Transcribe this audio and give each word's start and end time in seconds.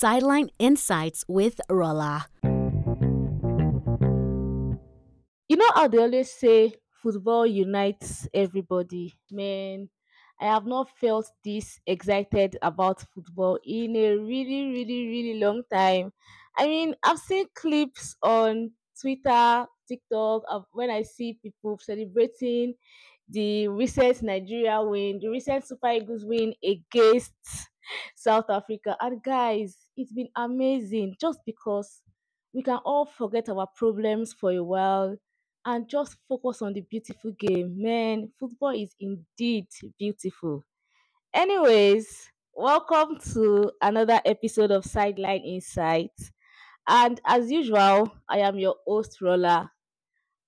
Sideline 0.00 0.48
Insights 0.58 1.26
with 1.28 1.60
Rola. 1.68 2.26
You 5.46 5.56
know 5.58 5.70
how 5.74 5.88
they 5.88 5.98
always 5.98 6.32
say 6.32 6.72
football 7.02 7.46
unites 7.46 8.26
everybody? 8.32 9.12
Man, 9.30 9.90
I 10.40 10.46
have 10.46 10.64
not 10.64 10.88
felt 10.98 11.30
this 11.44 11.80
excited 11.86 12.56
about 12.62 13.04
football 13.14 13.58
in 13.62 13.94
a 13.94 14.16
really, 14.16 14.72
really, 14.72 15.06
really 15.06 15.38
long 15.38 15.64
time. 15.70 16.14
I 16.56 16.64
mean, 16.66 16.94
I've 17.04 17.18
seen 17.18 17.44
clips 17.54 18.16
on 18.22 18.70
Twitter, 18.98 19.66
TikTok, 19.86 20.44
of 20.50 20.64
when 20.72 20.88
I 20.88 21.02
see 21.02 21.38
people 21.42 21.78
celebrating 21.78 22.72
the 23.28 23.68
recent 23.68 24.22
Nigeria 24.22 24.82
win, 24.82 25.18
the 25.20 25.28
recent 25.28 25.68
Super 25.68 25.90
Eagles 25.90 26.24
win 26.24 26.54
against 26.64 27.34
South 28.16 28.50
Africa. 28.50 28.96
And 29.00 29.22
guys, 29.22 29.76
it's 30.00 30.12
been 30.12 30.28
amazing 30.34 31.14
just 31.20 31.40
because 31.44 32.00
we 32.54 32.62
can 32.62 32.78
all 32.86 33.04
forget 33.04 33.50
our 33.50 33.66
problems 33.76 34.32
for 34.32 34.50
a 34.50 34.64
while 34.64 35.14
and 35.66 35.88
just 35.90 36.16
focus 36.26 36.62
on 36.62 36.72
the 36.72 36.80
beautiful 36.80 37.32
game. 37.38 37.74
Man, 37.76 38.30
football 38.40 38.70
is 38.70 38.94
indeed 38.98 39.66
beautiful. 39.98 40.64
Anyways, 41.34 42.30
welcome 42.54 43.18
to 43.34 43.70
another 43.82 44.22
episode 44.24 44.70
of 44.70 44.86
Sideline 44.86 45.42
Insights. 45.42 46.32
And 46.88 47.20
as 47.26 47.50
usual, 47.50 48.10
I 48.26 48.38
am 48.38 48.58
your 48.58 48.76
host, 48.86 49.20
Rola. 49.20 49.70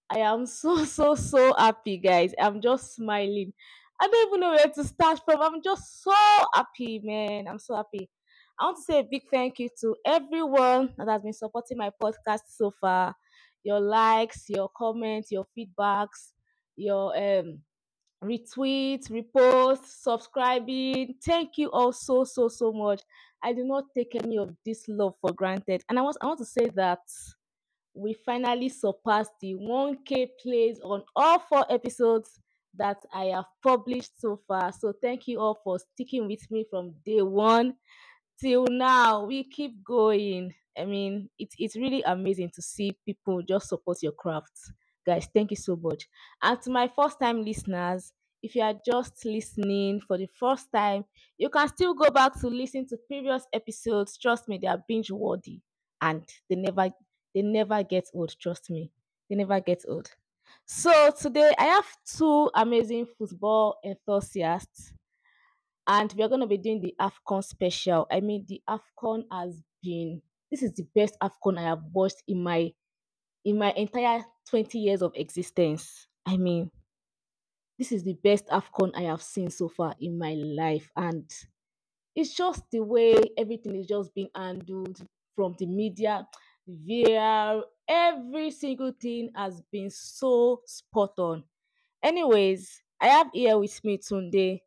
I 0.08 0.20
am 0.20 0.46
so, 0.46 0.82
so, 0.86 1.14
so 1.14 1.52
happy, 1.58 1.98
guys. 1.98 2.32
I'm 2.40 2.62
just 2.62 2.96
smiling. 2.96 3.52
I 4.00 4.08
don't 4.08 4.28
even 4.28 4.40
know 4.40 4.50
where 4.52 4.66
to 4.66 4.84
start 4.84 5.20
from. 5.26 5.42
I'm 5.42 5.62
just 5.62 6.02
so 6.02 6.14
happy, 6.54 7.02
man. 7.04 7.46
I'm 7.48 7.58
so 7.58 7.76
happy. 7.76 8.08
I 8.58 8.64
want 8.66 8.76
to 8.78 8.82
say 8.82 8.98
a 9.00 9.04
big 9.04 9.22
thank 9.30 9.58
you 9.58 9.68
to 9.80 9.96
everyone 10.06 10.94
that 10.98 11.08
has 11.08 11.22
been 11.22 11.32
supporting 11.32 11.78
my 11.78 11.90
podcast 12.02 12.40
so 12.48 12.70
far. 12.80 13.14
Your 13.64 13.80
likes, 13.80 14.44
your 14.48 14.68
comments, 14.76 15.30
your 15.32 15.46
feedbacks, 15.56 16.32
your 16.76 17.16
um 17.16 17.60
retweets, 18.22 19.10
reposts, 19.10 19.86
subscribing. 20.02 21.14
Thank 21.24 21.58
you 21.58 21.70
all 21.70 21.92
so 21.92 22.24
so 22.24 22.48
so 22.48 22.72
much. 22.72 23.02
I 23.42 23.52
do 23.52 23.64
not 23.64 23.84
take 23.96 24.14
any 24.14 24.38
of 24.38 24.54
this 24.64 24.84
love 24.88 25.14
for 25.20 25.32
granted. 25.32 25.82
And 25.88 25.98
I 25.98 26.02
want 26.02 26.16
I 26.22 26.26
want 26.26 26.38
to 26.38 26.44
say 26.44 26.68
that 26.76 27.00
we 27.94 28.14
finally 28.24 28.68
surpassed 28.68 29.32
the 29.40 29.54
1k 29.54 30.28
plays 30.42 30.80
on 30.82 31.02
all 31.14 31.38
four 31.40 31.66
episodes 31.70 32.40
that 32.76 32.98
I 33.12 33.26
have 33.26 33.44
published 33.62 34.18
so 34.20 34.40
far. 34.48 34.72
So 34.72 34.94
thank 35.02 35.28
you 35.28 35.40
all 35.40 35.58
for 35.62 35.78
sticking 35.78 36.26
with 36.26 36.50
me 36.50 36.64
from 36.70 36.94
day 37.04 37.20
one 37.20 37.74
till 38.42 38.66
now. 38.68 39.24
We 39.24 39.44
keep 39.44 39.84
going. 39.84 40.54
I 40.78 40.84
mean, 40.84 41.30
it's 41.38 41.54
it's 41.58 41.76
really 41.76 42.02
amazing 42.02 42.50
to 42.54 42.62
see 42.62 42.96
people 43.06 43.42
just 43.42 43.68
support 43.68 44.02
your 44.02 44.12
craft. 44.12 44.52
Guys, 45.06 45.28
thank 45.32 45.50
you 45.50 45.56
so 45.56 45.76
much. 45.76 46.08
And 46.42 46.60
to 46.62 46.70
my 46.70 46.88
first 46.88 47.18
time 47.20 47.42
listeners, 47.44 48.12
if 48.42 48.54
you 48.56 48.62
are 48.62 48.74
just 48.84 49.24
listening 49.24 50.00
for 50.00 50.18
the 50.18 50.26
first 50.38 50.66
time, 50.74 51.04
you 51.38 51.48
can 51.48 51.68
still 51.68 51.94
go 51.94 52.10
back 52.10 52.38
to 52.40 52.48
listen 52.48 52.86
to 52.88 52.96
previous 53.06 53.46
episodes. 53.52 54.18
Trust 54.18 54.48
me, 54.48 54.58
they 54.58 54.68
are 54.68 54.82
binge 54.88 55.10
worthy 55.10 55.60
and 56.00 56.24
they 56.48 56.56
never 56.56 56.90
they 57.34 57.42
never 57.42 57.82
get 57.82 58.08
old, 58.14 58.34
trust 58.40 58.70
me. 58.70 58.90
They 59.30 59.36
never 59.36 59.60
get 59.60 59.84
old. 59.88 60.10
So 60.66 61.10
today 61.18 61.52
I 61.58 61.64
have 61.64 61.86
two 62.04 62.50
amazing 62.54 63.06
football 63.18 63.78
enthusiasts 63.84 64.92
and 65.86 66.12
we're 66.16 66.28
going 66.28 66.40
to 66.40 66.46
be 66.46 66.58
doing 66.58 66.80
the 66.80 66.94
AFCON 67.00 67.42
special. 67.44 68.06
I 68.10 68.20
mean, 68.20 68.44
the 68.48 68.62
AFCON 68.68 69.24
has 69.30 69.62
been 69.82 70.22
this 70.50 70.62
is 70.62 70.72
the 70.74 70.86
best 70.94 71.16
AFCON 71.22 71.58
I 71.58 71.62
have 71.62 71.82
watched 71.92 72.22
in 72.28 72.42
my 72.42 72.72
in 73.44 73.58
my 73.58 73.72
entire 73.72 74.22
20 74.50 74.78
years 74.78 75.02
of 75.02 75.12
existence. 75.16 76.06
I 76.26 76.36
mean, 76.36 76.70
this 77.78 77.90
is 77.90 78.04
the 78.04 78.16
best 78.22 78.46
AFCON 78.48 78.92
I 78.94 79.02
have 79.02 79.22
seen 79.22 79.50
so 79.50 79.68
far 79.68 79.94
in 79.98 80.18
my 80.18 80.34
life 80.34 80.90
and 80.96 81.28
it's 82.14 82.34
just 82.34 82.62
the 82.70 82.80
way 82.80 83.14
everything 83.38 83.74
is 83.76 83.86
just 83.86 84.14
being 84.14 84.28
handled 84.36 85.00
from 85.34 85.56
the 85.58 85.66
media, 85.66 86.26
VAR, 86.68 87.64
every 87.88 88.50
single 88.50 88.92
thing 89.00 89.30
has 89.34 89.62
been 89.72 89.90
so 89.90 90.60
spot 90.66 91.12
on. 91.18 91.44
Anyways, 92.02 92.82
I 93.00 93.08
have 93.08 93.28
here 93.32 93.58
with 93.58 93.82
me 93.84 93.98
Tunde. 93.98 94.60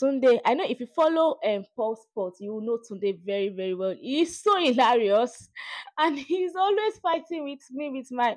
Tunde, 0.00 0.40
I 0.44 0.54
know 0.54 0.64
if 0.68 0.80
you 0.80 0.86
follow 0.86 1.36
um 1.46 1.64
Pulse 1.76 2.02
Sports, 2.10 2.38
you 2.40 2.52
will 2.54 2.60
know 2.60 2.78
Tunde 2.78 3.18
very, 3.24 3.48
very 3.50 3.74
well. 3.74 3.94
He's 3.98 4.40
so 4.42 4.56
hilarious 4.62 5.48
and 5.98 6.18
he's 6.18 6.54
always 6.56 6.98
fighting 6.98 7.44
with 7.44 7.60
me 7.70 7.90
with 7.90 8.10
my 8.10 8.36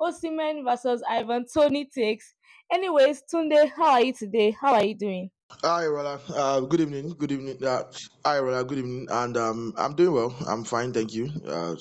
Osimhen 0.00 0.64
versus 0.64 1.02
Ivan 1.08 1.44
Toney 1.52 1.86
takes. 1.86 2.34
Anyways, 2.72 3.22
Tunde, 3.32 3.70
how 3.76 3.92
are 3.92 4.02
you 4.02 4.12
today? 4.12 4.56
How 4.58 4.74
are 4.74 4.84
you 4.84 4.94
doing? 4.94 5.30
Hi, 5.62 5.84
Rola. 5.86 6.18
Uh, 6.34 6.60
good 6.60 6.80
evening. 6.80 7.10
Good 7.18 7.32
evening. 7.32 7.62
Uh, 7.62 7.82
hi, 8.24 8.38
Rola. 8.38 8.64
Good 8.64 8.78
evening. 8.78 9.08
And 9.10 9.36
um, 9.36 9.74
I'm 9.76 9.94
doing 9.94 10.12
well. 10.14 10.34
I'm 10.46 10.64
fine. 10.64 10.92
Thank 10.92 11.12
you. 11.12 11.28
Uh, 11.46 11.74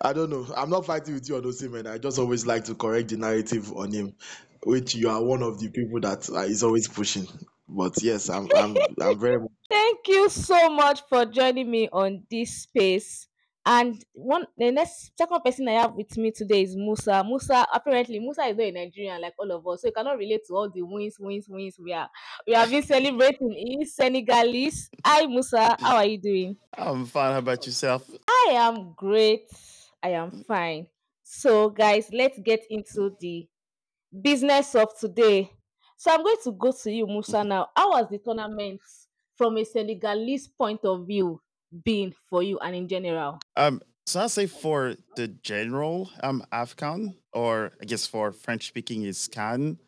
I 0.00 0.12
don't 0.12 0.28
know. 0.28 0.46
I'm 0.54 0.68
not 0.68 0.84
fighting 0.84 1.14
with 1.14 1.28
you 1.28 1.36
on 1.36 1.42
Osimhen. 1.42 1.86
I 1.86 1.98
just 1.98 2.18
always 2.18 2.46
like 2.46 2.64
to 2.64 2.74
correct 2.74 3.08
the 3.08 3.16
narrative 3.16 3.72
on 3.72 3.92
him, 3.92 4.14
which 4.64 4.94
you 4.94 5.08
are 5.08 5.22
one 5.22 5.42
of 5.42 5.60
the 5.60 5.70
people 5.70 6.00
that 6.00 6.28
uh, 6.28 6.40
is 6.40 6.62
always 6.62 6.88
pushing. 6.88 7.26
But 7.74 8.02
yes, 8.02 8.28
I'm. 8.28 8.48
I'm. 8.54 8.76
I'm 9.00 9.18
very. 9.18 9.38
Thank 9.70 10.00
you 10.08 10.28
so 10.28 10.68
much 10.70 11.02
for 11.08 11.24
joining 11.24 11.70
me 11.70 11.88
on 11.92 12.24
this 12.30 12.62
space. 12.62 13.26
And 13.64 14.04
one 14.12 14.44
the 14.58 14.72
next 14.72 15.12
second 15.16 15.40
person 15.44 15.68
I 15.68 15.82
have 15.82 15.94
with 15.94 16.16
me 16.16 16.32
today 16.32 16.62
is 16.62 16.74
Musa. 16.76 17.22
Musa 17.24 17.64
apparently 17.72 18.18
Musa 18.18 18.42
is 18.42 18.56
not 18.56 18.64
a 18.64 18.70
Nigerian 18.72 19.20
like 19.20 19.34
all 19.38 19.50
of 19.52 19.64
us, 19.68 19.82
so 19.82 19.88
he 19.88 19.92
cannot 19.92 20.18
relate 20.18 20.40
to 20.48 20.54
all 20.54 20.68
the 20.68 20.82
wins, 20.82 21.16
wins, 21.20 21.46
wins 21.48 21.76
we 21.78 21.92
are 21.92 22.10
we 22.46 22.54
have 22.54 22.70
been 22.70 22.82
celebrating. 22.82 23.54
in 23.56 23.86
Senegalese. 23.86 24.90
Hi 25.04 25.26
Musa, 25.26 25.76
how 25.80 25.96
are 25.96 26.04
you 26.04 26.18
doing? 26.18 26.56
I'm 26.76 27.06
fine. 27.06 27.32
How 27.32 27.38
about 27.38 27.64
yourself? 27.64 28.10
I 28.28 28.48
am 28.54 28.94
great. 28.96 29.48
I 30.02 30.10
am 30.10 30.42
fine. 30.48 30.88
So 31.22 31.70
guys, 31.70 32.08
let's 32.12 32.40
get 32.40 32.64
into 32.68 33.16
the 33.20 33.46
business 34.20 34.74
of 34.74 34.88
today. 34.98 35.52
So 36.02 36.10
I'm 36.10 36.24
going 36.24 36.36
to 36.42 36.50
go 36.50 36.72
to 36.72 36.90
you, 36.90 37.06
Musa. 37.06 37.44
Now, 37.44 37.68
how 37.76 37.90
was 37.90 38.08
the 38.10 38.18
tournament 38.18 38.80
from 39.36 39.56
a 39.56 39.64
Senegalese 39.64 40.48
point 40.48 40.80
of 40.82 41.06
view 41.06 41.40
been 41.84 42.12
for 42.28 42.42
you 42.42 42.58
and 42.58 42.74
in 42.74 42.88
general? 42.88 43.38
Um, 43.56 43.80
so 44.04 44.18
I 44.18 44.26
say 44.26 44.46
for 44.46 44.96
the 45.14 45.28
general 45.28 46.10
um 46.24 46.44
AFCON, 46.52 47.14
or 47.32 47.70
I 47.80 47.84
guess 47.84 48.04
for 48.04 48.32
French 48.32 48.66
speaking 48.66 49.04
is 49.04 49.28
CAN, 49.28 49.78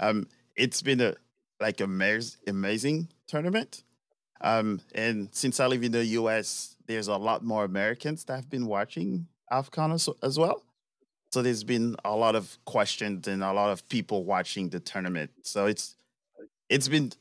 um, 0.00 0.26
it's 0.56 0.82
been 0.82 1.00
a 1.00 1.14
like 1.60 1.76
amaz- 1.76 2.38
amazing 2.48 3.06
tournament. 3.28 3.84
Um, 4.40 4.80
and 4.92 5.28
since 5.30 5.60
I 5.60 5.68
live 5.68 5.84
in 5.84 5.92
the 5.92 6.04
US, 6.18 6.74
there's 6.88 7.06
a 7.06 7.16
lot 7.16 7.44
more 7.44 7.62
Americans 7.62 8.24
that 8.24 8.34
have 8.34 8.50
been 8.50 8.66
watching 8.66 9.28
AFCON 9.52 9.94
as, 9.94 10.08
as 10.20 10.36
well. 10.36 10.64
So 11.32 11.42
there's 11.42 11.62
been 11.62 11.96
a 12.04 12.16
lot 12.16 12.34
of 12.34 12.58
questions 12.64 13.28
and 13.28 13.42
a 13.42 13.52
lot 13.52 13.70
of 13.70 13.88
people 13.88 14.24
watching 14.24 14.68
the 14.68 14.80
tournament. 14.80 15.30
So 15.42 15.66
it's 15.66 15.96
it's 16.68 16.88
been 16.88 17.12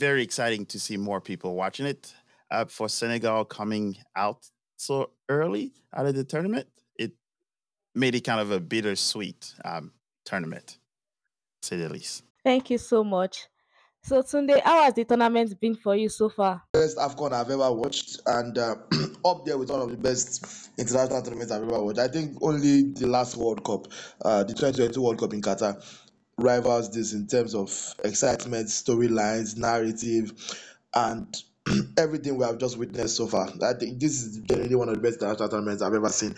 very 0.00 0.22
exciting 0.22 0.64
to 0.66 0.80
see 0.80 0.96
more 0.96 1.20
people 1.20 1.54
watching 1.54 1.86
it. 1.86 2.14
Uh, 2.50 2.64
for 2.64 2.88
Senegal 2.88 3.44
coming 3.44 3.94
out 4.16 4.48
so 4.76 5.10
early 5.28 5.72
out 5.94 6.06
of 6.06 6.14
the 6.14 6.24
tournament, 6.24 6.66
it 6.98 7.12
made 7.94 8.14
it 8.14 8.22
kind 8.22 8.40
of 8.40 8.50
a 8.50 8.58
bittersweet 8.58 9.52
um, 9.66 9.92
tournament, 10.24 10.78
to 11.60 11.68
say 11.68 11.76
the 11.76 11.90
least. 11.90 12.24
Thank 12.44 12.70
you 12.70 12.78
so 12.78 13.04
much. 13.04 13.48
So 14.02 14.22
Tunde, 14.22 14.60
how 14.62 14.84
has 14.84 14.94
the 14.94 15.04
tournament 15.04 15.60
been 15.60 15.74
for 15.74 15.94
you 15.94 16.08
so 16.08 16.28
far? 16.28 16.62
Best 16.72 16.96
AFCON 16.96 17.32
I've 17.32 17.50
ever 17.50 17.72
watched, 17.72 18.20
and 18.26 18.56
uh, 18.56 18.76
up 19.24 19.44
there 19.44 19.58
with 19.58 19.70
one 19.70 19.82
of 19.82 19.90
the 19.90 19.96
best 19.96 20.70
international 20.78 21.22
tournaments 21.22 21.52
I've 21.52 21.62
ever 21.62 21.82
watched. 21.82 21.98
I 21.98 22.08
think 22.08 22.38
only 22.40 22.92
the 22.92 23.06
last 23.06 23.36
World 23.36 23.64
Cup, 23.64 23.88
uh, 24.24 24.44
the 24.44 24.54
2022 24.54 25.02
World 25.02 25.18
Cup 25.18 25.34
in 25.34 25.42
Qatar, 25.42 25.84
rivals 26.38 26.90
this 26.90 27.12
in 27.12 27.26
terms 27.26 27.54
of 27.54 27.70
excitement, 28.04 28.68
storylines, 28.68 29.58
narrative, 29.58 30.32
and 30.94 31.36
everything 31.98 32.38
we 32.38 32.44
have 32.44 32.58
just 32.58 32.78
witnessed 32.78 33.16
so 33.16 33.26
far. 33.26 33.50
I 33.62 33.74
think 33.74 34.00
this 34.00 34.22
is 34.22 34.38
generally 34.38 34.74
one 34.76 34.88
of 34.88 34.94
the 34.94 35.00
best 35.00 35.20
international 35.20 35.48
tournaments 35.50 35.82
I've 35.82 35.94
ever 35.94 36.08
seen 36.10 36.34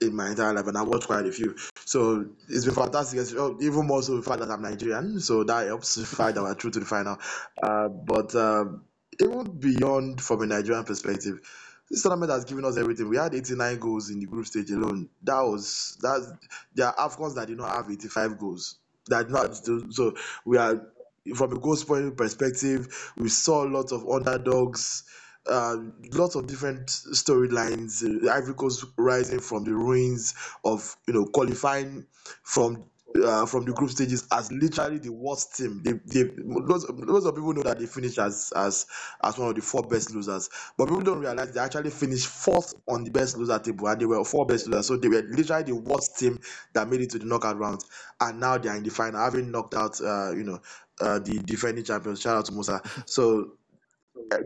in 0.00 0.14
my 0.14 0.30
entire 0.30 0.52
life, 0.54 0.66
and 0.66 0.78
I've 0.78 0.86
watched 0.86 1.06
quite 1.06 1.26
a 1.26 1.32
few. 1.32 1.56
So 1.88 2.26
it's 2.50 2.66
been 2.66 2.74
fantastic, 2.74 3.18
as- 3.18 3.34
oh, 3.34 3.56
even 3.62 3.86
more 3.86 4.02
so 4.02 4.16
the 4.16 4.22
fact 4.22 4.40
that 4.40 4.50
I'm 4.50 4.60
Nigerian, 4.60 5.20
so 5.20 5.42
that 5.44 5.66
helps 5.66 5.94
the 5.94 6.04
fact 6.04 6.34
that 6.34 6.42
we're 6.42 6.54
through 6.54 6.72
to 6.72 6.80
the 6.80 6.84
final. 6.84 7.16
Uh, 7.62 7.88
but 7.88 8.34
um, 8.34 8.84
even 9.18 9.58
beyond 9.58 10.20
from 10.20 10.42
a 10.42 10.46
Nigerian 10.46 10.84
perspective, 10.84 11.40
this 11.88 12.02
tournament 12.02 12.30
has 12.30 12.44
given 12.44 12.66
us 12.66 12.76
everything. 12.76 13.08
We 13.08 13.16
had 13.16 13.34
89 13.34 13.78
goals 13.78 14.10
in 14.10 14.20
the 14.20 14.26
group 14.26 14.44
stage 14.44 14.70
alone. 14.70 15.08
That 15.22 15.40
was 15.40 15.96
that's 16.02 16.30
there 16.74 16.88
are 16.88 17.08
Afcons 17.08 17.36
that 17.36 17.48
did 17.48 17.56
not 17.56 17.74
have 17.74 17.90
85 17.90 18.38
goals. 18.38 18.80
That 19.06 19.30
not 19.30 19.56
so 19.94 20.14
we 20.44 20.58
are 20.58 20.92
from 21.34 21.52
a 21.52 21.58
goal 21.58 21.76
scoring 21.76 22.14
perspective. 22.16 23.12
We 23.16 23.30
saw 23.30 23.60
lots 23.60 23.92
of 23.92 24.06
underdogs. 24.06 25.04
Uh, 25.48 25.76
lots 26.12 26.34
of 26.34 26.46
different 26.46 26.86
storylines. 26.88 28.02
Uh, 28.04 28.30
Ivory 28.32 28.54
Coast 28.54 28.84
rising 28.96 29.40
from 29.40 29.64
the 29.64 29.74
ruins 29.74 30.34
of 30.64 30.96
you 31.06 31.14
know 31.14 31.24
qualifying 31.26 32.06
from 32.42 32.84
uh, 33.24 33.46
from 33.46 33.64
the 33.64 33.72
group 33.72 33.90
stages 33.90 34.26
as 34.32 34.52
literally 34.52 34.98
the 34.98 35.10
worst 35.12 35.56
team. 35.56 35.80
They, 35.82 35.92
they 35.92 36.30
lots 36.44 36.84
of 36.84 37.34
people 37.34 37.54
know 37.54 37.62
that 37.62 37.78
they 37.78 37.86
finished 37.86 38.18
as 38.18 38.52
as 38.54 38.86
as 39.22 39.38
one 39.38 39.48
of 39.48 39.54
the 39.54 39.62
four 39.62 39.82
best 39.82 40.14
losers, 40.14 40.50
but 40.76 40.86
people 40.86 41.00
don't 41.02 41.20
realize 41.20 41.52
they 41.52 41.60
actually 41.60 41.90
finished 41.90 42.26
fourth 42.26 42.74
on 42.86 43.04
the 43.04 43.10
best 43.10 43.36
loser 43.36 43.58
table, 43.58 43.88
and 43.88 44.00
they 44.00 44.06
were 44.06 44.22
four 44.24 44.46
best 44.46 44.66
losers. 44.66 44.86
So 44.86 44.96
they 44.96 45.08
were 45.08 45.22
literally 45.22 45.64
the 45.64 45.76
worst 45.76 46.18
team 46.18 46.38
that 46.74 46.88
made 46.88 47.00
it 47.00 47.10
to 47.10 47.18
the 47.18 47.26
knockout 47.26 47.58
rounds, 47.58 47.86
and 48.20 48.38
now 48.40 48.58
they 48.58 48.68
are 48.68 48.76
in 48.76 48.82
the 48.82 48.90
final, 48.90 49.20
having 49.20 49.50
knocked 49.50 49.74
out 49.74 50.00
uh, 50.00 50.32
you 50.32 50.44
know 50.44 50.60
uh, 51.00 51.18
the 51.18 51.38
defending 51.44 51.84
champions. 51.84 52.20
Shout 52.20 52.36
out 52.36 52.44
to 52.46 52.52
Musa. 52.52 52.82
So 53.06 53.52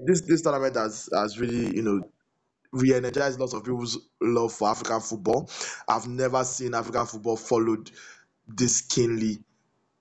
this 0.05 0.23
this 0.23 0.43
tournament 0.43 0.77
has 0.77 1.09
has 1.15 1.39
really 1.39 1.75
you 1.75 1.83
know 1.83 2.03
re-energized 2.73 3.39
lots 3.39 3.53
of 3.53 3.65
people's 3.65 3.99
love 4.21 4.53
for 4.53 4.69
African 4.69 5.01
football. 5.01 5.51
I've 5.89 6.09
never 6.09 6.43
seen 6.45 6.75
African 6.75 7.07
football 7.07 7.37
followed 7.37 7.91
this 8.49 8.81
keenly 8.83 9.41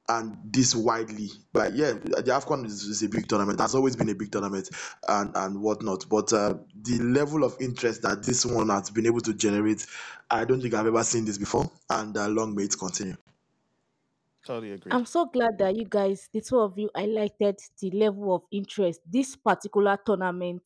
and 0.07 0.37
this 0.45 0.75
widely. 0.75 1.29
But 1.53 1.73
yeah, 1.73 1.93
the 1.93 2.31
AFCON 2.31 2.65
is, 2.65 2.83
is 2.83 3.03
a 3.03 3.09
big 3.09 3.27
tournament. 3.27 3.59
Has 3.59 3.75
always 3.75 3.95
been 3.95 4.09
a 4.09 4.15
big 4.15 4.31
tournament 4.31 4.69
and 5.07 5.31
and 5.35 5.61
whatnot. 5.61 6.07
But 6.09 6.33
uh, 6.33 6.55
the 6.81 6.99
level 6.99 7.43
of 7.43 7.57
interest 7.59 8.01
that 8.03 8.23
this 8.23 8.45
one 8.45 8.69
has 8.69 8.89
been 8.89 9.05
able 9.05 9.21
to 9.21 9.33
generate, 9.33 9.85
I 10.29 10.45
don't 10.45 10.61
think 10.61 10.73
I've 10.73 10.87
ever 10.87 11.03
seen 11.03 11.25
this 11.25 11.37
before. 11.37 11.69
And 11.89 12.15
uh, 12.17 12.27
long 12.27 12.55
may 12.55 12.63
it 12.63 12.77
continue. 12.77 13.15
Totally 14.45 14.71
agree. 14.71 14.91
I'm 14.91 15.05
so 15.05 15.25
glad 15.25 15.57
that 15.59 15.75
you 15.75 15.85
guys, 15.85 16.29
the 16.33 16.41
two 16.41 16.59
of 16.59 16.77
you, 16.77 16.89
highlighted 16.95 17.59
the 17.79 17.91
level 17.91 18.33
of 18.35 18.43
interest 18.51 19.01
this 19.05 19.35
particular 19.35 19.97
tournament 20.03 20.63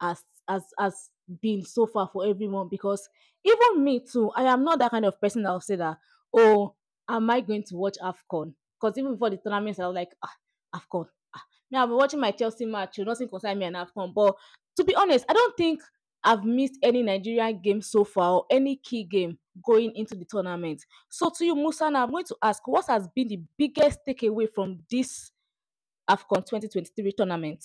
has 0.00 0.22
has 0.46 0.64
has 0.78 1.10
been 1.40 1.64
so 1.64 1.86
far 1.86 2.08
for 2.12 2.26
everyone. 2.26 2.68
Because 2.68 3.08
even 3.44 3.82
me 3.82 4.00
too, 4.00 4.30
I 4.36 4.44
am 4.44 4.62
not 4.62 4.78
that 4.80 4.90
kind 4.90 5.06
of 5.06 5.18
person 5.20 5.42
that 5.44 5.52
will 5.52 5.60
say 5.60 5.76
that, 5.76 5.98
oh, 6.34 6.74
am 7.08 7.30
I 7.30 7.40
going 7.40 7.62
to 7.64 7.76
watch 7.76 7.96
AFCON? 8.02 8.54
Because 8.78 8.98
even 8.98 9.12
before 9.12 9.30
the 9.30 9.38
tournament, 9.38 9.80
I 9.80 9.86
was 9.86 9.94
like, 9.94 10.10
ah, 10.22 10.34
AFCON. 10.74 11.06
Ah. 11.34 11.44
Me, 11.70 11.78
I've 11.78 11.88
been 11.88 11.96
watching 11.96 12.20
my 12.20 12.30
Chelsea 12.32 12.66
match, 12.66 12.98
you 12.98 13.06
nothing 13.06 13.28
concern 13.28 13.58
me 13.58 13.64
and 13.64 13.76
AFCON. 13.76 14.12
But 14.12 14.36
to 14.76 14.84
be 14.84 14.94
honest, 14.94 15.24
I 15.28 15.32
don't 15.32 15.56
think 15.56 15.80
I've 16.22 16.44
missed 16.44 16.78
any 16.82 17.02
Nigerian 17.02 17.58
game 17.60 17.80
so 17.80 18.04
far 18.04 18.32
or 18.32 18.46
any 18.50 18.76
key 18.76 19.04
game 19.04 19.38
going 19.62 19.94
into 19.94 20.14
the 20.14 20.24
tournament. 20.24 20.84
So 21.08 21.30
to 21.36 21.44
you, 21.44 21.54
Musa, 21.54 21.90
now 21.90 22.04
I'm 22.04 22.10
going 22.10 22.24
to 22.24 22.36
ask 22.42 22.66
what 22.66 22.86
has 22.86 23.08
been 23.08 23.28
the 23.28 23.40
biggest 23.56 24.00
takeaway 24.06 24.48
from 24.52 24.80
this 24.90 25.30
AFCON 26.08 26.44
2023 26.44 27.12
tournament 27.12 27.64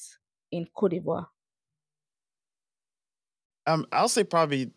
in 0.51 0.68
Cote 0.75 0.91
d'Ivoire? 0.91 1.27
Um, 3.68 3.86
I'll 3.91 4.07
say 4.07 4.24
probably 4.24 4.71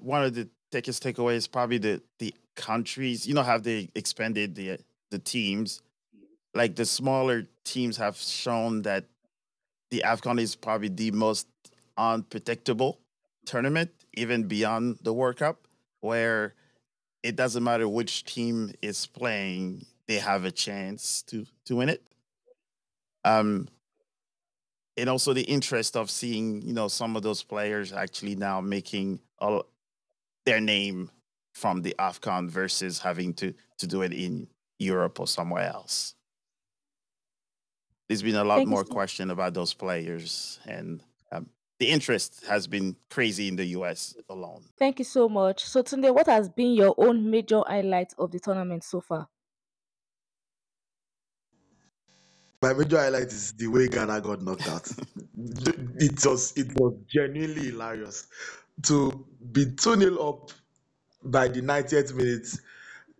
one 0.00 0.24
of 0.24 0.34
the 0.34 0.48
biggest 0.72 1.02
takeaways 1.02 1.50
probably 1.50 1.78
the 1.78 2.02
the 2.18 2.34
countries. 2.54 3.26
You 3.26 3.34
know, 3.34 3.42
have 3.42 3.62
they 3.62 3.88
expanded 3.94 4.54
the 4.54 4.78
the 5.10 5.18
teams? 5.18 5.82
Like 6.54 6.76
the 6.76 6.84
smaller 6.86 7.46
teams 7.64 7.96
have 7.98 8.16
shown 8.16 8.82
that 8.82 9.04
the 9.90 10.02
AFCON 10.04 10.40
is 10.40 10.56
probably 10.56 10.88
the 10.88 11.10
most 11.12 11.46
unpredictable 11.96 12.98
tournament, 13.44 13.90
even 14.14 14.44
beyond 14.44 14.98
the 15.02 15.12
World 15.12 15.36
Cup, 15.36 15.65
where 16.00 16.54
it 17.22 17.36
doesn't 17.36 17.64
matter 17.64 17.88
which 17.88 18.24
team 18.24 18.72
is 18.82 19.06
playing, 19.06 19.84
they 20.06 20.18
have 20.18 20.44
a 20.44 20.50
chance 20.50 21.22
to 21.22 21.46
to 21.64 21.76
win 21.76 21.88
it. 21.88 22.02
Um, 23.24 23.68
and 24.96 25.10
also 25.10 25.32
the 25.32 25.42
interest 25.42 25.96
of 25.96 26.10
seeing, 26.10 26.62
you 26.62 26.72
know, 26.72 26.88
some 26.88 27.16
of 27.16 27.22
those 27.22 27.42
players 27.42 27.92
actually 27.92 28.36
now 28.36 28.60
making 28.60 29.20
a, 29.40 29.60
their 30.44 30.60
name 30.60 31.10
from 31.54 31.82
the 31.82 31.94
AFCON 31.98 32.48
versus 32.48 33.00
having 33.00 33.34
to 33.34 33.52
to 33.78 33.86
do 33.86 34.02
it 34.02 34.12
in 34.12 34.46
Europe 34.78 35.20
or 35.20 35.26
somewhere 35.26 35.64
else. 35.64 36.14
There's 38.08 38.22
been 38.22 38.36
a 38.36 38.44
lot 38.44 38.58
Thank 38.58 38.68
more 38.68 38.84
question 38.84 39.30
about 39.30 39.54
those 39.54 39.74
players, 39.74 40.60
and 40.64 41.02
um, 41.32 41.48
the 41.78 41.88
interest 41.88 42.44
has 42.46 42.66
been 42.66 42.96
crazy 43.10 43.48
in 43.48 43.56
the 43.56 43.66
US 43.66 44.14
alone. 44.28 44.64
Thank 44.78 44.98
you 44.98 45.04
so 45.04 45.28
much. 45.28 45.64
So 45.64 45.82
Tunde, 45.82 46.14
what 46.14 46.26
has 46.26 46.48
been 46.48 46.72
your 46.72 46.94
own 46.96 47.30
major 47.30 47.62
highlight 47.66 48.14
of 48.18 48.30
the 48.30 48.40
tournament 48.40 48.84
so 48.84 49.00
far? 49.00 49.28
My 52.62 52.72
major 52.72 52.98
highlight 52.98 53.26
is 53.26 53.52
the 53.52 53.66
way 53.66 53.88
Ghana 53.88 54.22
got 54.22 54.42
knocked 54.42 54.68
out. 54.68 54.90
it 55.36 56.24
was 56.24 56.56
it 56.56 56.68
was 56.80 56.94
genuinely 57.06 57.70
hilarious 57.70 58.28
to 58.82 59.26
be 59.52 59.66
2 59.66 59.96
0 59.96 60.16
up 60.16 60.50
by 61.22 61.48
the 61.48 61.60
90th 61.60 62.14
minute, 62.14 62.48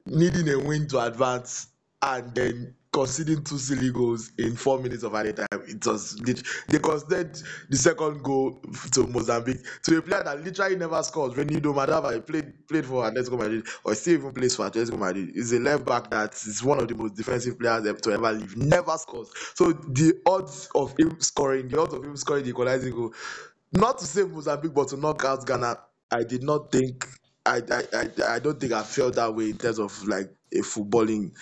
needing 0.06 0.48
a 0.48 0.58
win 0.58 0.88
to 0.88 1.00
advance, 1.00 1.68
and 2.02 2.34
then 2.34 2.74
conceding 2.96 3.44
two 3.44 3.58
silly 3.58 3.90
goals 3.92 4.30
in 4.38 4.56
four 4.56 4.78
minutes 4.78 5.02
of 5.02 5.14
added 5.14 5.36
time. 5.36 5.60
It 5.68 5.84
was 5.86 6.16
they 6.16 6.78
conceded 6.78 7.36
the 7.68 7.76
second 7.76 8.22
goal 8.22 8.62
to 8.92 9.06
Mozambique 9.06 9.58
to 9.82 9.98
a 9.98 10.02
player 10.02 10.22
that 10.24 10.42
literally 10.42 10.76
never 10.76 11.02
scores. 11.02 11.34
Reinildo 11.34 11.74
Mandava 11.74 12.26
played 12.26 12.66
played 12.66 12.86
for 12.86 13.04
Atletico 13.04 13.38
Madrid 13.38 13.66
or 13.84 13.94
still 13.94 14.14
even 14.14 14.32
plays 14.32 14.56
for 14.56 14.70
Atletico 14.70 14.98
Madrid. 14.98 15.30
He's 15.34 15.52
a 15.52 15.58
left 15.58 15.84
back 15.84 16.10
that 16.10 16.32
is 16.46 16.64
one 16.64 16.80
of 16.80 16.88
the 16.88 16.94
most 16.94 17.16
defensive 17.16 17.58
players 17.58 17.84
to 18.00 18.12
ever 18.12 18.32
live. 18.32 18.56
Never 18.56 18.96
scores. 18.96 19.30
So 19.54 19.72
the 19.72 20.18
odds 20.24 20.70
of 20.74 20.94
him 20.98 21.20
scoring, 21.20 21.68
the 21.68 21.78
odds 21.78 21.92
of 21.92 22.02
him 22.02 22.16
scoring 22.16 22.44
the 22.44 22.50
equalizing 22.50 22.94
goal, 22.94 23.12
not 23.72 23.98
to 23.98 24.06
save 24.06 24.30
Mozambique, 24.30 24.72
but 24.72 24.88
to 24.88 24.96
knock 24.96 25.22
out 25.26 25.46
Ghana, 25.46 25.80
I 26.10 26.24
did 26.24 26.42
not 26.42 26.72
think. 26.72 27.06
I, 27.44 27.58
I, 27.70 27.82
I, 27.92 28.34
I 28.36 28.38
don't 28.38 28.58
think 28.58 28.72
I 28.72 28.82
felt 28.82 29.16
that 29.16 29.34
way 29.34 29.50
in 29.50 29.58
terms 29.58 29.78
of 29.78 30.02
like 30.08 30.34
a 30.52 30.62
footballing 30.62 31.32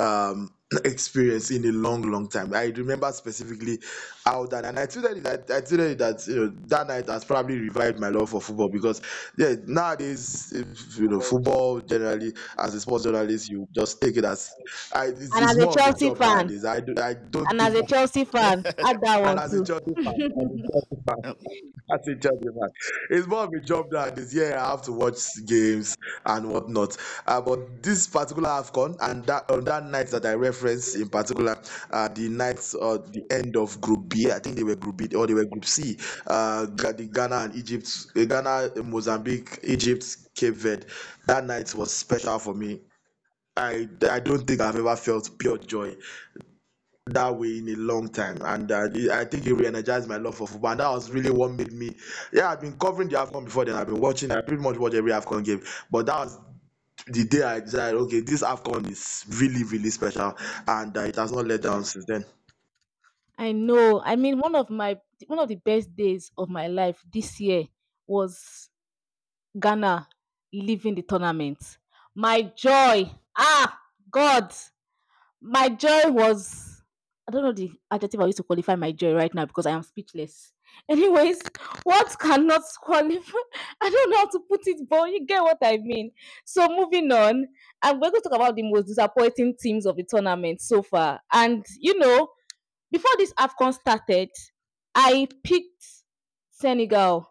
um, 0.00 0.50
experience 0.84 1.50
in 1.50 1.64
a 1.64 1.72
long, 1.72 2.02
long 2.02 2.28
time. 2.28 2.54
I 2.54 2.66
remember 2.66 3.10
specifically 3.12 3.80
how 4.24 4.46
that, 4.46 4.64
and 4.64 4.78
I 4.78 4.86
tweeted 4.86 5.18
it, 5.18 5.26
I, 5.26 5.56
I 5.56 5.60
tweeted 5.60 5.92
it 5.92 5.98
that 5.98 6.26
you 6.26 6.36
know 6.36 6.52
that 6.68 6.86
night 6.88 7.08
has 7.08 7.24
probably 7.24 7.58
revived 7.58 8.00
my 8.00 8.08
love 8.08 8.30
for 8.30 8.40
football 8.40 8.68
because 8.68 9.02
yeah 9.36 9.54
nowadays 9.66 10.52
if, 10.52 10.96
you 10.98 11.08
know 11.08 11.20
football 11.20 11.80
generally 11.80 12.32
as 12.58 12.74
a 12.74 12.80
sports 12.80 13.04
journalist 13.04 13.50
you 13.50 13.66
just 13.74 14.00
take 14.00 14.16
it 14.16 14.24
as 14.24 14.50
I 14.94 15.06
it's, 15.06 15.36
And 15.36 15.44
as 15.44 15.56
a 15.56 15.66
more 15.66 15.74
of 15.74 15.86
a 15.88 15.92
Chelsea 15.92 16.10
fan, 16.14 16.46
nowadays. 16.46 16.64
I 16.64 16.80
do 16.80 16.94
I 16.98 17.14
don't 17.14 17.50
and 17.50 17.60
as 17.60 17.74
a 17.74 17.82
Chelsea 17.82 18.24
fan, 18.24 18.64
add 18.82 19.00
that 19.02 19.20
one 19.20 19.38
as 19.38 19.50
too. 19.50 19.62
Chelsea 19.62 19.94
fan, 20.02 20.14
as 20.40 20.50
a 20.50 20.62
Chelsea 20.72 20.96
fan, 21.06 21.34
as 21.94 22.08
a 22.08 22.16
Chelsea 22.16 22.48
fan, 22.48 22.70
it's 23.10 23.26
more 23.26 23.44
of 23.44 23.50
a 23.52 23.60
job 23.60 23.86
is 24.18 24.34
yeah, 24.34 24.64
I 24.64 24.70
have 24.70 24.82
to 24.82 24.92
watch 24.92 25.18
games 25.46 25.96
and 26.24 26.50
whatnot. 26.50 26.96
Uh, 27.26 27.40
but 27.40 27.82
this 27.82 28.06
particular 28.08 28.48
AFCON 28.48 28.96
and 29.00 29.24
that 29.26 29.50
on 29.50 29.64
that 29.64 29.84
night 29.84 30.08
that 30.08 30.24
I 30.26 30.34
referenced 30.34 30.96
in 30.96 31.08
particular, 31.08 31.60
uh, 31.90 32.08
the 32.08 32.28
nights 32.28 32.74
or 32.74 32.98
the 32.98 33.22
end 33.30 33.56
of 33.56 33.80
Group 33.80 34.08
B, 34.14 34.30
I 34.30 34.38
think 34.38 34.56
they 34.56 34.62
were 34.62 34.76
Group 34.76 34.96
B 34.96 35.14
or 35.14 35.26
they 35.26 35.34
were 35.34 35.44
Group 35.44 35.64
C. 35.64 35.98
Uh, 36.26 36.66
Ghana 36.66 37.36
and 37.36 37.54
Egypt, 37.56 37.88
uh, 38.16 38.24
Ghana, 38.24 38.82
Mozambique, 38.84 39.58
Egypt, 39.64 40.04
Cape 40.34 40.54
Verde. 40.54 40.86
That 41.26 41.44
night 41.44 41.74
was 41.74 41.92
special 41.92 42.38
for 42.38 42.54
me. 42.54 42.80
I 43.56 43.88
I 44.10 44.20
don't 44.20 44.46
think 44.46 44.60
I've 44.60 44.76
ever 44.76 44.96
felt 44.96 45.38
pure 45.38 45.58
joy 45.58 45.96
that 47.06 47.36
way 47.36 47.58
in 47.58 47.68
a 47.68 47.76
long 47.76 48.08
time, 48.08 48.38
and 48.42 48.70
uh, 48.72 48.88
I 49.12 49.24
think 49.24 49.46
it 49.46 49.54
re-energized 49.54 50.08
my 50.08 50.16
love 50.16 50.36
for 50.36 50.46
football. 50.48 50.70
And 50.70 50.80
that 50.80 50.90
was 50.90 51.10
really 51.10 51.30
what 51.30 51.52
made 51.52 51.72
me. 51.72 51.94
Yeah, 52.32 52.50
I've 52.50 52.60
been 52.60 52.78
covering 52.78 53.08
the 53.10 53.16
Afcon 53.16 53.44
before. 53.44 53.64
Then 53.66 53.74
I've 53.74 53.86
been 53.88 54.00
watching. 54.00 54.30
I 54.30 54.40
pretty 54.40 54.62
much 54.62 54.78
watch 54.78 54.94
every 54.94 55.12
Afcon 55.12 55.44
game, 55.44 55.62
but 55.90 56.06
that 56.06 56.18
was 56.18 56.38
the 57.06 57.24
day 57.24 57.42
I 57.42 57.60
decided, 57.60 58.00
okay, 58.02 58.20
this 58.20 58.42
Afcon 58.42 58.90
is 58.90 59.24
really, 59.28 59.64
really 59.64 59.90
special, 59.90 60.34
and 60.66 60.96
uh, 60.96 61.00
it 61.02 61.16
has 61.16 61.32
not 61.32 61.46
let 61.46 61.62
down 61.62 61.84
since 61.84 62.06
then. 62.06 62.24
I 63.38 63.52
know. 63.52 64.00
I 64.04 64.16
mean, 64.16 64.38
one 64.38 64.54
of 64.54 64.70
my 64.70 64.98
one 65.26 65.38
of 65.38 65.48
the 65.48 65.56
best 65.56 65.94
days 65.96 66.30
of 66.38 66.48
my 66.48 66.68
life 66.68 67.02
this 67.12 67.40
year 67.40 67.64
was 68.06 68.70
Ghana 69.58 70.08
leaving 70.52 70.94
the 70.94 71.02
tournament. 71.02 71.78
My 72.14 72.42
joy, 72.42 73.10
ah, 73.36 73.78
God, 74.10 74.52
my 75.40 75.68
joy 75.68 76.10
was 76.10 76.82
I 77.26 77.32
don't 77.32 77.42
know 77.42 77.52
the 77.52 77.72
adjective 77.90 78.20
I 78.20 78.26
used 78.26 78.36
to 78.38 78.42
qualify 78.44 78.74
my 78.74 78.92
joy 78.92 79.14
right 79.14 79.34
now 79.34 79.46
because 79.46 79.66
I 79.66 79.70
am 79.72 79.82
speechless. 79.82 80.52
Anyways, 80.88 81.40
what 81.84 82.16
cannot 82.18 82.62
qualify? 82.80 83.38
I 83.80 83.90
don't 83.90 84.10
know 84.10 84.16
how 84.18 84.28
to 84.28 84.40
put 84.48 84.60
it, 84.66 84.88
but 84.88 85.10
you 85.10 85.24
get 85.24 85.42
what 85.42 85.58
I 85.62 85.78
mean. 85.78 86.10
So 86.44 86.68
moving 86.68 87.10
on, 87.12 87.46
I'm 87.82 88.00
going 88.00 88.12
to 88.12 88.20
talk 88.20 88.34
about 88.34 88.56
the 88.56 88.62
most 88.62 88.86
disappointing 88.86 89.54
teams 89.60 89.86
of 89.86 89.96
the 89.96 90.04
tournament 90.04 90.60
so 90.60 90.82
far. 90.82 91.20
And 91.32 91.64
you 91.78 91.98
know, 91.98 92.28
before 92.92 93.10
this 93.18 93.32
AFCON 93.34 93.74
started, 93.74 94.30
I 94.94 95.28
picked 95.42 95.84
Senegal 96.50 97.30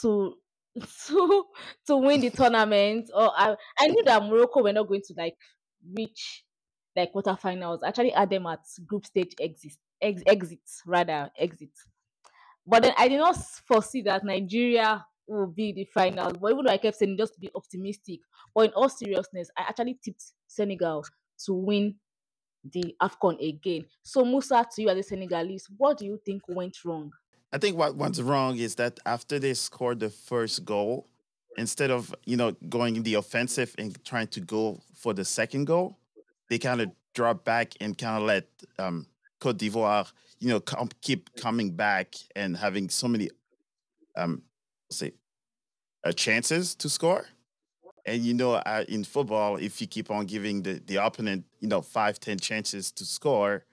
to 0.00 0.34
to 1.06 1.44
to 1.86 1.96
win 1.96 2.20
the 2.20 2.30
tournament. 2.30 3.10
Or 3.14 3.30
I, 3.36 3.56
I 3.78 3.86
knew 3.88 4.02
that 4.04 4.22
Morocco 4.24 4.62
were 4.62 4.72
not 4.72 4.88
going 4.88 5.02
to 5.06 5.14
like 5.16 5.36
reach 5.96 6.44
like 6.96 7.12
quarterfinals. 7.12 7.80
Actually, 7.84 8.10
had 8.10 8.30
them 8.30 8.46
at 8.46 8.60
group 8.86 9.04
stage 9.06 9.34
exit, 9.40 9.72
ex, 10.00 10.22
exits 10.26 10.82
rather 10.86 11.30
exit. 11.38 11.70
But 12.66 12.82
then 12.82 12.94
I 12.96 13.08
did 13.08 13.18
not 13.18 13.36
foresee 13.68 14.02
that 14.02 14.24
Nigeria 14.24 15.04
will 15.26 15.46
be 15.46 15.72
the 15.72 15.84
finals. 15.84 16.34
But 16.40 16.52
even 16.52 16.64
though 16.64 16.72
I 16.72 16.78
kept 16.78 16.96
saying 16.96 17.16
just 17.18 17.34
to 17.34 17.40
be 17.40 17.50
optimistic, 17.54 18.20
but 18.54 18.66
in 18.66 18.72
all 18.74 18.88
seriousness, 18.88 19.50
I 19.56 19.62
actually 19.68 19.98
tipped 20.02 20.22
Senegal 20.46 21.04
to 21.46 21.52
win 21.54 21.96
the 22.72 22.94
AFCON 23.00 23.46
again. 23.46 23.84
So 24.02 24.24
Musa, 24.24 24.66
to 24.74 24.82
you 24.82 24.88
as 24.88 24.98
a 24.98 25.02
Senegalese, 25.02 25.68
what 25.76 25.98
do 25.98 26.06
you 26.06 26.20
think 26.24 26.42
went 26.48 26.84
wrong? 26.84 27.12
I 27.52 27.58
think 27.58 27.76
what 27.76 27.96
went 27.96 28.18
wrong 28.18 28.56
is 28.56 28.74
that 28.76 28.98
after 29.06 29.38
they 29.38 29.54
scored 29.54 30.00
the 30.00 30.10
first 30.10 30.64
goal, 30.64 31.08
instead 31.56 31.90
of 31.90 32.14
you 32.24 32.36
know 32.36 32.52
going 32.68 32.96
in 32.96 33.02
the 33.02 33.14
offensive 33.14 33.74
and 33.78 34.02
trying 34.04 34.26
to 34.28 34.40
go 34.40 34.80
for 34.94 35.12
the 35.12 35.24
second 35.24 35.66
goal, 35.66 35.98
they 36.48 36.58
kind 36.58 36.80
of 36.80 36.90
dropped 37.14 37.44
back 37.44 37.74
and 37.80 37.96
kind 37.96 38.18
of 38.20 38.26
let 38.26 38.48
um, 38.78 39.06
Cote 39.40 39.58
d'Ivoire, 39.58 40.10
you 40.40 40.48
know, 40.48 40.60
com- 40.60 40.88
keep 41.00 41.34
coming 41.36 41.70
back 41.70 42.14
and 42.34 42.56
having 42.56 42.88
so 42.88 43.08
many, 43.08 43.30
um, 44.16 44.42
say, 44.90 45.12
uh, 46.04 46.12
chances 46.12 46.74
to 46.74 46.88
score. 46.88 47.26
And 48.06 48.22
you 48.22 48.34
know, 48.34 48.54
uh, 48.54 48.84
in 48.88 49.04
football, 49.04 49.56
if 49.56 49.80
you 49.80 49.86
keep 49.86 50.10
on 50.10 50.26
giving 50.26 50.62
the, 50.62 50.82
the 50.86 50.96
opponent, 50.96 51.44
you 51.60 51.68
know, 51.68 51.80
five, 51.80 52.20
ten 52.20 52.38
chances 52.38 52.92
to 52.92 53.04
score, 53.04 53.64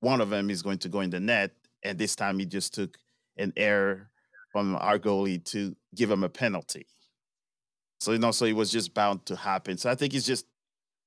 one 0.00 0.20
of 0.20 0.30
them 0.30 0.50
is 0.50 0.62
going 0.62 0.78
to 0.78 0.88
go 0.88 1.00
in 1.00 1.10
the 1.10 1.20
net. 1.20 1.52
And 1.82 1.98
this 1.98 2.14
time 2.14 2.38
he 2.38 2.46
just 2.46 2.74
took 2.74 2.98
an 3.38 3.52
error 3.56 4.10
from 4.52 4.76
our 4.76 4.98
goalie 4.98 5.42
to 5.44 5.74
give 5.94 6.10
him 6.10 6.24
a 6.24 6.28
penalty. 6.28 6.86
So, 8.00 8.12
you 8.12 8.18
know, 8.18 8.32
so 8.32 8.44
it 8.44 8.54
was 8.56 8.70
just 8.70 8.92
bound 8.92 9.24
to 9.26 9.36
happen. 9.36 9.78
So 9.78 9.90
I 9.90 9.94
think 9.94 10.14
it's 10.14 10.26
just 10.26 10.46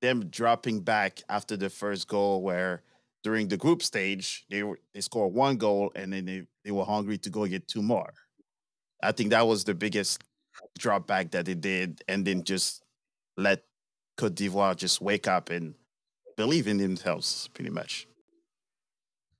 them 0.01 0.25
dropping 0.29 0.81
back 0.81 1.21
after 1.29 1.55
the 1.57 1.69
first 1.69 2.07
goal 2.07 2.41
where 2.41 2.81
during 3.23 3.47
the 3.47 3.57
group 3.57 3.81
stage, 3.81 4.45
they 4.49 4.63
were 4.63 4.79
they 4.93 5.01
scored 5.01 5.33
one 5.33 5.57
goal 5.57 5.91
and 5.95 6.11
then 6.11 6.25
they, 6.25 6.43
they 6.65 6.71
were 6.71 6.85
hungry 6.85 7.17
to 7.19 7.29
go 7.29 7.45
get 7.45 7.67
two 7.67 7.81
more. 7.81 8.13
I 9.01 9.11
think 9.11 9.29
that 9.31 9.47
was 9.47 9.63
the 9.63 9.73
biggest 9.73 10.23
drop 10.77 11.07
back 11.07 11.31
that 11.31 11.45
they 11.45 11.53
did, 11.53 12.03
and 12.07 12.25
then 12.25 12.43
just 12.43 12.83
let 13.37 13.63
Cote 14.17 14.35
d'Ivoire 14.35 14.75
just 14.75 15.01
wake 15.01 15.27
up 15.27 15.49
and 15.49 15.75
believe 16.37 16.67
in 16.67 16.77
themselves, 16.77 17.49
pretty 17.53 17.69
much. 17.69 18.07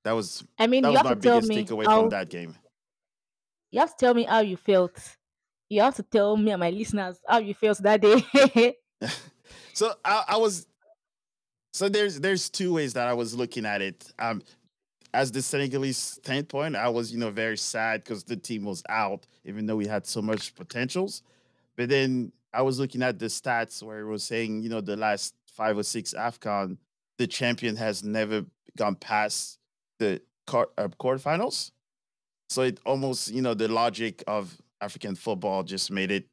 That 0.03 0.13
was 0.13 0.43
I 0.59 0.67
mean, 0.67 0.83
that 0.83 0.89
you 0.89 0.93
was 0.93 0.97
have 0.97 1.05
my 1.05 1.15
to 1.15 1.21
tell 1.21 1.41
biggest 1.41 1.71
takeaway 1.71 1.85
how 1.85 2.01
from 2.01 2.09
that 2.09 2.29
game. 2.29 2.55
you 3.71 3.79
have 3.79 3.95
to 3.95 4.05
tell 4.05 4.13
me 4.13 4.23
how 4.23 4.39
you 4.39 4.57
felt. 4.57 4.97
You 5.69 5.81
have 5.81 5.95
to 5.95 6.03
tell 6.03 6.35
me 6.37 6.51
and 6.51 6.59
my 6.59 6.69
listeners 6.69 7.19
how 7.27 7.39
you 7.39 7.53
felt 7.53 7.79
that 7.79 8.01
day. 8.01 8.75
so 9.73 9.93
I, 10.03 10.23
I 10.29 10.37
was 10.37 10.67
so 11.73 11.89
there's 11.89 12.19
there's 12.19 12.49
two 12.49 12.73
ways 12.73 12.93
that 12.93 13.07
I 13.07 13.13
was 13.13 13.35
looking 13.35 13.65
at 13.65 13.81
it. 13.81 14.11
Um, 14.19 14.43
as 15.13 15.31
the 15.31 15.41
Senegalese 15.41 15.97
standpoint, 15.97 16.75
I 16.75 16.89
was 16.89 17.11
you 17.11 17.19
know 17.19 17.29
very 17.29 17.57
sad 17.57 18.03
because 18.03 18.23
the 18.23 18.35
team 18.35 18.65
was 18.65 18.83
out, 18.89 19.27
even 19.45 19.65
though 19.65 19.75
we 19.75 19.87
had 19.87 20.05
so 20.05 20.21
much 20.21 20.55
potentials. 20.55 21.21
But 21.75 21.89
then 21.89 22.31
I 22.53 22.61
was 22.61 22.79
looking 22.79 23.01
at 23.03 23.19
the 23.19 23.27
stats 23.27 23.81
where 23.83 23.99
it 23.99 24.05
was 24.05 24.23
saying 24.23 24.63
you 24.63 24.69
know 24.69 24.81
the 24.81 24.97
last 24.97 25.35
five 25.47 25.77
or 25.77 25.83
six 25.83 26.13
Afcon, 26.13 26.77
the 27.17 27.27
champion 27.27 27.75
has 27.75 28.03
never 28.03 28.45
gone 28.77 28.95
past 28.95 29.59
the 29.99 30.21
quart- 30.47 30.73
uh, 30.77 30.87
quarterfinals. 30.99 31.71
So 32.49 32.63
it 32.63 32.79
almost 32.85 33.31
you 33.31 33.41
know 33.41 33.53
the 33.53 33.67
logic 33.67 34.23
of 34.27 34.57
African 34.81 35.15
football 35.15 35.63
just 35.63 35.91
made 35.91 36.11
it 36.11 36.27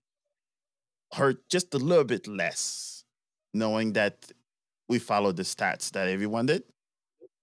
hurt 1.13 1.49
just 1.49 1.75
a 1.75 1.79
little 1.79 2.05
bit 2.05 2.27
less, 2.27 3.05
knowing 3.53 3.93
that 3.95 4.31
we 4.89 4.99
followed 4.99 5.37
the 5.37 5.43
stats 5.43 5.91
that 5.93 6.09
everyone 6.09 6.47
did. 6.47 6.63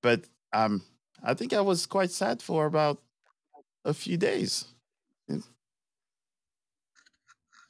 But 0.02 0.26
um, 0.54 0.84
I 1.24 1.34
think 1.34 1.54
I 1.54 1.62
was 1.62 1.86
quite 1.86 2.12
sad 2.12 2.42
for 2.42 2.66
about 2.66 3.02
a 3.86 3.94
few 3.94 4.18
days. 4.18 4.66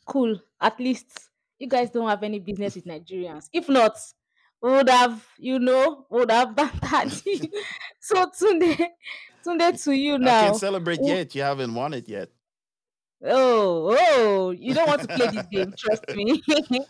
cool. 0.05 0.39
At 0.61 0.79
least 0.79 1.29
you 1.59 1.67
guys 1.67 1.89
don't 1.89 2.07
have 2.07 2.23
any 2.23 2.39
business 2.39 2.75
with 2.75 2.85
Nigerians. 2.85 3.49
If 3.53 3.67
not, 3.69 3.97
we 4.61 4.71
would 4.71 4.89
have, 4.89 5.25
you 5.37 5.59
know, 5.59 6.05
would 6.09 6.31
have 6.31 6.55
bantered 6.55 7.13
you. 7.25 7.41
so 7.99 8.25
Tunde, 8.27 8.87
Tunde 9.45 9.83
to 9.83 9.91
you 9.91 10.17
now. 10.17 10.39
I 10.39 10.45
can't 10.45 10.57
celebrate 10.57 10.99
Who- 10.99 11.07
yet. 11.07 11.35
You 11.35 11.41
haven't 11.41 11.73
won 11.73 11.93
it 11.93 12.07
yet. 12.07 12.29
Oh, 13.23 13.97
oh, 13.99 14.51
you 14.51 14.75
don't 14.75 14.87
want 14.87 15.01
to 15.01 15.07
play 15.07 15.27
this 15.27 15.45
game, 15.51 15.73
trust 15.75 16.07
me. 16.15 16.39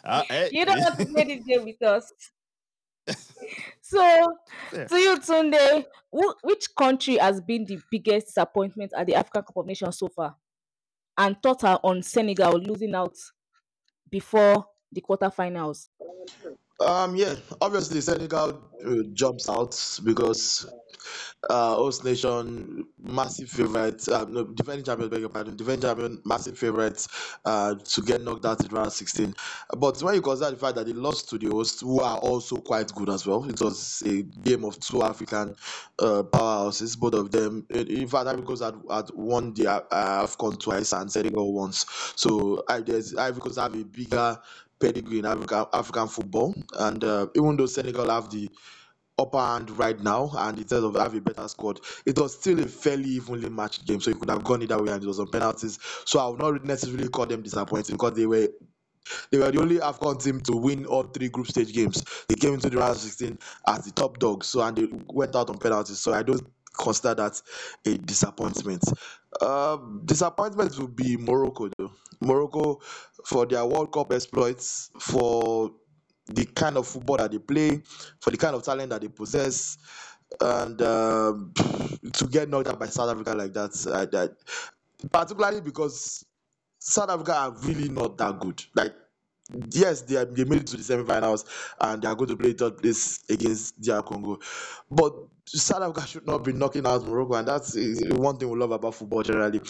Uh, 0.04 0.24
hey. 0.30 0.50
you 0.54 0.66
don't 0.66 0.80
want 0.82 1.00
to 1.00 1.06
play 1.06 1.24
this 1.24 1.46
game 1.46 1.64
with 1.64 1.82
us. 1.82 2.12
So, 3.82 4.34
Fair. 4.70 4.86
to 4.86 4.98
you, 4.98 5.18
Tunde, 5.18 5.86
who, 6.12 6.36
which 6.44 6.68
country 6.76 7.16
has 7.18 7.40
been 7.40 7.64
the 7.64 7.80
biggest 7.90 8.28
disappointment 8.28 8.92
at 8.94 9.08
the 9.08 9.16
African 9.16 9.44
Cup 9.44 9.56
of 9.56 9.66
Nations 9.66 9.98
so 9.98 10.10
far? 10.10 10.36
And 11.18 11.42
thoughts 11.42 11.64
are 11.64 11.80
on 11.82 12.04
Senegal 12.04 12.60
losing 12.60 12.94
out 12.94 13.16
before 14.10 14.66
the 14.92 15.02
quarterfinals. 15.02 15.88
Um, 16.80 17.16
yeah, 17.16 17.36
obviously 17.60 18.02
Senegal 18.02 18.62
uh, 18.86 19.04
jumps 19.14 19.50
out 19.50 20.00
because 20.04 20.68
uh, 21.50 21.76
host 21.76 22.04
nation 22.04 22.86
massive 23.02 23.50
favorite, 23.50 24.08
uh, 24.10 24.26
no, 24.30 24.44
defending 24.44 24.84
champion, 24.84 25.10
beg 25.10 25.22
your 25.22 25.30
pardon, 25.30 25.56
defending 25.56 25.82
champion, 25.90 26.22
massive 26.26 26.58
favorite 26.58 27.08
uh, 27.46 27.76
to 27.76 28.02
get 28.02 28.22
knocked 28.22 28.46
out 28.46 28.64
in 28.64 28.68
round 28.68 28.92
16. 28.92 29.34
But 29.78 30.02
when 30.04 30.16
you 30.16 30.22
consider 30.22 30.52
the 30.52 30.58
fact 30.58 30.76
that 30.76 30.86
they 30.86 30.94
lost 30.94 31.30
to 31.30 31.38
the 31.38 31.48
host, 31.48 31.82
who 31.82 32.02
are 32.02 32.18
also 32.18 32.58
quite 32.58 32.94
good 32.94 33.10
as 33.10 33.26
well, 33.26 33.50
it 33.50 33.62
was 33.62 34.04
a 34.06 34.22
game 34.24 34.66
of 34.66 34.80
two 34.80 35.04
African 35.04 35.56
uh, 36.00 36.24
powerhouses, 36.24 36.98
both 36.98 37.14
of 37.14 37.32
them. 37.32 37.66
In, 37.70 38.08
fact, 38.08 38.46
Coast 38.46 38.64
had, 38.64 38.76
had 38.90 39.10
won 39.14 39.54
the 39.54 39.68
uh, 39.68 40.26
AFCON 40.26 40.60
twice 40.60 40.92
and 40.94 41.12
Senegal 41.12 41.54
once. 41.54 41.86
So 42.16 42.64
I, 42.68 42.82
there's, 42.82 43.14
Coast 43.14 43.58
have 43.58 43.74
a 43.76 43.84
bigger 43.84 44.40
pedigree 44.80 45.20
in 45.20 45.26
African, 45.26 45.66
African 45.74 46.08
football. 46.08 46.56
And 46.80 47.04
uh, 47.04 47.28
even 47.36 47.58
though 47.58 47.66
Senegal 47.66 48.10
have 48.10 48.30
the 48.30 48.50
upper 49.20 49.40
hand 49.40 49.72
right 49.72 50.00
now 50.02 50.32
and 50.38 50.58
in 50.60 50.64
terms 50.66 50.84
of 50.84 50.96
having 50.96 51.20
a 51.20 51.22
better 51.22 51.48
squad, 51.48 51.80
it 52.06 52.18
was 52.20 52.40
still 52.40 52.60
a 52.60 52.68
fairly 52.68 53.10
evenly 53.10 53.50
matched 53.50 53.86
game. 53.86 54.00
So 54.02 54.12
it 54.12 54.20
could 54.20 54.30
have 54.30 54.44
gone 54.44 54.64
either 54.64 54.82
way 54.82 54.92
and 54.92 55.04
it 55.04 55.08
was 55.08 55.20
on 55.20 55.30
penalties. 55.32 55.80
So 56.06 56.20
I 56.20 56.28
would 56.30 56.40
not 56.40 56.66
necessarily 56.66 57.10
call 57.10 57.26
them 57.26 57.42
disappointing 57.44 57.96
because 57.96 58.14
they 58.14 58.26
were 58.28 58.50
they 59.32 59.40
were 59.40 59.52
the 59.52 59.62
only 59.62 59.78
AFCON 59.78 60.24
team 60.24 60.42
to 60.42 60.58
win 60.58 60.86
all 60.86 61.04
three 61.04 61.30
group 61.30 61.48
stage 61.48 61.74
games. 61.74 62.04
They 62.30 62.36
came 62.36 62.54
into 62.56 62.70
the 62.70 62.78
round 62.78 62.96
of 62.96 63.02
16 63.02 63.38
as 63.68 63.86
the 63.86 63.92
top 63.92 64.20
dogs, 64.20 64.48
so 64.48 64.62
and 64.62 64.78
they 64.78 64.88
went 65.08 65.36
out 65.36 65.50
on 65.50 65.58
penalties. 65.60 66.00
So 66.00 66.14
I 66.14 66.24
don't 66.24 66.44
consider 66.78 67.16
that 67.16 67.42
a 67.86 67.98
disappointment. 67.98 68.84
Um, 69.42 70.02
disappointment 70.06 70.78
would 70.80 70.96
be 70.96 71.18
Morocco 71.18 71.70
though. 71.78 71.92
Morocco 72.22 72.82
for 73.26 73.46
their 73.46 73.66
World 73.66 73.92
Cup 73.94 74.12
exploits, 74.14 74.90
for 75.00 75.72
the 76.28 76.46
kind 76.46 76.78
of 76.78 76.88
football 76.88 77.18
that 77.18 77.32
they 77.32 77.40
play, 77.40 77.82
for 78.20 78.32
the 78.32 78.38
kind 78.38 78.56
of 78.56 78.64
talent 78.64 78.90
that 78.90 79.02
they 79.02 79.08
possess, 79.08 79.78
and 80.42 80.82
um, 80.82 81.54
to 82.14 82.28
get 82.28 82.50
knocked 82.50 82.68
out 82.68 82.80
by 82.80 82.88
South 82.88 83.10
Africa 83.10 83.34
like 83.34 83.54
that, 83.54 83.72
uh, 83.88 84.06
that 84.06 84.36
particularly 85.12 85.62
because 85.62 86.26
South 86.80 87.10
Africa 87.10 87.34
are 87.34 87.52
really 87.62 87.90
not 87.90 88.18
that 88.18 88.40
good. 88.40 88.64
Like, 88.76 88.94
yes, 89.72 90.02
they, 90.02 90.18
are, 90.18 90.26
they 90.26 90.44
made 90.44 90.62
it 90.62 90.68
to 90.68 90.78
the 90.78 90.84
semi-finals 90.84 91.46
and 91.80 92.02
they 92.02 92.08
are 92.08 92.16
going 92.16 92.30
to 92.30 92.38
play 92.38 92.54
third 92.54 92.78
place 92.78 93.24
against 93.30 93.80
DR 93.82 94.04
Congo, 94.04 94.40
but 94.92 95.14
South 95.46 95.82
Africa 95.82 96.06
should 96.08 96.28
not 96.28 96.44
be 96.44 96.52
knocking 96.52 96.86
out 96.86 97.06
Morocco, 97.06 97.36
and 97.36 97.48
that's 97.48 97.76
uh, 97.78 98.16
one 98.16 98.38
thing 98.38 98.50
we 98.50 98.60
love 98.60 98.72
about 98.72 98.96
football 98.96 99.24
generally. 99.24 99.62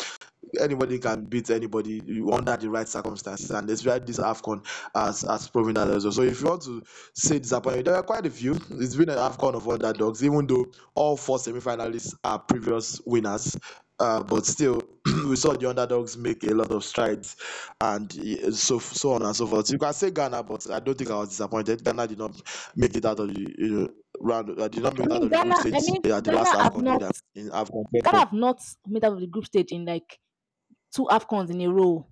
Anybody 0.60 1.00
can 1.00 1.26
beat 1.26 1.50
anybody 1.50 2.02
under 2.32 2.58
the 2.58 2.70
right 2.70 2.88
circumstances, 2.88 3.52
and 3.52 3.70
especially 3.70 4.06
this 4.06 4.20
AFCON 4.20 4.66
has, 4.96 5.22
has 5.22 5.48
proven 5.48 5.74
that 5.76 5.90
as 5.90 6.06
well. 6.06 6.12
So, 6.12 6.22
if 6.24 6.42
you 6.42 6.48
want 6.48 6.62
to 6.64 6.84
say 7.14 7.40
disappointed, 7.40 7.86
there 7.86 7.96
are 7.96 8.04
quite 8.04 8.26
a 8.26 8.30
few. 8.30 8.54
It's 8.72 8.96
been 8.96 9.10
an 9.10 9.18
AFCON 9.18 9.56
of 9.56 9.68
underdogs, 9.68 10.24
even 10.24 10.48
though 10.48 10.66
all 10.96 11.18
four 11.18 11.40
semi-finalists 11.40 12.16
are 12.24 12.40
previous 12.40 13.02
winners. 13.06 13.58
Uh, 14.00 14.22
but 14.22 14.46
still, 14.46 14.80
we 15.28 15.36
saw 15.36 15.54
the 15.54 15.68
underdogs 15.68 16.18
make 16.18 16.44
a 16.44 16.54
lot 16.54 16.70
of 16.70 16.84
strides, 16.84 17.36
and 17.82 18.12
so 18.56 18.78
so 18.78 19.14
on 19.14 19.24
and 19.24 19.36
so 19.36 19.48
forth. 19.48 19.72
You 19.72 19.80
can 19.80 19.92
say 19.94 20.12
Ghana, 20.12 20.44
but 20.44 20.70
I 20.70 20.80
don't 20.80 20.96
think 20.96 21.10
I 21.10 21.16
was 21.16 21.30
disappointed. 21.30 21.84
Ghana 21.84 22.08
did 22.08 22.20
not 22.20 22.40
make 22.76 22.96
it 22.96 23.06
out 23.06 23.20
of 23.20 23.34
the 23.34 23.56
you 23.58 23.70
know, 23.70 23.90
round. 24.20 24.50
Uh, 24.60 24.68
did 24.68 24.84
not 24.84 24.98
make 25.00 25.08
it 25.08 25.12
out 25.12 25.22
mean, 25.22 25.24
of 25.24 25.32
the 25.32 25.38
group 25.38 25.56
I 25.74 25.80
stage 25.80 26.02
mean, 26.04 26.12
at 26.14 26.24
the 26.24 26.32
Ghana 26.32 26.38
last 26.38 26.58
have 26.58 26.78
not, 26.78 27.02
either 27.02 27.12
in. 27.34 27.48
Ghana 28.04 28.20
have 28.20 28.34
not 28.34 28.62
made 28.86 29.04
out 29.04 29.14
of 29.14 29.20
the 29.20 29.28
group 29.28 29.46
stage 29.46 29.72
in 29.72 29.86
like 29.86 30.20
two 30.98 31.06
AFCONs 31.06 31.52
in 31.52 31.62
a 31.62 31.68
row. 31.68 32.08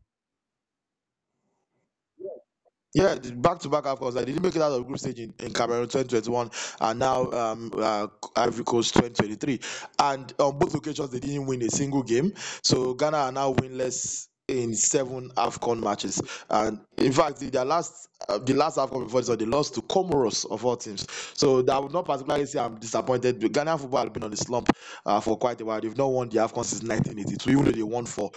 Yeah, 2.94 3.16
back 3.16 3.60
to 3.60 3.70
back 3.70 3.84
AFCONs. 3.84 4.14
Like, 4.14 4.26
they 4.26 4.32
didn't 4.32 4.44
make 4.44 4.56
it 4.56 4.62
out 4.62 4.72
of 4.72 4.88
group 4.88 5.00
stage 5.00 5.20
in, 5.20 5.34
in 5.40 5.52
Cameroon 5.52 5.90
2021 5.90 6.50
and 6.80 7.00
now 7.00 7.30
um, 7.32 7.72
uh, 7.78 8.08
Ivory 8.38 8.64
Coast 8.64 8.94
2023. 8.94 9.60
And 10.00 10.34
on 10.40 10.58
both 10.58 10.76
occasions, 10.76 11.10
they 11.10 11.20
didn't 11.20 11.48
win 11.48 11.62
a 11.64 11.70
single 11.70 12.04
game. 12.04 12.32
So 12.64 12.94
Ghana 12.94 13.18
are 13.18 13.32
now 13.34 13.54
winless 13.54 14.28
in 14.48 14.76
seven 14.76 15.30
AFCON 15.36 15.82
matches. 15.82 16.22
And 16.50 16.80
in 16.98 17.12
fact, 17.12 17.40
the, 17.40 17.50
their 17.50 17.66
last 17.66 18.10
uh, 18.30 18.38
the 18.38 18.54
last 18.54 18.78
AFCON 18.78 19.06
before 19.06 19.22
this 19.22 19.36
they 19.36 19.46
lost 19.46 19.76
to 19.76 19.82
Comoros 19.82 20.50
of 20.50 20.66
all 20.66 20.78
teams. 20.78 21.06
So 21.34 21.62
that 21.64 21.82
would 21.82 21.92
not 21.92 22.06
particularly 22.06 22.46
say 22.46 22.60
I'm 22.60 22.76
disappointed. 22.80 23.52
Ghana 23.52 23.78
football 23.78 24.04
has 24.04 24.10
been 24.12 24.24
on 24.24 24.32
the 24.32 24.38
slump 24.38 24.70
uh, 25.06 25.20
for 25.20 25.38
quite 25.38 25.60
a 25.62 25.66
while. 25.66 25.82
They've 25.82 25.98
not 25.98 26.12
won 26.12 26.30
the 26.30 26.38
AFCON 26.38 26.64
since 26.64 26.84
1982, 26.84 27.52
even 27.52 27.66
though 27.66 27.72
they 27.72 27.84
won 27.84 28.06
for 28.06 28.32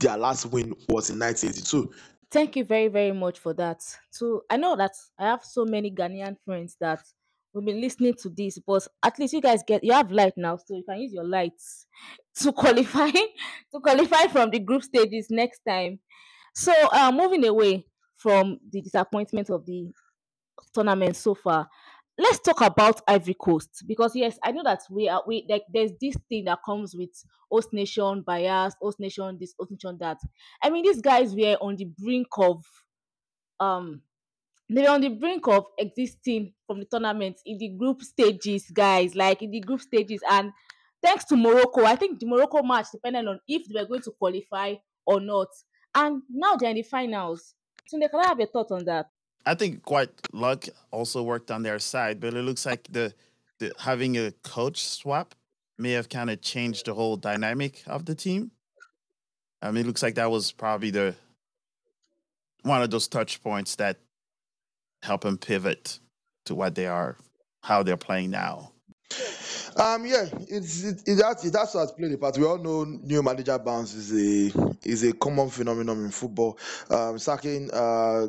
their 0.00 0.16
last 0.16 0.46
win 0.46 0.74
was 0.88 1.10
in 1.10 1.18
1982. 1.18 1.92
Thank 2.30 2.56
you 2.56 2.64
very, 2.64 2.88
very 2.88 3.12
much 3.12 3.38
for 3.38 3.54
that. 3.54 3.80
So 4.10 4.42
I 4.50 4.56
know 4.56 4.76
that 4.76 4.92
I 5.18 5.26
have 5.26 5.44
so 5.44 5.64
many 5.64 5.90
Ghanaian 5.90 6.36
friends 6.44 6.76
that 6.80 7.00
will 7.52 7.62
be 7.62 7.74
listening 7.74 8.14
to 8.14 8.28
this, 8.30 8.58
but 8.58 8.88
at 9.02 9.18
least 9.18 9.34
you 9.34 9.40
guys 9.40 9.62
get 9.64 9.84
you 9.84 9.92
have 9.92 10.10
light 10.10 10.34
now, 10.36 10.56
so 10.56 10.74
you 10.74 10.82
can 10.88 10.98
use 11.00 11.12
your 11.12 11.24
lights 11.26 11.86
to 12.36 12.52
qualify 12.52 13.10
to 13.10 13.80
qualify 13.82 14.26
from 14.26 14.50
the 14.50 14.58
group 14.58 14.82
stages 14.82 15.28
next 15.30 15.60
time. 15.68 16.00
So 16.54 16.72
uh 16.92 17.12
moving 17.12 17.46
away 17.46 17.86
from 18.16 18.58
the 18.70 18.80
disappointment 18.82 19.50
of 19.50 19.64
the 19.66 19.92
tournament 20.72 21.16
so 21.16 21.34
far, 21.34 21.68
let's 22.18 22.38
talk 22.40 22.60
about 22.60 23.00
Ivory 23.08 23.34
Coast 23.34 23.84
because 23.86 24.14
yes, 24.14 24.38
I 24.42 24.52
know 24.52 24.62
that 24.64 24.80
we 24.90 25.08
are 25.08 25.22
we 25.26 25.46
like 25.48 25.64
there's 25.72 25.92
this 26.00 26.16
thing 26.28 26.44
that 26.44 26.60
comes 26.64 26.94
with 26.94 27.10
host 27.50 27.72
nation 27.72 28.22
bias, 28.22 28.74
host 28.80 29.00
nation 29.00 29.36
this, 29.38 29.54
host 29.58 29.72
nation 29.72 29.98
that. 30.00 30.18
I 30.62 30.70
mean, 30.70 30.84
these 30.84 31.00
guys 31.00 31.34
were 31.34 31.56
on 31.60 31.76
the 31.76 31.86
brink 31.98 32.28
of 32.38 32.64
um 33.60 34.02
they 34.70 34.82
were 34.82 34.90
on 34.90 35.00
the 35.02 35.10
brink 35.10 35.46
of 35.48 35.66
existing 35.78 36.54
from 36.66 36.80
the 36.80 36.86
tournament 36.86 37.36
in 37.44 37.58
the 37.58 37.68
group 37.68 38.02
stages, 38.02 38.70
guys, 38.70 39.14
like 39.14 39.42
in 39.42 39.50
the 39.50 39.60
group 39.60 39.80
stages. 39.80 40.20
And 40.28 40.52
thanks 41.02 41.24
to 41.26 41.36
Morocco, 41.36 41.84
I 41.84 41.96
think 41.96 42.18
the 42.20 42.26
Morocco 42.26 42.62
match 42.62 42.86
depended 42.92 43.26
on 43.26 43.40
if 43.46 43.62
they 43.68 43.80
were 43.80 43.86
going 43.86 44.02
to 44.02 44.12
qualify 44.12 44.74
or 45.06 45.20
not. 45.20 45.48
And 45.94 46.22
now 46.30 46.56
they're 46.56 46.70
in 46.70 46.76
the 46.76 46.82
finals. 46.82 47.54
So 47.86 47.98
can 47.98 48.20
I 48.20 48.28
have 48.28 48.40
a 48.40 48.46
thought 48.46 48.70
on 48.70 48.84
that? 48.86 49.06
I 49.46 49.54
think 49.54 49.82
quite 49.82 50.10
luck 50.32 50.66
also 50.90 51.22
worked 51.22 51.50
on 51.50 51.62
their 51.62 51.78
side, 51.78 52.20
but 52.20 52.34
it 52.34 52.42
looks 52.42 52.64
like 52.64 52.88
the, 52.90 53.12
the 53.58 53.72
having 53.78 54.16
a 54.16 54.32
coach 54.42 54.86
swap 54.88 55.34
may 55.78 55.92
have 55.92 56.08
kind 56.08 56.30
of 56.30 56.40
changed 56.40 56.86
the 56.86 56.94
whole 56.94 57.16
dynamic 57.16 57.82
of 57.86 58.06
the 58.06 58.14
team. 58.14 58.50
I 59.60 59.70
mean, 59.70 59.84
it 59.84 59.86
looks 59.86 60.02
like 60.02 60.14
that 60.16 60.30
was 60.30 60.52
probably 60.52 60.90
the 60.90 61.14
one 62.62 62.82
of 62.82 62.90
those 62.90 63.08
touch 63.08 63.42
points 63.42 63.76
that 63.76 63.98
help 65.02 65.22
them 65.22 65.36
pivot 65.36 65.98
to 66.46 66.54
what 66.54 66.74
they 66.74 66.86
are, 66.86 67.16
how 67.62 67.82
they're 67.82 67.96
playing 67.96 68.30
now. 68.30 68.72
Um, 69.76 70.06
yeah, 70.06 70.26
it's 70.48 70.84
it, 70.84 71.02
it 71.06 71.14
that's 71.16 71.44
it 71.44 71.54
has 71.54 71.92
played 71.92 72.12
a 72.12 72.18
part. 72.18 72.38
We 72.38 72.44
all 72.44 72.58
know 72.58 72.84
new 72.84 73.22
manager 73.22 73.58
bounce 73.58 73.94
is 73.94 74.12
a 74.12 74.76
is 74.84 75.02
a 75.04 75.12
common 75.12 75.50
phenomenon 75.50 76.04
in 76.04 76.10
football. 76.10 76.58
Um, 76.90 77.18
sacking 77.18 77.70
uh 77.72 78.26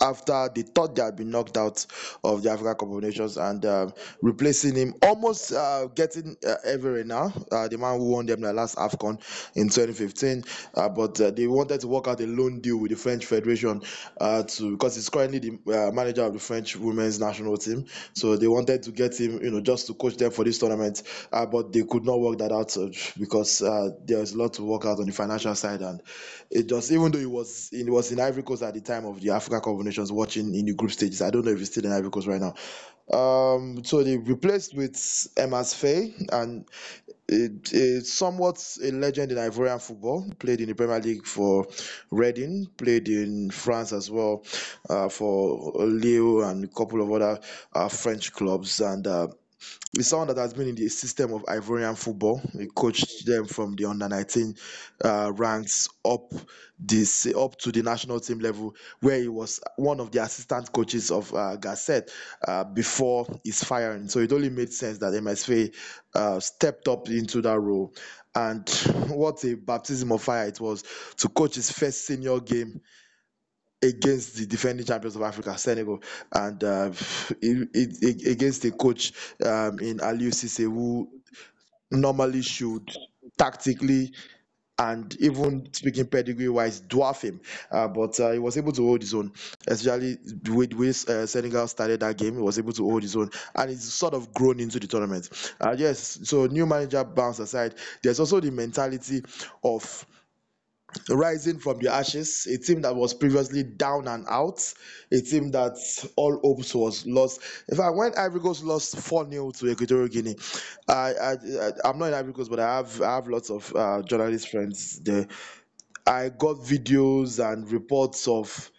after 0.00 0.48
they 0.54 0.62
thought 0.62 0.94
they 0.94 1.02
had 1.02 1.16
been 1.16 1.30
knocked 1.30 1.56
out 1.56 1.84
of 2.24 2.42
the 2.42 2.50
Africa 2.50 2.74
Cup 2.74 2.90
of 2.90 3.02
Nations 3.02 3.36
and 3.36 3.64
um, 3.66 3.92
replacing 4.22 4.74
him, 4.74 4.94
almost 5.02 5.52
uh, 5.52 5.86
getting 5.94 6.36
uh, 6.46 6.56
now, 7.04 7.32
uh, 7.52 7.68
the 7.68 7.76
man 7.78 7.98
who 7.98 8.10
won 8.10 8.26
them 8.26 8.40
the 8.40 8.52
last 8.52 8.76
AFCON 8.76 9.20
in 9.54 9.68
2015. 9.68 10.44
Uh, 10.74 10.88
but 10.88 11.20
uh, 11.20 11.30
they 11.30 11.46
wanted 11.46 11.80
to 11.80 11.88
work 11.88 12.08
out 12.08 12.20
a 12.20 12.26
loan 12.26 12.60
deal 12.60 12.78
with 12.78 12.90
the 12.90 12.96
French 12.96 13.26
Federation 13.26 13.82
uh, 14.20 14.42
to 14.44 14.72
because 14.72 14.94
he's 14.94 15.08
currently 15.08 15.38
the 15.38 15.92
manager 15.92 16.22
of 16.24 16.32
the 16.32 16.38
French 16.38 16.76
women's 16.76 17.20
national 17.20 17.56
team. 17.56 17.86
So 18.14 18.36
they 18.36 18.48
wanted 18.48 18.82
to 18.84 18.92
get 18.92 19.18
him, 19.20 19.42
you 19.42 19.50
know, 19.50 19.60
just 19.60 19.86
to 19.88 19.94
coach 19.94 20.16
them 20.16 20.30
for 20.30 20.44
this 20.44 20.58
tournament. 20.58 21.02
But 21.30 21.72
they 21.72 21.82
could 21.82 22.04
not 22.04 22.20
work 22.20 22.38
that 22.38 22.52
out 22.52 22.76
because 23.18 23.58
there's 24.04 24.32
a 24.32 24.38
lot 24.38 24.54
to 24.54 24.62
work 24.62 24.86
out 24.86 25.00
on 25.00 25.06
the 25.06 25.12
financial 25.12 25.54
side. 25.54 25.82
And 25.82 26.02
it 26.50 26.68
just, 26.68 26.90
even 26.90 27.12
though 27.12 27.18
he 27.18 27.26
was, 27.26 27.68
it 27.72 27.88
was 27.88 28.10
in 28.12 28.20
Ivory 28.20 28.42
Coast 28.42 28.62
at 28.62 28.74
the 28.74 28.80
time 28.80 29.04
of 29.04 29.20
the 29.20 29.30
Africa 29.30 29.60
Cup 29.60 29.78
of 29.78 29.89
Nations 29.90 30.12
watching 30.12 30.54
in 30.54 30.66
the 30.66 30.74
group 30.74 30.92
stages. 30.92 31.20
I 31.20 31.30
don't 31.30 31.44
know 31.44 31.52
if 31.52 31.58
he's 31.58 31.70
still 31.70 31.84
in 31.84 31.92
Ivory 31.92 32.10
Coast 32.10 32.26
right 32.28 32.40
now. 32.40 32.54
Um, 33.12 33.82
so 33.84 34.02
they 34.04 34.16
replaced 34.16 34.74
with 34.74 34.94
Emerse 35.36 35.74
Faé, 35.74 36.14
and 36.32 36.64
it, 37.26 37.72
it's 37.72 38.12
somewhat 38.12 38.64
a 38.82 38.90
legend 38.92 39.32
in 39.32 39.38
Ivorian 39.38 39.80
football. 39.80 40.30
Played 40.38 40.60
in 40.60 40.68
the 40.68 40.74
Premier 40.74 41.00
League 41.00 41.26
for 41.26 41.66
Reading, 42.10 42.68
played 42.76 43.08
in 43.08 43.50
France 43.50 43.92
as 43.92 44.10
well 44.10 44.44
uh, 44.88 45.08
for 45.08 45.72
Lille 45.84 46.42
and 46.42 46.64
a 46.64 46.68
couple 46.68 47.02
of 47.02 47.10
other 47.10 47.40
uh, 47.74 47.88
French 47.88 48.32
clubs. 48.32 48.80
And 48.80 49.06
uh, 49.06 49.28
He's 49.92 50.08
someone 50.08 50.28
that 50.28 50.36
has 50.38 50.54
been 50.54 50.68
in 50.68 50.74
the 50.74 50.88
system 50.88 51.32
of 51.32 51.42
Ivorian 51.44 51.96
football. 51.96 52.40
He 52.58 52.66
coached 52.66 53.26
them 53.26 53.46
from 53.46 53.74
the 53.74 53.86
under 53.86 54.08
19 54.08 54.54
uh, 55.04 55.32
ranks 55.34 55.88
up 56.04 56.32
this 56.78 57.26
up 57.26 57.56
to 57.58 57.72
the 57.72 57.82
national 57.82 58.20
team 58.20 58.38
level, 58.38 58.74
where 59.00 59.20
he 59.20 59.28
was 59.28 59.60
one 59.76 60.00
of 60.00 60.10
the 60.12 60.22
assistant 60.22 60.72
coaches 60.72 61.10
of 61.10 61.32
uh, 61.34 61.56
Gasset 61.58 62.10
uh, 62.46 62.64
before 62.64 63.26
his 63.44 63.62
firing. 63.62 64.08
So 64.08 64.20
it 64.20 64.32
only 64.32 64.50
made 64.50 64.72
sense 64.72 64.98
that 64.98 65.12
MSV 65.12 65.74
uh, 66.14 66.40
stepped 66.40 66.88
up 66.88 67.08
into 67.08 67.42
that 67.42 67.58
role. 67.58 67.92
And 68.34 68.68
what 69.08 69.44
a 69.44 69.56
baptism 69.56 70.12
of 70.12 70.22
fire 70.22 70.46
it 70.46 70.60
was 70.60 70.84
to 71.18 71.28
coach 71.28 71.56
his 71.56 71.70
first 71.70 72.06
senior 72.06 72.40
game 72.40 72.80
against 73.82 74.36
the 74.36 74.46
defending 74.46 74.86
champions 74.86 75.16
of 75.16 75.22
Africa, 75.22 75.56
Senegal, 75.56 76.02
and 76.32 76.62
uh, 76.62 76.92
it, 77.40 77.68
it, 77.72 78.26
against 78.26 78.64
a 78.64 78.70
coach 78.70 79.12
um, 79.44 79.78
in 79.80 79.98
Aliou 79.98 80.30
Cisse 80.32 80.64
who 80.64 81.08
normally 81.90 82.42
should 82.42 82.90
tactically 83.38 84.12
and 84.78 85.14
even 85.20 85.68
speaking 85.74 86.06
pedigree 86.06 86.48
wise 86.48 86.80
dwarf 86.80 87.20
him. 87.22 87.40
Uh, 87.70 87.86
but 87.86 88.18
uh, 88.18 88.32
he 88.32 88.38
was 88.38 88.56
able 88.56 88.72
to 88.72 88.82
hold 88.82 89.02
his 89.02 89.12
own 89.12 89.30
especially 89.68 90.16
with 90.48 90.72
with 90.72 91.08
uh, 91.08 91.26
Senegal 91.26 91.68
started 91.68 92.00
that 92.00 92.16
game. 92.16 92.34
He 92.34 92.40
was 92.40 92.58
able 92.58 92.72
to 92.72 92.88
hold 92.88 93.02
his 93.02 93.14
own 93.14 93.30
and 93.54 93.70
he's 93.70 93.92
sort 93.92 94.14
of 94.14 94.32
grown 94.32 94.58
into 94.58 94.80
the 94.80 94.86
tournament. 94.86 95.28
Uh, 95.60 95.74
yes 95.76 96.20
so 96.24 96.46
new 96.46 96.64
manager 96.64 97.04
bounce 97.04 97.38
aside 97.40 97.74
there's 98.02 98.20
also 98.20 98.40
the 98.40 98.50
mentality 98.50 99.22
of 99.62 100.06
rising 101.08 101.58
from 101.58 101.78
the 101.78 101.92
ashes, 101.92 102.46
a 102.46 102.58
team 102.58 102.82
that 102.82 102.94
was 102.94 103.14
previously 103.14 103.62
down 103.62 104.08
and 104.08 104.26
out, 104.28 104.72
a 105.12 105.20
team 105.20 105.50
that 105.52 105.76
all 106.16 106.38
hopes 106.40 106.74
was 106.74 107.06
lost. 107.06 107.40
In 107.68 107.76
fact, 107.76 107.94
when 107.94 108.12
Ivory 108.16 108.40
Coast 108.40 108.64
lost 108.64 108.98
4 108.98 109.30
0 109.30 109.50
to 109.52 109.70
Equatorial 109.70 110.08
Guinea, 110.08 110.36
I, 110.88 111.12
I, 111.20 111.36
I'm 111.84 111.98
not 111.98 112.06
in 112.06 112.14
Ivory 112.14 112.32
Coast, 112.32 112.50
but 112.50 112.60
I 112.60 112.76
have, 112.76 113.00
I 113.02 113.14
have 113.16 113.28
lots 113.28 113.50
of 113.50 113.74
uh, 113.74 114.02
journalist 114.02 114.48
friends 114.48 115.00
there. 115.00 115.26
I 116.06 116.30
got 116.30 116.56
videos 116.56 117.38
and 117.44 117.70
reports 117.70 118.26
of 118.26 118.70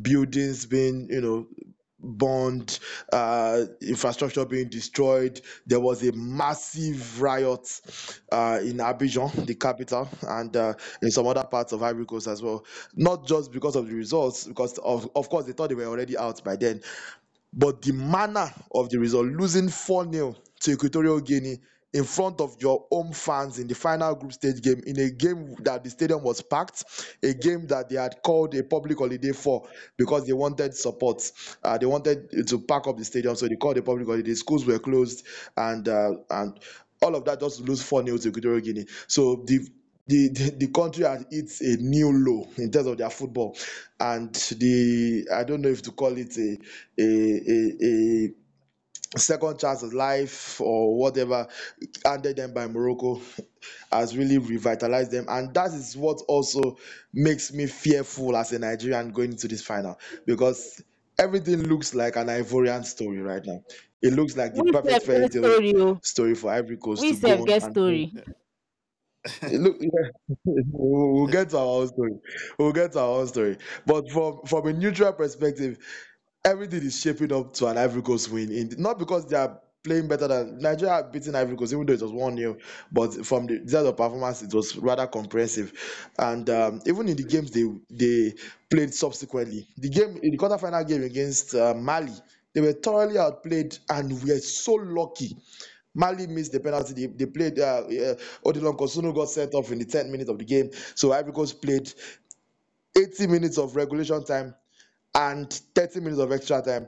buildings 0.00 0.66
being, 0.66 1.08
you 1.10 1.20
know, 1.20 1.46
burned, 2.02 2.78
uh, 3.12 3.64
infrastructure 3.80 4.44
being 4.44 4.68
destroyed. 4.68 5.40
There 5.66 5.80
was 5.80 6.06
a 6.06 6.12
massive 6.12 7.20
riot 7.20 7.80
uh, 8.32 8.60
in 8.62 8.78
Abidjan, 8.78 9.46
the 9.46 9.54
capital, 9.54 10.08
and 10.22 10.56
uh, 10.56 10.74
in 11.02 11.10
some 11.10 11.26
other 11.26 11.44
parts 11.44 11.72
of 11.72 11.82
Ivory 11.82 12.06
Coast 12.06 12.26
as 12.26 12.42
well. 12.42 12.64
Not 12.94 13.26
just 13.26 13.52
because 13.52 13.76
of 13.76 13.88
the 13.88 13.94
results, 13.94 14.44
because 14.44 14.78
of, 14.78 15.08
of 15.14 15.28
course 15.28 15.46
they 15.46 15.52
thought 15.52 15.68
they 15.68 15.74
were 15.74 15.86
already 15.86 16.16
out 16.16 16.42
by 16.44 16.56
then, 16.56 16.80
but 17.52 17.82
the 17.82 17.92
manner 17.92 18.52
of 18.74 18.90
the 18.90 18.98
result, 18.98 19.26
losing 19.26 19.68
4 19.68 20.12
0 20.12 20.36
to 20.60 20.72
Equatorial 20.72 21.20
Guinea 21.20 21.58
in 21.92 22.04
front 22.04 22.40
of 22.40 22.56
your 22.60 22.86
home 22.90 23.12
fans 23.12 23.58
in 23.58 23.66
the 23.66 23.74
final 23.74 24.14
group 24.14 24.32
stage 24.32 24.62
game 24.62 24.80
in 24.86 24.98
a 25.00 25.10
game 25.10 25.56
that 25.60 25.82
the 25.82 25.90
stadium 25.90 26.22
was 26.22 26.40
packed, 26.42 26.84
a 27.22 27.34
game 27.34 27.66
that 27.66 27.88
they 27.88 27.96
had 27.96 28.22
called 28.22 28.54
a 28.54 28.62
public 28.62 28.98
holiday 28.98 29.32
for 29.32 29.68
because 29.96 30.26
they 30.26 30.32
wanted 30.32 30.74
support. 30.74 31.22
Uh, 31.62 31.78
they 31.78 31.86
wanted 31.86 32.46
to 32.46 32.58
pack 32.60 32.86
up 32.86 32.96
the 32.96 33.04
stadium, 33.04 33.34
so 33.34 33.48
they 33.48 33.56
called 33.56 33.78
a 33.78 33.82
public 33.82 34.06
holiday. 34.06 34.34
Schools 34.34 34.64
were 34.64 34.78
closed, 34.78 35.26
and 35.56 35.88
uh, 35.88 36.12
and 36.30 36.58
all 37.02 37.14
of 37.14 37.24
that 37.24 37.40
just 37.40 37.60
lose 37.62 37.82
4 37.82 38.04
0 38.04 38.18
to 38.18 38.28
Equatorial 38.28 38.60
Guinea. 38.60 38.86
So 39.06 39.42
the 39.46 39.66
the, 40.06 40.28
the, 40.28 40.50
the 40.58 40.66
country 40.68 41.04
has 41.04 41.24
hit 41.30 41.60
a 41.60 41.80
new 41.80 42.10
low 42.12 42.48
in 42.56 42.70
terms 42.72 42.88
of 42.88 42.98
their 42.98 43.10
football 43.10 43.56
and 44.00 44.34
the 44.34 45.24
i 45.32 45.44
don't 45.44 45.60
know 45.60 45.68
if 45.68 45.82
to 45.82 45.92
call 45.92 46.16
it 46.16 46.36
a 46.36 46.58
a 46.98 47.04
a, 47.04 47.86
a 47.86 48.30
second 49.16 49.58
chance 49.58 49.82
of 49.82 49.92
life 49.92 50.60
or 50.60 50.96
whatever 50.96 51.48
handed 52.04 52.36
them 52.36 52.54
by 52.54 52.66
Morocco 52.68 53.20
has 53.92 54.16
really 54.16 54.38
revitalized 54.38 55.10
them. 55.10 55.26
And 55.28 55.52
that 55.54 55.72
is 55.72 55.96
what 55.96 56.22
also 56.28 56.78
makes 57.12 57.52
me 57.52 57.66
fearful 57.66 58.36
as 58.36 58.52
a 58.52 58.58
Nigerian 58.58 59.10
going 59.12 59.32
into 59.32 59.48
this 59.48 59.62
final 59.62 59.98
because 60.26 60.82
everything 61.18 61.62
looks 61.64 61.94
like 61.94 62.16
an 62.16 62.28
Ivorian 62.28 62.84
story 62.84 63.18
right 63.20 63.44
now. 63.44 63.62
It 64.02 64.14
looks 64.14 64.36
like 64.36 64.54
the 64.54 64.62
We 64.62 64.70
perfect 64.70 65.02
fairy 65.02 65.28
tale 65.28 65.52
story. 65.52 65.74
oh. 65.76 66.00
story 66.02 66.34
for 66.34 66.50
Ivory 66.52 66.76
Coast 66.78 67.02
We 67.02 67.14
self 67.14 67.44
get 67.44 67.62
story. 67.62 68.12
look 69.52 69.76
yeah, 69.80 70.10
we'll 70.44 71.12
we'll 71.14 71.26
get 71.26 71.50
to 71.50 71.58
our 71.58 71.66
own 71.82 71.88
story. 71.88 72.12
We'll 72.58 72.72
get 72.72 72.92
to 72.92 73.00
our 73.00 73.20
own 73.20 73.26
story. 73.28 73.58
But 73.86 74.10
from 74.10 74.40
from 74.46 74.66
a 74.66 74.72
neutral 74.72 75.12
perspective, 75.12 75.78
everything 76.44 76.82
is 76.82 77.00
shaping 77.00 77.32
up 77.32 77.52
to 77.54 77.66
an 77.66 77.78
Ivory 77.78 78.02
Coast 78.02 78.30
win. 78.30 78.50
In 78.50 78.70
not 78.78 78.98
because 78.98 79.26
they 79.26 79.36
are 79.36 79.60
playing 79.82 80.08
better 80.08 80.28
than 80.28 80.58
Nigeria 80.58 81.06
beating 81.10 81.34
Ivory 81.34 81.56
Coast, 81.56 81.72
even 81.72 81.86
though 81.86 81.92
it 81.92 82.02
was 82.02 82.12
one 82.12 82.36
0 82.36 82.56
But 82.92 83.24
from 83.26 83.46
the 83.46 83.78
of 83.88 83.96
performance, 83.96 84.42
it 84.42 84.52
was 84.52 84.76
rather 84.76 85.06
comprehensive. 85.06 85.72
And 86.18 86.48
um, 86.50 86.80
even 86.86 87.08
in 87.08 87.16
the 87.16 87.24
games 87.24 87.50
they 87.50 87.64
they 87.90 88.34
played 88.70 88.94
subsequently, 88.94 89.68
the 89.76 89.88
game 89.88 90.18
in 90.22 90.32
the 90.32 90.38
quarterfinal 90.38 90.86
game 90.86 91.02
against 91.02 91.54
uh, 91.54 91.74
Mali, 91.74 92.12
they 92.54 92.60
were 92.60 92.72
thoroughly 92.72 93.18
outplayed, 93.18 93.78
and 93.88 94.22
we 94.22 94.30
are 94.32 94.38
so 94.40 94.74
lucky. 94.74 95.36
Mali 95.94 96.26
missed 96.28 96.52
the 96.52 96.60
penalty. 96.60 96.94
They, 96.94 97.06
they 97.06 97.26
played. 97.26 97.58
Uh, 97.58 97.82
uh, 97.82 98.14
Odilon 98.44 98.76
Kossounou 98.78 99.14
got 99.14 99.28
sent 99.28 99.54
off 99.54 99.72
in 99.72 99.78
the 99.80 99.84
10th 99.84 100.08
minute 100.08 100.28
of 100.28 100.38
the 100.38 100.44
game. 100.44 100.70
So 100.94 101.12
Ivory 101.12 101.32
Coast 101.32 101.60
played 101.60 101.92
80 102.96 103.26
minutes 103.26 103.58
of 103.58 103.74
regulation 103.74 104.24
time 104.24 104.54
and 105.14 105.52
30 105.74 106.00
minutes 106.00 106.20
of 106.20 106.32
extra 106.32 106.62
time 106.62 106.86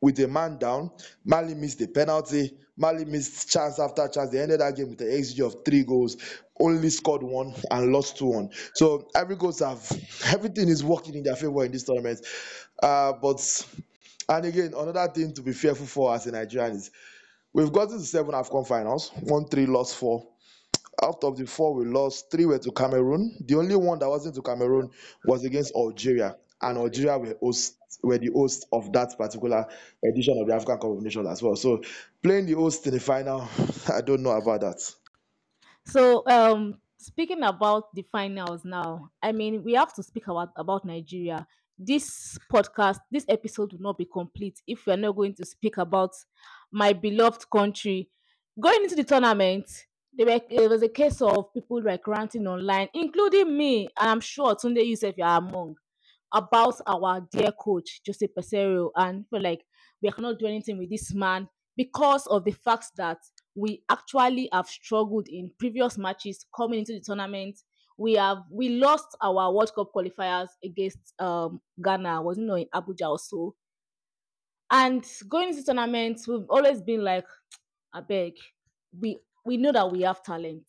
with 0.00 0.18
a 0.20 0.28
man 0.28 0.58
down. 0.58 0.90
Mali 1.24 1.54
missed 1.54 1.78
the 1.78 1.86
penalty. 1.88 2.56
Mali 2.76 3.04
missed 3.04 3.50
chance 3.50 3.78
after 3.78 4.06
chance. 4.08 4.30
They 4.30 4.40
ended 4.40 4.60
that 4.60 4.76
game 4.76 4.90
with 4.90 5.00
an 5.00 5.08
XG 5.08 5.46
of 5.46 5.64
three 5.64 5.84
goals, 5.84 6.16
only 6.60 6.90
scored 6.90 7.22
one 7.22 7.54
and 7.70 7.92
lost 7.92 8.18
2 8.18 8.26
1. 8.26 8.50
So 8.74 9.08
every 9.14 9.36
goals 9.36 9.60
have 9.60 9.80
everything 10.26 10.68
is 10.68 10.84
working 10.84 11.14
in 11.14 11.22
their 11.22 11.36
favor 11.36 11.64
in 11.64 11.72
this 11.72 11.84
tournament. 11.84 12.20
Uh, 12.82 13.12
but 13.14 13.66
and 14.28 14.44
again, 14.46 14.72
another 14.76 15.12
thing 15.12 15.32
to 15.34 15.42
be 15.42 15.52
fearful 15.52 15.86
for 15.86 16.14
as 16.14 16.26
a 16.26 16.32
Nigerian 16.32 16.76
is 16.76 16.90
we've 17.52 17.72
gotten 17.72 17.98
to 17.98 18.04
seven 18.04 18.32
AFCON 18.34 18.66
finals, 18.66 19.10
one, 19.22 19.46
three, 19.46 19.66
lost 19.66 19.96
four. 19.96 20.26
Out 21.02 21.24
of 21.24 21.36
the 21.36 21.46
four 21.46 21.74
we 21.74 21.86
lost, 21.86 22.30
three 22.30 22.46
were 22.46 22.58
to 22.58 22.70
Cameroon. 22.70 23.36
The 23.44 23.56
only 23.56 23.74
one 23.76 23.98
that 23.98 24.08
wasn't 24.08 24.36
to 24.36 24.42
Cameroon 24.42 24.90
was 25.24 25.44
against 25.44 25.74
Algeria, 25.74 26.36
and 26.64 26.78
Algeria 26.78 27.18
were 27.18 27.36
host 27.40 27.76
were 28.02 28.18
the 28.18 28.30
host 28.32 28.66
of 28.72 28.92
that 28.92 29.16
particular 29.16 29.66
edition 30.04 30.38
of 30.38 30.46
the 30.46 30.54
African 30.54 30.78
Cup 30.78 30.90
of 30.90 31.02
Nations 31.02 31.28
as 31.28 31.42
well. 31.42 31.56
So 31.56 31.80
playing 32.22 32.46
the 32.46 32.54
host 32.54 32.86
in 32.86 32.94
the 32.94 33.00
final, 33.00 33.48
I 33.92 34.00
don't 34.00 34.22
know 34.22 34.30
about 34.30 34.60
that. 34.60 34.94
So, 35.86 36.22
um, 36.26 36.78
speaking 36.98 37.42
about 37.42 37.94
the 37.94 38.02
finals 38.02 38.64
now, 38.64 39.10
I 39.22 39.32
mean, 39.32 39.62
we 39.62 39.74
have 39.74 39.92
to 39.94 40.02
speak 40.02 40.26
about 40.28 40.50
about 40.56 40.84
Nigeria. 40.84 41.46
This 41.78 42.38
podcast, 42.52 42.98
this 43.10 43.24
episode 43.28 43.72
will 43.72 43.80
not 43.80 43.98
be 43.98 44.04
complete 44.04 44.60
if 44.66 44.86
we 44.86 44.92
are 44.92 44.96
not 44.96 45.16
going 45.16 45.34
to 45.34 45.44
speak 45.44 45.76
about 45.76 46.12
my 46.70 46.92
beloved 46.92 47.50
country. 47.50 48.08
Going 48.58 48.84
into 48.84 48.94
the 48.94 49.02
tournament, 49.02 49.66
there, 50.16 50.26
were, 50.26 50.40
there 50.48 50.68
was 50.68 50.82
a 50.82 50.88
case 50.88 51.20
of 51.20 51.52
people 51.52 51.82
like 51.82 52.06
ranting 52.06 52.46
online, 52.46 52.88
including 52.94 53.56
me, 53.56 53.88
and 53.98 54.10
I'm 54.10 54.20
sure 54.20 54.54
Tunde 54.54 54.86
Yusuf 54.86 55.14
you 55.18 55.24
are 55.24 55.38
among, 55.38 55.76
about 56.34 56.80
our 56.86 57.26
dear 57.32 57.52
coach 57.52 58.00
Jose 58.06 58.26
Peseiro, 58.28 58.90
and 58.96 59.26
feel 59.28 59.42
like 59.42 59.64
we 60.02 60.10
cannot 60.10 60.38
do 60.38 60.46
anything 60.46 60.78
with 60.78 60.90
this 60.90 61.14
man 61.14 61.48
because 61.76 62.26
of 62.26 62.44
the 62.44 62.52
fact 62.52 62.86
that 62.96 63.18
we 63.54 63.82
actually 63.90 64.48
have 64.52 64.66
struggled 64.68 65.28
in 65.28 65.50
previous 65.58 65.96
matches 65.98 66.44
coming 66.54 66.80
into 66.80 66.92
the 66.92 67.00
tournament. 67.00 67.58
We 67.96 68.14
have 68.14 68.38
we 68.50 68.70
lost 68.70 69.16
our 69.22 69.52
World 69.52 69.72
Cup 69.74 69.90
qualifiers 69.94 70.48
against 70.64 71.14
um 71.20 71.60
Ghana, 71.82 72.22
wasn't 72.22 72.50
in 72.50 72.66
Abuja 72.74 73.06
also. 73.08 73.54
And 74.70 75.06
going 75.28 75.50
into 75.50 75.64
tournaments, 75.64 76.26
we've 76.26 76.46
always 76.48 76.82
been 76.82 77.04
like, 77.04 77.26
I 77.92 78.00
beg, 78.00 78.34
we 78.98 79.18
we 79.44 79.56
know 79.56 79.72
that 79.72 79.90
we 79.90 80.02
have 80.02 80.22
talent, 80.22 80.66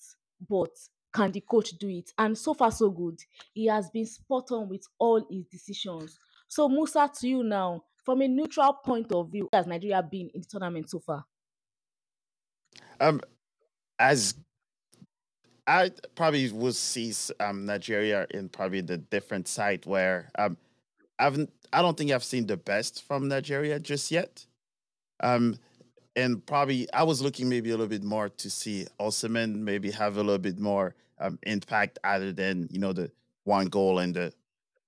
but 0.47 0.69
can 1.15 1.31
the 1.31 1.39
coach 1.41 1.71
do 1.79 1.87
it? 1.87 2.11
And 2.17 2.37
so 2.37 2.53
far, 2.53 2.71
so 2.71 2.89
good. 2.89 3.19
He 3.53 3.67
has 3.67 3.89
been 3.89 4.05
spot 4.05 4.51
on 4.51 4.67
with 4.67 4.85
all 4.99 5.25
his 5.31 5.45
decisions. 5.45 6.19
So, 6.49 6.67
Musa, 6.67 7.09
to 7.19 7.27
you 7.27 7.43
now, 7.43 7.85
from 8.03 8.21
a 8.21 8.27
neutral 8.27 8.73
point 8.73 9.11
of 9.13 9.31
view, 9.31 9.47
has 9.53 9.65
Nigeria 9.65 10.03
been 10.03 10.29
in 10.33 10.41
the 10.41 10.47
tournament 10.47 10.89
so 10.89 10.99
far? 10.99 11.25
Um, 12.99 13.21
as 13.97 14.35
I 15.65 15.91
probably 16.15 16.51
would 16.51 16.75
see 16.75 17.13
um 17.39 17.65
Nigeria 17.65 18.27
in 18.31 18.49
probably 18.49 18.81
the 18.81 18.97
different 18.97 19.47
side 19.47 19.85
where 19.85 20.29
um 20.37 20.57
I've 21.17 21.47
I 21.73 21.81
don't 21.81 21.97
think 21.97 22.11
I've 22.11 22.23
seen 22.23 22.45
the 22.45 22.57
best 22.57 23.03
from 23.03 23.27
Nigeria 23.27 23.79
just 23.79 24.11
yet. 24.11 24.45
Um, 25.21 25.57
and 26.15 26.45
probably 26.45 26.91
I 26.93 27.03
was 27.03 27.21
looking 27.21 27.49
maybe 27.49 27.69
a 27.69 27.73
little 27.73 27.87
bit 27.87 28.03
more 28.03 28.29
to 28.29 28.49
see 28.49 28.85
Osimhen 28.99 29.55
maybe 29.55 29.91
have 29.91 30.17
a 30.17 30.21
little 30.23 30.37
bit 30.37 30.59
more 30.59 30.93
um, 31.19 31.39
impact 31.43 31.99
other 32.03 32.31
than 32.31 32.67
you 32.71 32.79
know 32.79 32.93
the 32.93 33.11
one 33.43 33.67
goal 33.67 33.99
and 33.99 34.15
the 34.15 34.33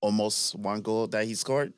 almost 0.00 0.54
one 0.54 0.80
goal 0.80 1.06
that 1.08 1.26
he 1.26 1.34
scored. 1.34 1.72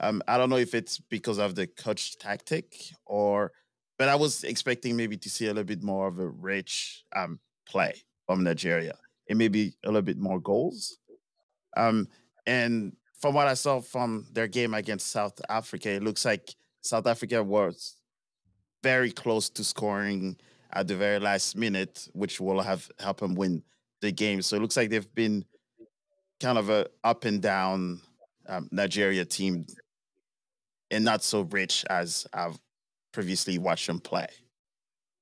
Um, 0.00 0.22
I 0.26 0.36
don't 0.36 0.50
know 0.50 0.56
if 0.56 0.74
it's 0.74 0.98
because 0.98 1.38
of 1.38 1.54
the 1.54 1.66
coach 1.66 2.18
tactic 2.18 2.74
or, 3.06 3.52
but 3.98 4.08
I 4.08 4.16
was 4.16 4.44
expecting 4.44 4.96
maybe 4.96 5.16
to 5.16 5.30
see 5.30 5.46
a 5.46 5.48
little 5.48 5.64
bit 5.64 5.82
more 5.82 6.08
of 6.08 6.18
a 6.18 6.28
rich 6.28 7.04
um, 7.14 7.38
play 7.68 7.94
from 8.26 8.42
Nigeria 8.42 8.94
and 9.28 9.38
maybe 9.38 9.74
a 9.84 9.88
little 9.88 10.02
bit 10.02 10.18
more 10.18 10.40
goals. 10.40 10.98
Um, 11.76 12.08
and 12.46 12.96
from 13.20 13.34
what 13.34 13.46
I 13.46 13.54
saw 13.54 13.80
from 13.80 14.26
their 14.32 14.48
game 14.48 14.74
against 14.74 15.10
South 15.10 15.40
Africa, 15.48 15.90
it 15.90 16.02
looks 16.02 16.24
like 16.24 16.54
South 16.82 17.06
Africa 17.06 17.42
was 17.42 17.96
very 18.82 19.10
close 19.10 19.48
to 19.50 19.64
scoring 19.64 20.36
at 20.72 20.88
the 20.88 20.96
very 20.96 21.18
last 21.18 21.56
minute, 21.56 22.08
which 22.12 22.40
will 22.40 22.60
have 22.60 22.90
help 22.98 23.20
them 23.20 23.34
win 23.34 23.62
the 24.04 24.12
game. 24.12 24.42
So 24.42 24.56
it 24.56 24.60
looks 24.60 24.76
like 24.76 24.90
they've 24.90 25.14
been 25.14 25.44
kind 26.40 26.58
of 26.58 26.70
a 26.70 26.86
up 27.02 27.24
and 27.24 27.40
down 27.40 28.00
um, 28.46 28.68
Nigeria 28.70 29.24
team, 29.24 29.66
and 30.90 31.04
not 31.04 31.24
so 31.24 31.40
rich 31.40 31.84
as 31.90 32.26
I've 32.32 32.58
previously 33.12 33.58
watched 33.58 33.86
them 33.86 33.98
play. 34.00 34.28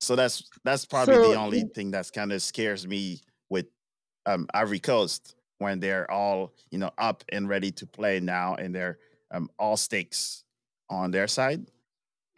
So 0.00 0.16
that's 0.16 0.48
that's 0.64 0.84
probably 0.84 1.14
so, 1.14 1.30
the 1.30 1.36
only 1.36 1.62
thing 1.74 1.90
that's 1.90 2.10
kind 2.10 2.32
of 2.32 2.42
scares 2.42 2.86
me 2.86 3.20
with 3.48 3.66
um, 4.26 4.48
Ivory 4.52 4.80
Coast 4.80 5.36
when 5.58 5.78
they're 5.78 6.10
all 6.10 6.52
you 6.70 6.78
know 6.78 6.90
up 6.98 7.22
and 7.30 7.48
ready 7.48 7.70
to 7.70 7.86
play 7.86 8.18
now, 8.20 8.56
and 8.56 8.74
they're 8.74 8.98
um, 9.30 9.48
all 9.58 9.76
stakes 9.76 10.44
on 10.90 11.12
their 11.12 11.28
side, 11.28 11.70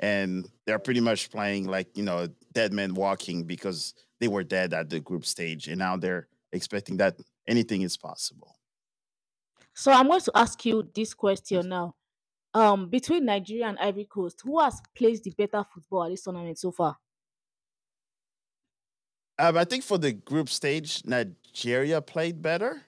and 0.00 0.46
they're 0.66 0.78
pretty 0.78 1.00
much 1.00 1.30
playing 1.30 1.66
like 1.66 1.96
you 1.96 2.04
know 2.04 2.28
dead 2.52 2.72
men 2.74 2.92
walking 2.92 3.44
because 3.44 3.94
they 4.20 4.28
were 4.28 4.44
dead 4.44 4.74
at 4.74 4.90
the 4.90 5.00
group 5.00 5.24
stage, 5.24 5.68
and 5.68 5.78
now 5.78 5.96
they're 5.96 6.28
expecting 6.54 6.96
that 6.98 7.20
anything 7.46 7.82
is 7.82 7.96
possible. 7.96 8.56
So 9.74 9.92
I'm 9.92 10.06
going 10.06 10.20
to 10.20 10.32
ask 10.34 10.64
you 10.64 10.88
this 10.94 11.14
question 11.14 11.68
now. 11.68 11.94
Um, 12.54 12.88
between 12.88 13.24
Nigeria 13.24 13.66
and 13.66 13.78
Ivory 13.78 14.04
Coast, 14.04 14.40
who 14.44 14.60
has 14.60 14.80
played 14.96 15.24
the 15.24 15.30
better 15.30 15.64
football 15.74 16.04
at 16.04 16.10
this 16.10 16.22
tournament 16.22 16.56
so 16.56 16.70
far? 16.70 16.96
Um, 19.40 19.56
I 19.56 19.64
think 19.64 19.82
for 19.82 19.98
the 19.98 20.12
group 20.12 20.48
stage, 20.48 21.02
Nigeria 21.04 22.00
played 22.00 22.40
better. 22.40 22.82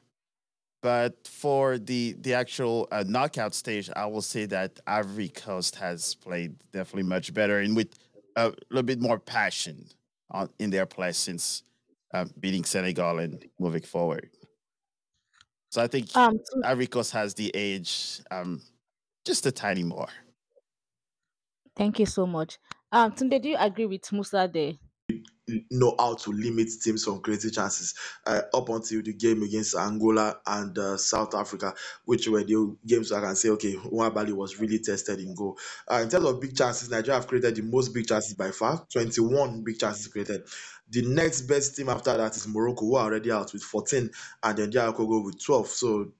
But 0.82 1.26
for 1.26 1.78
the 1.78 2.14
the 2.20 2.34
actual 2.34 2.86
uh, 2.92 3.02
knockout 3.04 3.54
stage, 3.54 3.90
I 3.96 4.06
will 4.06 4.22
say 4.22 4.46
that 4.46 4.78
Ivory 4.86 5.30
Coast 5.30 5.74
has 5.76 6.14
played 6.14 6.54
definitely 6.70 7.08
much 7.08 7.34
better 7.34 7.58
and 7.58 7.74
with 7.74 7.98
a 8.36 8.52
little 8.70 8.84
bit 8.84 9.00
more 9.00 9.18
passion 9.18 9.88
on, 10.30 10.48
in 10.60 10.70
their 10.70 10.86
play 10.86 11.10
since 11.10 11.64
uh, 12.12 12.26
beating 12.40 12.64
Senegal 12.64 13.18
and 13.18 13.44
moving 13.58 13.82
forward. 13.82 14.30
So 15.70 15.82
I 15.82 15.88
think 15.88 16.14
um, 16.16 16.38
Ivory 16.64 16.86
Coast 16.86 17.12
has 17.12 17.34
the 17.34 17.50
age 17.54 18.20
um, 18.30 18.62
just 19.24 19.46
a 19.46 19.52
tiny 19.52 19.82
more. 19.82 20.08
Thank 21.76 21.98
you 21.98 22.06
so 22.06 22.26
much. 22.26 22.58
Um, 22.90 23.12
Tunde, 23.12 23.42
do 23.42 23.48
you 23.50 23.56
agree 23.58 23.86
with 23.86 24.10
Musa 24.12 24.48
there? 24.52 24.72
Know 25.70 25.94
how 25.98 26.14
to 26.14 26.32
limit 26.32 26.68
teams 26.82 27.04
from 27.04 27.20
creating 27.20 27.52
chances 27.52 27.94
uh, 28.26 28.42
up 28.52 28.68
until 28.68 29.02
the 29.02 29.12
game 29.12 29.42
against 29.42 29.76
Angola 29.76 30.38
and 30.46 30.76
uh, 30.76 30.96
South 30.96 31.34
Africa, 31.34 31.74
which 32.04 32.28
were 32.28 32.42
the 32.42 32.76
games 32.86 33.12
I 33.12 33.20
can 33.20 33.36
say, 33.36 33.50
okay, 33.50 33.74
Nwabali 33.74 34.32
was 34.32 34.58
really 34.58 34.80
tested 34.80 35.20
in 35.20 35.34
goal. 35.34 35.58
Uh, 35.90 36.00
in 36.02 36.08
terms 36.08 36.24
of 36.26 36.40
big 36.40 36.56
chances, 36.56 36.90
Nigeria 36.90 37.20
have 37.20 37.28
created 37.28 37.54
the 37.56 37.62
most 37.62 37.94
big 37.94 38.08
chances 38.08 38.34
by 38.34 38.50
far, 38.50 38.84
21 38.92 39.62
big 39.62 39.78
chances 39.78 40.08
created. 40.08 40.42
The 40.90 41.02
next 41.02 41.42
best 41.42 41.76
team 41.76 41.88
after 41.88 42.16
that 42.16 42.36
is 42.36 42.46
Morocco, 42.48 42.84
who 42.86 42.96
are 42.96 43.04
already 43.04 43.30
out 43.30 43.52
with 43.52 43.62
14, 43.62 44.10
and 44.42 44.58
then 44.58 44.72
Congo 44.72 45.20
with 45.24 45.42
12. 45.42 45.66
So 45.68 46.12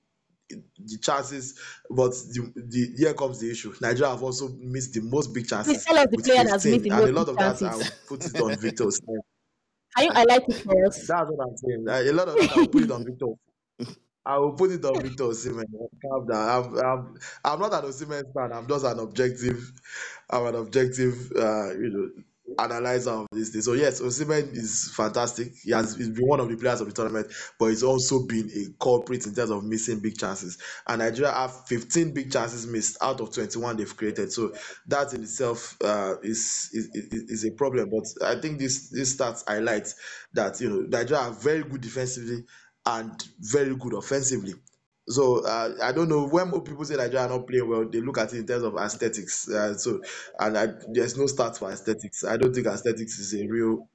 the 0.49 0.97
chances, 1.01 1.59
but 1.89 2.11
the, 2.11 2.51
the 2.55 2.93
here 2.97 3.13
comes 3.13 3.39
the 3.39 3.51
issue. 3.51 3.73
Nigeria 3.81 4.11
have 4.11 4.23
also 4.23 4.49
missed 4.59 4.93
the 4.93 5.01
most 5.01 5.33
big 5.33 5.47
chances 5.47 5.89
with 6.11 6.11
15, 6.11 6.47
and 6.91 7.07
a 7.07 7.11
lot 7.11 7.29
of 7.29 7.39
that 7.39 7.63
I 7.63 7.75
will 7.75 7.91
put 8.07 8.25
it 8.25 8.39
on 8.39 8.57
Victor. 8.59 8.85
Are 9.97 10.03
you 10.03 10.11
highlighting 10.11 10.63
for 10.63 10.85
us? 10.87 11.07
That's 11.07 11.29
what 11.31 11.47
I'm 11.47 11.57
saying. 11.57 11.85
A 12.09 12.13
lot 12.13 12.29
of 12.29 12.37
that 12.37 12.51
I 12.51 12.57
will 12.57 12.69
put 12.69 12.83
it 12.83 12.91
on 12.91 13.05
Victor. 13.05 13.27
I 14.25 14.37
will 14.39 14.53
put 14.53 14.71
it 14.71 14.85
on 14.85 15.01
Victor 15.01 15.25
Osimhen. 15.25 15.65
I'm, 16.31 16.77
I'm, 16.77 17.15
I'm 17.45 17.59
not 17.59 17.73
an 17.73 17.89
Osimhen 17.91 18.23
fan. 18.33 18.53
I'm 18.53 18.67
just 18.67 18.85
an 18.85 18.99
objective. 18.99 19.71
I'm 20.29 20.47
an 20.47 20.55
objective, 20.55 21.31
uh, 21.35 21.71
you 21.73 21.89
know, 21.91 22.23
analyzer 22.59 23.11
of 23.11 23.27
this 23.31 23.49
thing. 23.49 23.61
So 23.61 23.73
yes, 23.73 24.01
Osimhen 24.01 24.51
is 24.53 24.91
fantastic. 24.95 25.53
He 25.63 25.71
has 25.71 25.95
he's 25.95 26.09
been 26.09 26.27
one 26.27 26.39
of 26.39 26.49
the 26.49 26.55
players 26.57 26.81
of 26.81 26.87
the 26.87 26.93
tournament, 26.93 27.27
but 27.59 27.67
he's 27.67 27.83
also 27.83 28.25
been 28.25 28.49
a 28.55 28.83
culprit 28.83 29.25
in 29.25 29.35
terms 29.35 29.51
of 29.51 29.63
missing 29.63 29.99
big 29.99 30.17
chances. 30.17 30.57
And 30.87 30.99
Nigeria 30.99 31.31
have 31.31 31.67
15 31.67 32.13
big 32.13 32.31
chances 32.31 32.65
missed 32.67 32.97
out 33.01 33.21
of 33.21 33.33
21 33.33 33.77
they've 33.77 33.97
created. 33.97 34.31
So 34.31 34.53
that 34.87 35.13
in 35.13 35.23
itself 35.23 35.77
uh, 35.83 36.15
is, 36.23 36.69
is 36.73 36.87
is 36.93 37.45
a 37.45 37.51
problem. 37.51 37.89
But 37.89 38.05
I 38.25 38.39
think 38.39 38.59
this 38.59 38.89
this 38.89 39.15
stats 39.17 39.43
highlight 39.47 39.93
that 40.33 40.59
you 40.61 40.69
know 40.69 40.81
Nigeria 40.87 41.23
are 41.23 41.31
very 41.31 41.63
good 41.63 41.81
defensively 41.81 42.43
and 42.85 43.23
very 43.39 43.75
good 43.75 43.93
offensively. 43.93 44.53
So 45.09 45.45
uh, 45.45 45.73
I 45.81 45.91
don't 45.93 46.09
know 46.09 46.27
when 46.27 46.51
people 46.61 46.83
say 46.83 46.95
Nigeria 46.95 47.25
are 47.25 47.29
not 47.29 47.47
playing 47.47 47.69
well, 47.69 47.87
they 47.89 48.01
look 48.01 48.17
at 48.17 48.33
it 48.33 48.39
in 48.39 48.47
terms 48.47 48.63
of 48.63 48.75
aesthetics. 48.75 49.49
Uh, 49.49 49.73
so 49.77 50.01
and 50.39 50.57
I, 50.57 50.67
there's 50.91 51.17
no 51.17 51.25
stats 51.25 51.59
for 51.59 51.71
aesthetics. 51.71 52.23
I 52.25 52.35
don't 52.37 52.53
think 52.53 52.67
aesthetics 52.67 53.17
is 53.19 53.33
a 53.33 53.47
real 53.47 53.87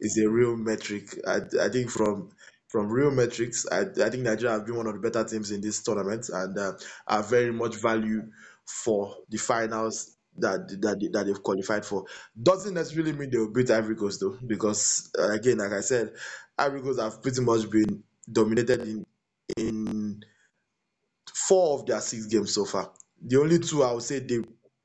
is 0.00 0.18
a 0.18 0.28
real 0.28 0.56
metric. 0.56 1.18
I, 1.26 1.40
I 1.60 1.68
think 1.70 1.90
from 1.90 2.30
from 2.68 2.88
real 2.88 3.10
metrics, 3.10 3.66
I, 3.70 3.80
I 3.82 4.10
think 4.10 4.24
Nigeria 4.24 4.52
have 4.52 4.66
been 4.66 4.76
one 4.76 4.86
of 4.86 4.94
the 4.94 5.00
better 5.00 5.24
teams 5.24 5.50
in 5.50 5.60
this 5.60 5.82
tournament 5.82 6.28
and 6.32 6.58
uh, 6.58 6.72
are 7.06 7.22
very 7.22 7.52
much 7.52 7.76
value 7.76 8.22
for 8.66 9.14
the 9.28 9.38
finals 9.38 10.16
that 10.38 10.68
that 10.82 11.08
that 11.12 11.26
they've 11.26 11.42
qualified 11.42 11.84
for. 11.84 12.04
Doesn't 12.40 12.74
necessarily 12.74 13.12
mean 13.12 13.30
they 13.30 13.38
will 13.38 13.52
beat 13.52 13.70
Ivory 13.70 13.96
Coast 13.96 14.20
though, 14.20 14.38
because 14.46 15.10
uh, 15.18 15.30
again, 15.30 15.58
like 15.58 15.72
I 15.72 15.80
said, 15.80 16.12
Ivory 16.58 16.82
Coast 16.82 17.00
have 17.00 17.22
pretty 17.22 17.40
much 17.40 17.68
been 17.70 18.02
dominated 18.30 18.82
in 18.82 19.06
in 19.56 20.20
four 21.48 21.78
of 21.78 21.86
their 21.86 22.00
six 22.00 22.26
games 22.26 22.54
so 22.54 22.64
far. 22.64 22.90
The 23.22 23.40
only 23.40 23.58
two 23.58 23.82
I 23.82 23.92
would 23.92 24.02
say 24.02 24.20
they 24.20 24.40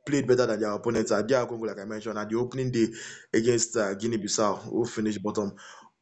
played 0.06 0.28
better 0.28 0.46
than 0.46 0.60
their 0.60 0.72
opponents 0.72 1.12
are 1.12 1.24
DR 1.24 1.46
Congo, 1.48 1.66
like 1.66 1.80
I 1.80 1.86
mentioned, 1.86 2.18
and 2.18 2.30
the 2.30 2.38
opening 2.38 2.72
day 2.72 2.88
against 3.34 3.76
uh, 3.78 3.94
Guinea 3.96 4.18
Bissau, 4.18 4.58
who 4.64 4.86
finished 4.86 5.22
bottom 5.22 5.54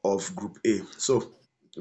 of 0.04 0.36
Group 0.36 0.58
A. 0.66 0.82
So, 0.98 1.34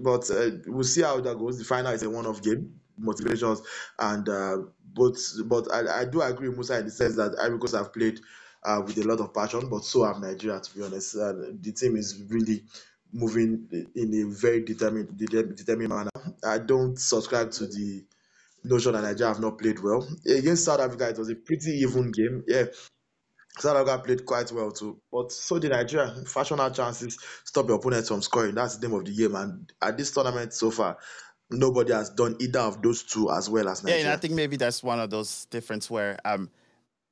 but 0.02 0.28
uh, 0.30 0.50
we'll 0.66 0.84
see 0.84 1.02
how 1.02 1.20
that 1.20 1.38
goes. 1.38 1.58
The 1.58 1.64
final 1.64 1.92
is 1.92 2.02
a 2.02 2.10
one 2.10 2.26
off 2.26 2.42
game, 2.42 2.80
motivations, 2.98 3.62
and 3.98 4.28
uh, 4.28 4.56
but 4.94 5.16
but 5.46 5.72
I, 5.72 6.00
I 6.00 6.04
do 6.04 6.22
agree 6.22 6.48
with 6.48 6.58
Musa 6.58 6.78
in 6.78 6.86
the 6.86 6.90
sense 6.90 7.16
that 7.16 7.38
Ivory 7.40 7.58
Coast 7.58 7.74
have 7.74 7.92
played 7.92 8.20
uh, 8.64 8.82
with 8.84 8.98
a 8.98 9.02
lot 9.06 9.20
of 9.20 9.32
passion, 9.32 9.68
but 9.68 9.84
so 9.84 10.04
have 10.04 10.20
Nigeria, 10.20 10.60
to 10.60 10.74
be 10.74 10.82
honest. 10.84 11.12
The 11.14 11.74
team 11.76 11.96
is 11.96 12.22
really 12.28 12.64
moving 13.12 13.68
in 13.94 14.14
a 14.14 14.24
very 14.34 14.62
determined, 14.64 15.16
determined 15.16 15.88
manner. 15.90 16.10
I 16.44 16.58
don't 16.58 16.98
subscribe 16.98 17.52
to 17.52 17.66
the 17.66 18.04
notion 18.66 18.92
that 18.92 19.02
Nigeria 19.02 19.32
have 19.32 19.42
not 19.42 19.58
played 19.58 19.80
well. 19.80 20.06
Against 20.26 20.64
South 20.64 20.80
Africa, 20.80 21.08
it 21.08 21.18
was 21.18 21.30
a 21.30 21.34
pretty 21.34 21.72
even 21.78 22.10
game. 22.10 22.44
Yeah, 22.46 22.64
South 23.58 23.76
Africa 23.76 24.02
played 24.04 24.26
quite 24.26 24.52
well 24.52 24.70
too, 24.70 25.00
but 25.10 25.32
so 25.32 25.58
did 25.58 25.70
Nigeria. 25.70 26.14
Fashion 26.26 26.60
out 26.60 26.74
chances, 26.74 27.18
stop 27.44 27.68
your 27.68 27.76
opponents 27.76 28.08
from 28.08 28.22
scoring. 28.22 28.54
That's 28.54 28.76
the 28.76 28.88
name 28.88 28.98
of 28.98 29.04
the 29.04 29.14
game. 29.14 29.34
And 29.34 29.72
at 29.82 29.96
this 29.96 30.10
tournament 30.10 30.52
so 30.52 30.70
far, 30.70 30.98
nobody 31.50 31.92
has 31.92 32.10
done 32.10 32.36
either 32.40 32.60
of 32.60 32.82
those 32.82 33.02
two 33.02 33.30
as 33.30 33.48
well 33.48 33.68
as 33.68 33.82
Nigeria. 33.82 34.04
Yeah, 34.04 34.10
and 34.10 34.16
I 34.18 34.20
think 34.20 34.34
maybe 34.34 34.56
that's 34.56 34.82
one 34.82 35.00
of 35.00 35.10
those 35.10 35.46
difference 35.46 35.90
where 35.90 36.18
um, 36.24 36.50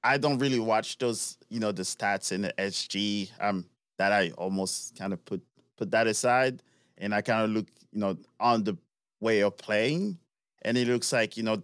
I 0.02 0.18
don't 0.18 0.38
really 0.38 0.60
watch 0.60 0.98
those, 0.98 1.38
you 1.48 1.60
know, 1.60 1.72
the 1.72 1.82
stats 1.82 2.32
in 2.32 2.42
the 2.42 2.52
XG. 2.58 3.30
Um, 3.40 3.66
that 3.96 4.12
I 4.12 4.30
almost 4.30 4.96
kind 4.98 5.12
of 5.12 5.24
put 5.24 5.42
put 5.76 5.90
that 5.92 6.06
aside, 6.06 6.62
and 6.98 7.14
I 7.14 7.20
kind 7.20 7.44
of 7.44 7.50
look, 7.50 7.66
you 7.92 8.00
know, 8.00 8.16
on 8.40 8.64
the 8.64 8.76
way 9.20 9.40
of 9.40 9.56
playing 9.56 10.18
and 10.64 10.76
it 10.78 10.88
looks 10.88 11.12
like 11.12 11.36
you 11.36 11.42
know 11.42 11.62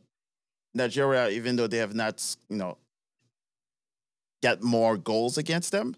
Nigeria, 0.75 1.29
even 1.29 1.57
though 1.57 1.67
they 1.67 1.79
have 1.79 1.95
not 1.95 2.25
you 2.49 2.57
know 2.57 2.79
get 4.43 4.63
more 4.63 4.97
goals 4.97 5.37
against 5.39 5.73
them, 5.73 5.97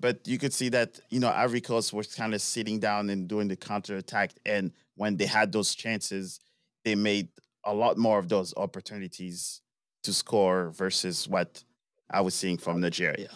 but 0.00 0.26
you 0.26 0.38
could 0.38 0.52
see 0.52 0.68
that 0.70 1.00
you 1.10 1.20
know 1.20 1.28
Ivory 1.28 1.60
Coast 1.60 1.92
was 1.92 2.14
kind 2.14 2.34
of 2.34 2.40
sitting 2.40 2.78
down 2.78 3.10
and 3.10 3.28
doing 3.28 3.48
the 3.48 3.56
counter 3.56 3.96
attack, 3.96 4.32
and 4.44 4.72
when 4.96 5.16
they 5.16 5.26
had 5.26 5.52
those 5.52 5.74
chances, 5.74 6.40
they 6.84 6.94
made 6.94 7.28
a 7.64 7.74
lot 7.74 7.98
more 7.98 8.18
of 8.18 8.28
those 8.28 8.54
opportunities 8.56 9.60
to 10.02 10.12
score 10.12 10.70
versus 10.70 11.28
what 11.28 11.62
I 12.10 12.20
was 12.20 12.34
seeing 12.34 12.56
from 12.56 12.80
Nigeria. 12.80 13.30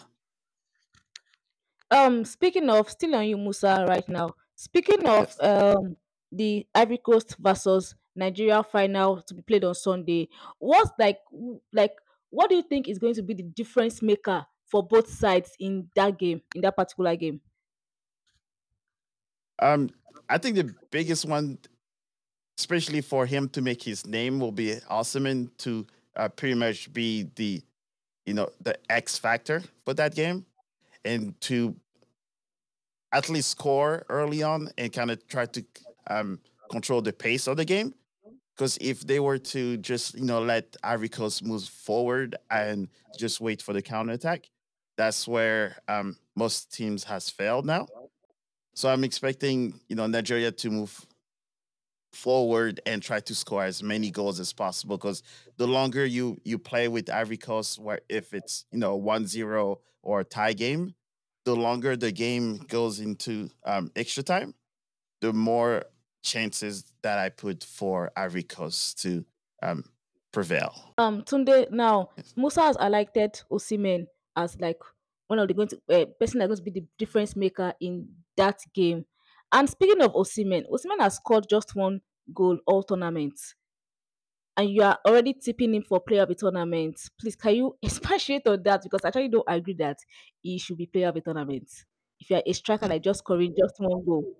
Um, 1.91 2.25
speaking 2.25 2.69
of, 2.69 2.89
still 2.89 3.13
on 3.15 3.27
you, 3.27 3.37
Musa, 3.37 3.85
right 3.87 4.07
now. 4.09 4.31
Speaking 4.55 5.05
of 5.05 5.35
um 5.39 5.97
the 6.35 6.65
Ivory 6.73 6.97
Coast 6.97 7.35
versus 7.39 7.95
Nigeria 8.15 8.63
final 8.63 9.21
to 9.21 9.33
be 9.33 9.41
played 9.41 9.63
on 9.63 9.75
Sunday. 9.75 10.29
What's 10.59 10.91
like 10.99 11.19
like 11.71 11.93
what 12.29 12.49
do 12.49 12.55
you 12.55 12.63
think 12.63 12.87
is 12.87 12.97
going 12.97 13.13
to 13.13 13.21
be 13.21 13.35
the 13.35 13.43
difference 13.43 14.01
maker 14.01 14.45
for 14.65 14.81
both 14.85 15.07
sides 15.07 15.51
in 15.59 15.87
that 15.95 16.17
game, 16.17 16.41
in 16.55 16.61
that 16.61 16.75
particular 16.75 17.15
game? 17.15 17.39
Um, 19.59 19.91
I 20.27 20.39
think 20.39 20.55
the 20.55 20.73
biggest 20.89 21.25
one, 21.25 21.59
especially 22.57 23.01
for 23.01 23.27
him 23.27 23.49
to 23.49 23.61
make 23.61 23.83
his 23.83 24.07
name, 24.07 24.39
will 24.39 24.51
be 24.51 24.77
Osimhen 24.89 25.51
to 25.59 25.85
uh, 26.15 26.27
pretty 26.27 26.55
much 26.55 26.91
be 26.91 27.29
the, 27.35 27.61
you 28.25 28.33
know, 28.33 28.49
the 28.61 28.77
X 28.89 29.17
factor 29.17 29.61
for 29.85 29.93
that 29.93 30.15
game, 30.15 30.43
and 31.05 31.39
to 31.41 31.75
at 33.11 33.29
least 33.29 33.51
score 33.51 34.05
early 34.09 34.41
on 34.41 34.69
and 34.75 34.91
kind 34.91 35.11
of 35.11 35.25
try 35.27 35.45
to 35.45 35.63
um, 36.07 36.39
control 36.69 37.01
the 37.01 37.13
pace 37.13 37.47
of 37.47 37.57
the 37.57 37.65
game. 37.65 37.93
Because 38.55 38.77
if 38.81 39.05
they 39.05 39.19
were 39.19 39.39
to 39.39 39.77
just, 39.77 40.15
you 40.15 40.25
know, 40.25 40.39
let 40.41 40.75
Ivory 40.83 41.09
Coast 41.09 41.43
move 41.43 41.63
forward 41.63 42.35
and 42.51 42.87
just 43.17 43.41
wait 43.41 43.63
for 43.63 43.73
the 43.73 43.81
counterattack, 43.81 44.49
that's 44.95 45.27
where 45.27 45.77
um, 45.87 46.17
most 46.35 46.71
teams 46.71 47.03
has 47.05 47.29
failed 47.29 47.65
now. 47.65 47.87
So 48.75 48.89
I'm 48.89 49.03
expecting, 49.03 49.79
you 49.87 49.95
know, 49.95 50.05
Nigeria 50.05 50.51
to 50.51 50.69
move 50.69 51.05
forward 52.11 52.79
and 52.85 53.01
try 53.01 53.19
to 53.19 53.33
score 53.33 53.63
as 53.63 53.81
many 53.81 54.11
goals 54.11 54.39
as 54.39 54.53
possible 54.53 54.97
because 54.97 55.23
the 55.57 55.67
longer 55.67 56.05
you 56.05 56.39
you 56.43 56.59
play 56.59 56.87
with 56.87 57.09
Ivory 57.09 57.37
Coast 57.37 57.79
where 57.79 58.01
if 58.07 58.33
it's, 58.33 58.65
you 58.71 58.77
know, 58.79 58.99
1-0 58.99 59.77
or 60.03 60.19
a 60.19 60.23
tie 60.23 60.53
game, 60.53 60.93
the 61.45 61.55
longer 61.55 61.95
the 61.95 62.11
game 62.11 62.57
goes 62.67 62.99
into 62.99 63.49
um, 63.65 63.91
extra 63.95 64.23
time, 64.23 64.53
the 65.23 65.31
more 65.31 65.85
chances 66.21 66.83
that 67.01 67.17
I 67.17 67.29
put 67.29 67.63
for 67.63 68.11
Coast 68.49 69.01
to 69.03 69.23
um, 69.63 69.85
prevail. 70.33 70.93
Um, 70.97 71.21
Tunde, 71.21 71.71
now 71.71 72.09
Yes. 72.17 72.33
Musa 72.35 72.61
has 72.61 72.75
highlighted 72.77 73.41
Osimhen 73.49 74.07
as 74.35 74.59
like 74.59 74.81
one 75.27 75.39
of 75.39 75.47
the 75.47 75.53
going 75.53 75.69
to 75.69 75.77
uh, 75.89 76.05
person 76.19 76.39
that's 76.39 76.49
going 76.49 76.57
to 76.57 76.61
be 76.63 76.71
the 76.81 76.85
difference 76.97 77.37
maker 77.37 77.73
in 77.79 78.09
that 78.35 78.59
game. 78.73 79.05
And 79.53 79.69
speaking 79.69 80.01
of 80.01 80.11
Osimhen, 80.13 80.65
Osimhen 80.69 80.99
has 80.99 81.15
scored 81.15 81.45
just 81.49 81.73
one 81.73 82.01
goal 82.33 82.57
all 82.67 82.83
tournaments. 82.83 83.55
and 84.57 84.69
you 84.69 84.83
are 84.83 84.99
already 85.07 85.33
tipping 85.33 85.73
him 85.73 85.83
for 85.83 86.01
player 86.01 86.23
of 86.23 86.29
the 86.29 86.35
tournament, 86.35 86.99
please 87.19 87.35
can 87.37 87.55
you 87.55 87.75
expatiate 87.83 88.45
on 88.45 88.61
that? 88.63 88.83
Because 88.83 89.01
I 89.05 89.07
actually 89.07 89.29
don't 89.29 89.45
agree 89.47 89.75
that 89.75 89.97
he 90.41 90.57
should 90.59 90.77
be 90.77 90.85
player 90.85 91.07
of 91.07 91.15
the 91.15 91.21
tournament. 91.21 91.69
If 92.19 92.29
you 92.29 92.35
are 92.35 92.43
a 92.45 92.53
striker 92.53 92.87
like 92.87 93.03
just 93.03 93.19
scoring 93.19 93.55
just 93.57 93.75
one 93.79 94.03
goal. 94.05 94.35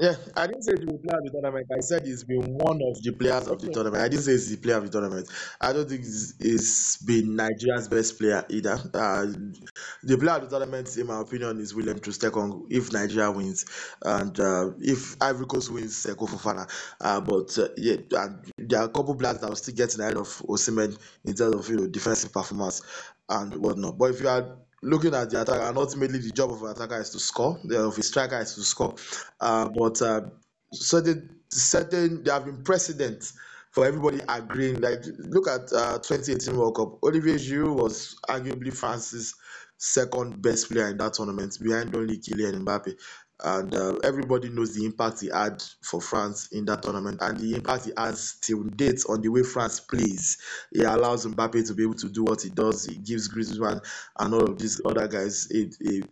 Yeah, 0.00 0.14
I 0.36 0.46
didn't 0.46 0.62
say 0.62 0.74
he 0.78 0.84
will 0.84 0.98
play 0.98 1.16
of 1.16 1.24
the 1.24 1.30
tournament. 1.32 1.66
I 1.76 1.80
said 1.80 2.06
he's 2.06 2.22
been 2.22 2.54
one 2.54 2.76
of 2.82 3.02
the 3.02 3.12
players 3.18 3.48
of 3.48 3.60
the 3.60 3.68
Okay. 3.68 3.72
tournament. 3.72 4.00
I 4.04 4.08
didn't 4.08 4.22
say 4.22 4.32
he's 4.32 4.50
the 4.50 4.58
player 4.58 4.76
of 4.76 4.84
the 4.84 4.90
tournament. 4.90 5.28
I 5.60 5.72
don't 5.72 5.88
think 5.88 6.02
he's, 6.02 6.34
he's 6.40 6.98
been 6.98 7.34
Nigeria's 7.34 7.88
best 7.88 8.16
player 8.18 8.44
either. 8.48 8.78
Uh, 8.94 9.26
the 10.04 10.16
player 10.16 10.36
of 10.36 10.42
the 10.42 10.48
tournament, 10.50 10.96
in 10.96 11.06
my 11.06 11.20
opinion, 11.20 11.58
is 11.58 11.74
William 11.74 11.98
Troost-Ekong 11.98 12.66
if 12.70 12.92
Nigeria 12.92 13.30
wins, 13.32 13.64
and 14.04 14.38
uh, 14.38 14.70
if 14.78 15.20
Ivory 15.20 15.46
Coast 15.46 15.72
wins, 15.72 15.94
Seko 16.04 16.28
Fofana. 16.28 16.70
Uh, 17.00 17.20
but 17.20 17.58
uh, 17.58 17.68
yeah, 17.76 17.96
there 18.58 18.80
are 18.80 18.84
a 18.84 18.90
couple 18.90 19.16
players 19.16 19.38
that 19.40 19.48
will 19.48 19.56
still 19.56 19.74
get 19.74 19.98
ahead 19.98 20.16
of 20.16 20.28
Osimhen 20.48 20.96
in 21.24 21.34
terms 21.34 21.56
of 21.56 21.68
you 21.68 21.76
know 21.76 21.86
defensive 21.88 22.32
performance 22.32 22.82
and 23.28 23.56
whatnot. 23.56 23.98
But 23.98 24.10
if 24.14 24.20
you 24.20 24.28
are 24.28 24.58
looking 24.82 25.14
at 25.14 25.30
the 25.30 25.40
attack, 25.40 25.60
and 25.60 25.76
ultimately 25.76 26.18
the 26.18 26.30
job 26.30 26.50
of 26.50 26.62
an 26.62 26.70
attacker 26.70 27.00
is 27.00 27.10
to 27.10 27.18
score, 27.18 27.58
the 27.64 27.80
of 27.86 27.98
a 27.98 28.02
striker 28.02 28.38
is 28.38 28.54
to 28.54 28.62
score. 28.62 28.94
Uh, 29.40 29.68
but 29.68 30.00
uh, 30.02 30.22
certain 30.72 31.40
certain 31.50 32.22
there 32.22 32.34
have 32.34 32.44
been 32.44 32.62
precedents 32.62 33.34
for 33.70 33.86
everybody 33.86 34.20
agreeing. 34.28 34.80
Like 34.80 35.02
look 35.18 35.48
at 35.48 35.72
uh, 35.72 35.98
2018 35.98 36.56
World 36.56 36.76
Cup. 36.76 37.02
Olivier 37.02 37.36
Giroud 37.36 37.80
was 37.80 38.16
arguably 38.28 38.72
France's 38.72 39.34
second 39.78 40.42
best 40.42 40.70
player 40.70 40.88
in 40.88 40.98
that 40.98 41.14
tournament, 41.14 41.56
behind 41.62 41.94
only 41.94 42.18
Kylian 42.18 42.64
Mbappe. 42.64 42.94
And 43.44 43.72
uh, 43.74 43.96
everybody 44.02 44.48
knows 44.48 44.74
the 44.74 44.84
impact 44.84 45.20
he 45.20 45.28
had 45.28 45.62
for 45.82 46.00
France 46.00 46.48
in 46.52 46.64
that 46.66 46.82
tournament, 46.82 47.18
and 47.20 47.38
the 47.38 47.54
impact 47.54 47.84
he 47.86 47.92
has 47.96 48.36
till 48.40 48.64
date 48.64 49.02
on 49.08 49.20
the 49.22 49.28
way 49.28 49.42
France 49.44 49.78
plays. 49.80 50.38
He 50.72 50.82
allows 50.82 51.24
Mbappe 51.26 51.66
to 51.68 51.74
be 51.74 51.84
able 51.84 51.94
to 51.94 52.08
do 52.08 52.24
what 52.24 52.42
he 52.42 52.50
does. 52.50 52.84
He 52.86 52.96
gives 52.96 53.28
Griezmann 53.28 53.80
and 54.18 54.34
all 54.34 54.50
of 54.50 54.58
these 54.58 54.80
other 54.84 55.06
guys 55.06 55.48
a, 55.52 55.70
a, 55.88 56.02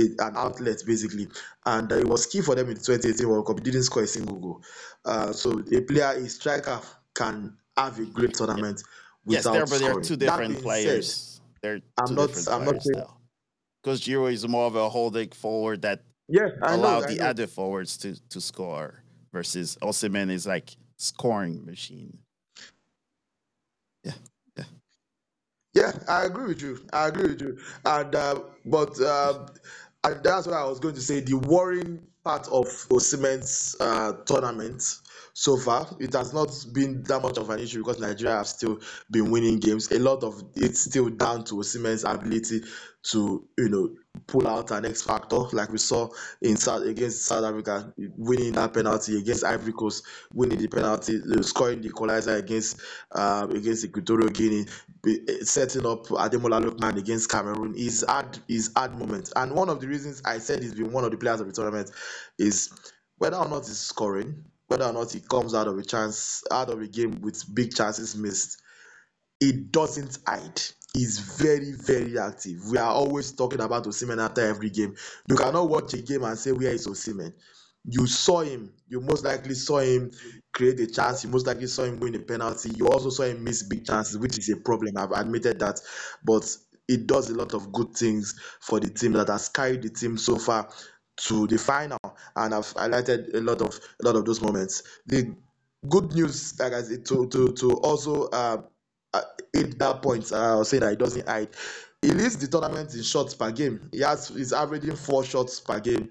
a- 0.00 0.26
an 0.26 0.36
outlet 0.36 0.78
basically, 0.86 1.28
and 1.66 1.92
uh, 1.92 1.96
it 1.96 2.06
was 2.08 2.26
key 2.26 2.40
for 2.40 2.54
them 2.54 2.68
in 2.68 2.74
the 2.74 2.80
2018 2.80 3.28
World 3.28 3.46
Cup. 3.46 3.58
He 3.58 3.64
didn't 3.64 3.84
score 3.84 4.02
a 4.04 4.06
single 4.06 4.38
goal. 4.40 4.62
Uh, 5.04 5.32
so 5.32 5.60
a 5.72 5.80
player, 5.82 6.12
a 6.16 6.28
striker, 6.28 6.80
can 7.14 7.58
have 7.76 7.98
a 7.98 8.06
great 8.06 8.34
tournament 8.34 8.82
Yes, 9.24 9.48
there, 9.48 9.66
but 9.66 9.78
they're 9.80 9.94
two 9.94 10.16
different 10.16 10.54
being 10.54 10.68
said, 10.70 11.02
players. 11.02 11.40
They're 11.62 11.80
I'm 11.98 12.06
two 12.06 12.16
not 12.16 12.28
different 12.28 12.48
I'm 12.48 12.64
not 12.64 12.76
players 12.82 13.06
because 13.82 14.00
Giroud 14.00 14.32
is 14.32 14.46
more 14.48 14.66
of 14.66 14.74
a 14.76 14.88
holding 14.88 15.30
forward 15.30 15.82
that 15.82 16.04
Yeah, 16.32 16.48
I 16.62 16.76
know. 16.76 16.76
allow 16.76 17.02
I 17.02 17.06
the 17.06 17.16
know. 17.16 17.26
other 17.26 17.46
forwards 17.48 17.98
to 17.98 18.16
to 18.30 18.40
score 18.40 19.04
versus 19.34 19.78
Osimhen 19.82 20.30
is 20.30 20.46
like 20.46 20.76
scoring 20.96 21.66
machine. 21.66 22.20
Yeah, 24.04 24.12
yeah, 24.56 24.64
yeah. 25.74 25.92
I 26.08 26.24
agree 26.26 26.48
with 26.48 26.62
you. 26.62 26.80
I 26.92 27.08
agree 27.08 27.28
with 27.30 27.42
you. 27.42 27.58
And 27.84 28.14
uh, 28.14 28.40
but 28.64 29.00
um, 29.02 29.48
and 30.04 30.24
that's 30.24 30.46
what 30.46 30.56
I 30.56 30.64
was 30.64 30.80
going 30.80 30.96
to 30.96 31.02
say. 31.02 31.20
The 31.20 31.34
worrying 31.38 32.00
part 32.24 32.48
of 32.48 32.66
Osimhen's 32.90 33.76
uh, 33.80 34.14
tournament 34.26 34.82
so 35.34 35.58
far, 35.58 35.88
it 36.00 36.14
has 36.14 36.32
not 36.34 36.50
been 36.72 37.02
that 37.04 37.22
much 37.22 37.38
of 37.38 37.50
an 37.50 37.60
issue 37.60 37.80
because 37.80 38.00
Nigeria 38.00 38.36
have 38.36 38.48
still 38.48 38.80
been 39.10 39.30
winning 39.30 39.60
games. 39.60 39.92
A 39.92 39.98
lot 39.98 40.24
of 40.24 40.42
it's 40.56 40.82
still 40.82 41.10
down 41.10 41.44
to 41.44 41.56
Osimhen's 41.56 42.04
ability 42.04 42.62
to 43.10 43.48
you 43.58 43.68
know 43.68 43.90
pull 44.26 44.46
out 44.46 44.70
an 44.70 44.84
X 44.84 45.02
factor, 45.02 45.38
like 45.52 45.70
we 45.70 45.78
saw 45.78 46.08
in 46.40 46.56
South 46.56 46.82
against 46.82 47.24
South 47.24 47.44
Africa, 47.44 47.92
winning 48.16 48.52
that 48.52 48.74
penalty 48.74 49.18
against 49.18 49.44
Ivory 49.44 49.72
Coast, 49.72 50.04
winning 50.32 50.58
the 50.58 50.68
penalty, 50.68 51.20
uh, 51.20 51.42
scoring 51.42 51.80
the 51.80 51.88
equalizer 51.88 52.36
against 52.36 52.80
uh, 53.12 53.46
against 53.50 53.84
Equatorial 53.84 54.28
Guinea, 54.28 54.66
eh, 55.06 55.16
setting 55.42 55.86
up 55.86 56.06
Ademola 56.08 56.62
Lookman 56.62 56.96
against 56.96 57.30
Cameroon 57.30 57.74
is 57.74 58.04
hard 58.06 58.38
is 58.48 58.70
hard 58.76 58.98
moment. 58.98 59.32
And 59.36 59.54
one 59.54 59.68
of 59.68 59.80
the 59.80 59.88
reasons 59.88 60.22
I 60.24 60.38
said 60.38 60.62
he's 60.62 60.74
been 60.74 60.92
one 60.92 61.04
of 61.04 61.10
the 61.10 61.16
players 61.16 61.40
of 61.40 61.46
the 61.46 61.52
tournament 61.52 61.90
is 62.38 62.70
whether 63.16 63.36
or 63.36 63.48
not 63.48 63.66
he's 63.66 63.78
scoring, 63.78 64.44
whether 64.66 64.84
or 64.84 64.92
not 64.92 65.12
he 65.12 65.20
comes 65.20 65.54
out 65.54 65.68
of 65.68 65.78
a 65.78 65.82
chance 65.82 66.42
out 66.50 66.70
of 66.70 66.80
a 66.80 66.86
game 66.86 67.20
with 67.22 67.42
big 67.54 67.74
chances 67.74 68.16
missed 68.16 68.60
it 69.42 69.72
doesn't 69.72 70.18
hide. 70.24 70.60
He's 70.94 71.18
very, 71.18 71.72
very 71.72 72.18
active. 72.18 72.60
We 72.70 72.76
are 72.76 72.92
always 72.92 73.32
talking 73.32 73.60
about 73.60 73.84
Osimhen 73.84 74.22
after 74.22 74.42
every 74.42 74.68
game. 74.68 74.94
You 75.28 75.36
cannot 75.36 75.68
watch 75.70 75.94
a 75.94 76.02
game 76.02 76.22
and 76.24 76.38
say, 76.38 76.52
Where 76.52 76.72
is 76.72 76.86
Osimhen? 76.86 77.32
You 77.84 78.06
saw 78.06 78.40
him. 78.40 78.74
You 78.88 79.00
most 79.00 79.24
likely 79.24 79.54
saw 79.54 79.78
him 79.78 80.10
create 80.52 80.78
a 80.80 80.86
chance. 80.86 81.24
You 81.24 81.30
most 81.30 81.46
likely 81.46 81.66
saw 81.66 81.84
him 81.84 81.98
win 81.98 82.14
a 82.14 82.18
penalty. 82.20 82.70
You 82.76 82.88
also 82.88 83.10
saw 83.10 83.24
him 83.24 83.42
miss 83.42 83.62
big 83.62 83.86
chances, 83.86 84.18
which 84.18 84.38
is 84.38 84.50
a 84.50 84.56
problem. 84.56 84.96
I've 84.98 85.12
admitted 85.12 85.58
that. 85.60 85.80
But 86.24 86.44
it 86.88 87.06
does 87.06 87.30
a 87.30 87.34
lot 87.34 87.54
of 87.54 87.72
good 87.72 87.94
things 87.94 88.38
for 88.60 88.78
the 88.78 88.90
team 88.90 89.12
that 89.12 89.28
has 89.28 89.48
carried 89.48 89.82
the 89.82 89.90
team 89.90 90.18
so 90.18 90.36
far 90.36 90.68
to 91.22 91.46
the 91.46 91.58
final. 91.58 91.98
And 92.36 92.54
I've 92.54 92.72
highlighted 92.74 93.34
a 93.34 93.40
lot 93.40 93.62
of 93.62 93.80
a 94.02 94.06
lot 94.06 94.16
of 94.16 94.26
those 94.26 94.42
moments. 94.42 94.82
The 95.06 95.34
good 95.88 96.12
news, 96.12 96.58
like 96.60 96.74
I 96.74 96.82
said, 96.82 97.06
to 97.06 97.26
to 97.28 97.52
to 97.54 97.72
also 97.78 98.24
uh, 98.28 98.62
hit 99.52 99.78
that 99.78 100.02
point. 100.02 100.30
Uh, 100.32 100.54
I 100.54 100.56
was 100.56 100.68
saying 100.70 100.82
that 100.82 100.90
he 100.90 100.96
doesn't 100.96 101.28
hide. 101.28 101.48
He 102.00 102.10
leads 102.10 102.36
the 102.36 102.48
tournament 102.48 102.94
in 102.94 103.02
shots 103.02 103.34
per 103.34 103.50
game. 103.52 103.88
He 103.92 104.00
has 104.00 104.28
he's 104.28 104.52
averaging 104.52 104.96
four 104.96 105.24
shots 105.24 105.60
per 105.60 105.78
game 105.80 106.10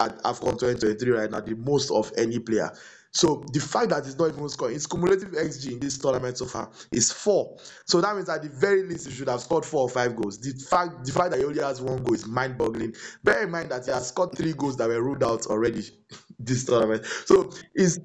at 0.00 0.16
AFCON 0.22 0.58
2023 0.60 1.10
right 1.10 1.30
now, 1.30 1.40
the 1.40 1.56
most 1.56 1.90
of 1.90 2.12
any 2.16 2.38
player. 2.38 2.70
So 3.12 3.42
the 3.52 3.60
fact 3.60 3.88
that 3.88 4.04
he's 4.04 4.18
not 4.18 4.28
even 4.28 4.48
scoring, 4.48 4.74
his 4.74 4.86
cumulative 4.86 5.30
XG 5.32 5.72
in 5.72 5.80
this 5.80 5.98
tournament 5.98 6.36
so 6.38 6.46
far 6.46 6.70
is 6.92 7.10
four. 7.10 7.56
So 7.86 8.00
that 8.00 8.14
means 8.14 8.28
at 8.28 8.42
the 8.42 8.50
very 8.50 8.82
least 8.82 9.06
he 9.06 9.12
should 9.12 9.28
have 9.28 9.40
scored 9.40 9.64
four 9.64 9.82
or 9.82 9.88
five 9.88 10.14
goals. 10.14 10.38
The 10.38 10.52
fact 10.68 11.04
the 11.04 11.12
fact 11.12 11.30
that 11.30 11.38
he 11.38 11.44
only 11.44 11.62
has 11.62 11.80
one 11.80 12.02
goal 12.04 12.14
is 12.14 12.26
mind-boggling. 12.26 12.94
Bear 13.24 13.44
in 13.44 13.50
mind 13.50 13.70
that 13.70 13.86
he 13.86 13.90
has 13.90 14.08
scored 14.08 14.36
three 14.36 14.52
goals 14.52 14.76
that 14.76 14.88
were 14.88 15.02
ruled 15.02 15.24
out 15.24 15.46
already 15.46 15.82
this 16.38 16.64
tournament. 16.64 17.06
So 17.06 17.50
he's 17.74 17.98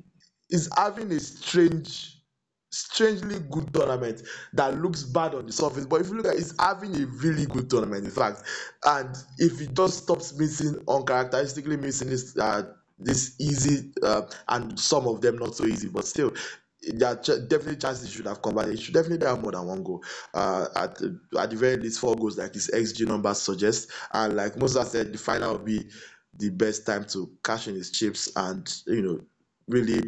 he's 0.49 0.69
having 0.75 1.11
a 1.11 1.19
strange 1.19 2.22
strangely 2.73 3.39
good 3.51 3.73
tournament 3.73 4.21
that 4.53 4.79
looks 4.81 5.03
bad 5.03 5.35
on 5.35 5.45
the 5.45 5.51
surface 5.51 5.85
but 5.85 6.01
if 6.01 6.07
you 6.07 6.15
look 6.15 6.25
at 6.25 6.33
it, 6.33 6.39
he's 6.39 6.55
having 6.59 6.95
a 6.95 7.05
really 7.05 7.45
good 7.45 7.69
tournament 7.69 8.05
in 8.05 8.11
fact 8.11 8.43
and 8.85 9.15
if 9.37 9.59
he 9.59 9.67
just 9.67 10.03
stops 10.03 10.37
missing 10.37 10.75
uncharacteristically 10.87 11.77
missing 11.77 12.09
this 12.09 12.37
uh, 12.37 12.63
this 12.99 13.35
easy 13.39 13.91
uh, 14.03 14.21
and 14.49 14.79
some 14.79 15.07
of 15.07 15.21
them 15.21 15.37
not 15.37 15.55
so 15.55 15.65
easy 15.65 15.89
but 15.89 16.05
still 16.05 16.33
there 16.95 17.09
are 17.09 17.15
ch- 17.15 17.47
definitely 17.47 17.77
chances 17.77 18.09
he 18.09 18.17
should 18.17 18.27
have 18.27 18.41
come 18.41 18.55
back. 18.55 18.67
He 18.67 18.77
should 18.77 18.93
definitely 18.93 19.25
have 19.25 19.41
more 19.41 19.51
than 19.53 19.65
one 19.65 19.83
goal. 19.83 20.03
Uh, 20.33 20.67
at 20.75 21.01
at 21.39 21.49
the 21.49 21.55
very 21.55 21.77
least, 21.77 21.99
four 21.99 22.15
goals, 22.15 22.37
like 22.37 22.53
his 22.53 22.69
XG 22.73 23.05
numbers 23.07 23.41
suggest. 23.41 23.89
And 24.11 24.35
like 24.35 24.57
Musa 24.57 24.83
said, 24.83 25.13
the 25.13 25.17
final 25.17 25.53
will 25.53 25.59
be 25.63 25.89
the 26.37 26.49
best 26.49 26.85
time 26.85 27.05
to 27.05 27.31
cash 27.43 27.67
in 27.67 27.75
his 27.75 27.91
chips 27.91 28.31
and 28.35 28.81
you 28.87 29.01
know 29.01 29.19
really 29.67 30.01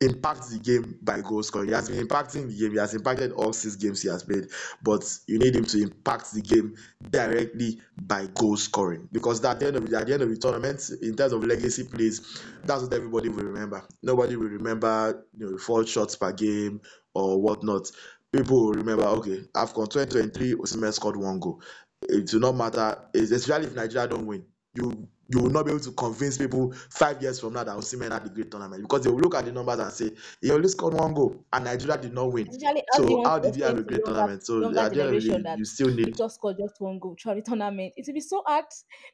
impact 0.00 0.48
the 0.50 0.58
game 0.58 0.96
by 1.02 1.20
goal 1.20 1.42
scoring. 1.42 1.68
He 1.68 1.74
has 1.74 1.88
been 1.88 2.06
impacting 2.06 2.48
the 2.48 2.54
game. 2.56 2.72
He 2.72 2.78
has 2.78 2.94
impacted 2.94 3.32
all 3.32 3.52
six 3.52 3.74
games 3.76 4.02
he 4.02 4.08
has 4.08 4.22
played, 4.22 4.46
but 4.82 5.02
you 5.26 5.38
need 5.38 5.56
him 5.56 5.64
to 5.64 5.82
impact 5.82 6.32
the 6.32 6.40
game 6.40 6.74
directly 7.10 7.80
by 8.02 8.26
goal 8.34 8.56
scoring 8.56 9.08
because 9.12 9.44
at 9.44 9.58
the 9.58 9.66
end 9.66 9.76
of 9.76 9.88
the, 9.88 9.98
at 9.98 10.06
the 10.06 10.12
end 10.14 10.22
of 10.22 10.28
the 10.30 10.36
tournament, 10.36 10.88
in 11.02 11.16
terms 11.16 11.32
of 11.32 11.44
legacy 11.44 11.84
plays, 11.84 12.42
that's 12.64 12.82
what 12.82 12.92
everybody 12.92 13.28
will 13.28 13.44
remember. 13.44 13.82
Nobody 14.02 14.36
will 14.36 14.48
remember 14.48 15.24
you 15.36 15.50
know 15.50 15.58
four 15.58 15.84
shots 15.86 16.14
per 16.14 16.32
game 16.32 16.80
or 17.14 17.40
whatnot. 17.40 17.90
People 18.32 18.66
will 18.66 18.74
remember 18.74 19.04
okay, 19.04 19.42
AFCON 19.54 19.90
2023, 19.90 20.54
Osimhen 20.54 20.92
scored 20.92 21.16
one 21.16 21.40
goal. 21.40 21.60
It 22.02 22.32
will 22.32 22.40
not 22.40 22.54
matter, 22.56 22.96
especially 23.14 23.66
if 23.66 23.74
Nigeria 23.74 24.06
don't 24.06 24.26
win. 24.26 24.44
You 24.74 25.08
you 25.30 25.42
will 25.42 25.50
not 25.50 25.66
be 25.66 25.72
able 25.72 25.80
to 25.80 25.92
convince 25.92 26.38
people 26.38 26.72
five 26.72 27.20
years 27.20 27.38
from 27.40 27.52
now 27.52 27.64
that 27.64 27.76
Osimhen 27.76 28.10
had 28.12 28.24
the 28.24 28.30
great 28.30 28.50
tournament 28.50 28.82
because 28.82 29.02
they 29.04 29.10
will 29.10 29.18
look 29.20 29.34
at 29.34 29.44
the 29.44 29.52
numbers 29.52 29.78
and 29.78 29.92
say 29.92 30.10
he 30.40 30.50
only 30.50 30.68
scored 30.68 30.94
one 30.94 31.12
goal 31.12 31.44
and 31.52 31.64
Nigeria 31.64 31.98
did 32.00 32.14
not 32.14 32.32
win. 32.32 32.48
Especially 32.48 32.82
how 32.90 32.98
do 33.00 33.08
you 33.12 33.20
So 33.20 33.22
how 33.24 33.38
did 33.38 33.54
he 33.54 33.60
have 33.62 33.76
a 33.76 33.82
great 33.82 34.04
tournament? 34.04 34.42
So 34.44 34.64
at 34.78 34.94
the 34.94 35.00
end 35.00 35.10
of 35.14 35.22
the 35.22 35.34
day, 35.36 35.44
you 35.54 35.64
still 35.64 35.88
need 35.94 36.16
just 36.16 36.36
scored 36.36 36.56
just 36.58 36.74
one 36.80 36.98
goal 36.98 37.16
throughout 37.20 37.36
the 37.36 37.42
tournament? 37.42 37.92
It 37.96 38.06
will 38.06 38.14
be 38.14 38.20
so 38.20 38.42
hard 38.46 38.66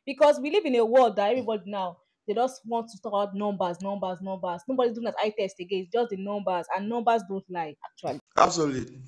because 0.07 0.41
we 0.41 0.51
live 0.51 0.65
in 0.65 0.75
a 0.77 0.85
world 0.85 1.17
that 1.17 1.31
everybody 1.31 1.63
now 1.67 1.99
they 2.27 2.35
just 2.35 2.63
want 2.65 2.89
to 2.89 2.99
talk 3.03 3.13
about 3.13 3.35
numbers, 3.35 3.81
numbers, 3.83 4.19
numbers. 4.23 4.63
Nobody's 4.67 4.95
doing 4.95 5.05
that 5.05 5.17
eye 5.21 5.35
test 5.39 5.57
again. 5.61 5.81
It's 5.83 5.93
just 5.93 6.09
the 6.11 6.17
numbers, 6.17 6.67
and 6.75 6.89
numbers 6.89 7.23
don't 7.29 7.45
lie. 7.51 7.77
Actually, 7.85 8.21
absolutely. 8.37 9.01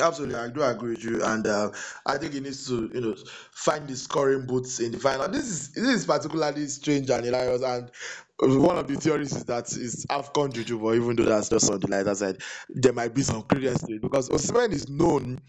Absolutely, 0.00 0.34
I 0.36 0.48
do 0.48 0.62
agree 0.62 0.90
with 0.90 1.04
you, 1.04 1.22
and 1.22 1.46
uh, 1.46 1.70
I 2.04 2.18
think 2.18 2.32
he 2.32 2.40
needs 2.40 2.66
to, 2.66 2.90
you 2.92 3.00
know, 3.00 3.14
find 3.52 3.86
the 3.88 3.94
scoring 3.96 4.44
boots 4.46 4.80
in 4.80 4.90
the 4.92 4.98
final. 4.98 5.28
This 5.28 5.44
is 5.44 5.72
this 5.72 5.86
is 6.00 6.06
particularly 6.06 6.66
strange 6.66 7.10
and 7.10 7.24
hilarious, 7.24 7.62
and 7.62 7.90
one 8.40 8.76
of 8.76 8.88
the 8.88 8.96
theories 8.96 9.32
is 9.36 9.44
that 9.44 9.64
it's 9.76 10.04
Afcon 10.06 10.52
juju, 10.52 10.80
but 10.80 10.96
even 10.96 11.14
though 11.14 11.24
that's 11.24 11.48
just 11.48 11.70
on 11.70 11.78
the 11.78 11.86
lighter 11.88 12.14
side, 12.14 12.42
there 12.70 12.92
might 12.92 13.14
be 13.14 13.22
some 13.22 13.42
credence 13.44 13.82
to 13.84 13.94
it 13.94 14.02
because 14.02 14.28
Osimhen 14.30 14.72
is 14.72 14.88
known 14.88 15.40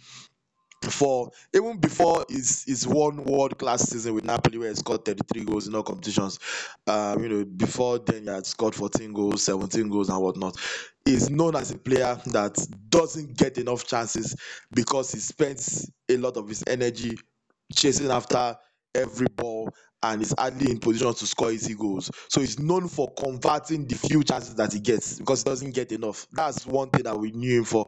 for 0.91 1.31
even 1.53 1.79
before 1.79 2.25
his 2.29 2.63
his 2.65 2.87
one 2.87 3.23
world 3.23 3.57
class 3.57 3.83
season 3.89 4.13
with 4.13 4.25
Napoli 4.25 4.57
where 4.57 4.69
he 4.69 4.75
scored 4.75 5.05
33 5.05 5.45
goals 5.45 5.67
in 5.67 5.75
all 5.75 5.83
competitions. 5.83 6.39
Um, 6.87 7.23
you 7.23 7.29
know, 7.29 7.45
before 7.45 7.99
then 7.99 8.23
he 8.23 8.29
had 8.29 8.45
scored 8.45 8.75
14 8.75 9.13
goals, 9.13 9.43
17 9.43 9.89
goals 9.89 10.09
and 10.09 10.21
whatnot. 10.21 10.55
He's 11.05 11.29
known 11.29 11.55
as 11.55 11.71
a 11.71 11.77
player 11.77 12.19
that 12.27 12.57
doesn't 12.89 13.37
get 13.37 13.57
enough 13.57 13.85
chances 13.85 14.35
because 14.71 15.11
he 15.11 15.19
spends 15.19 15.89
a 16.09 16.17
lot 16.17 16.37
of 16.37 16.47
his 16.47 16.63
energy 16.67 17.17
chasing 17.73 18.09
after 18.11 18.55
every 18.93 19.27
ball 19.27 19.69
and 20.03 20.21
is 20.21 20.33
hardly 20.37 20.71
in 20.71 20.79
position 20.79 21.13
to 21.13 21.25
score 21.27 21.51
easy 21.51 21.75
goals. 21.75 22.11
So 22.29 22.41
he's 22.41 22.59
known 22.59 22.87
for 22.87 23.11
converting 23.13 23.87
the 23.87 23.95
few 23.95 24.23
chances 24.23 24.55
that 24.55 24.73
he 24.73 24.79
gets 24.79 25.17
because 25.19 25.41
he 25.43 25.49
doesn't 25.49 25.73
get 25.73 25.91
enough. 25.91 26.27
That's 26.31 26.65
one 26.65 26.89
thing 26.91 27.03
that 27.03 27.17
we 27.17 27.31
knew 27.31 27.59
him 27.59 27.65
for 27.65 27.87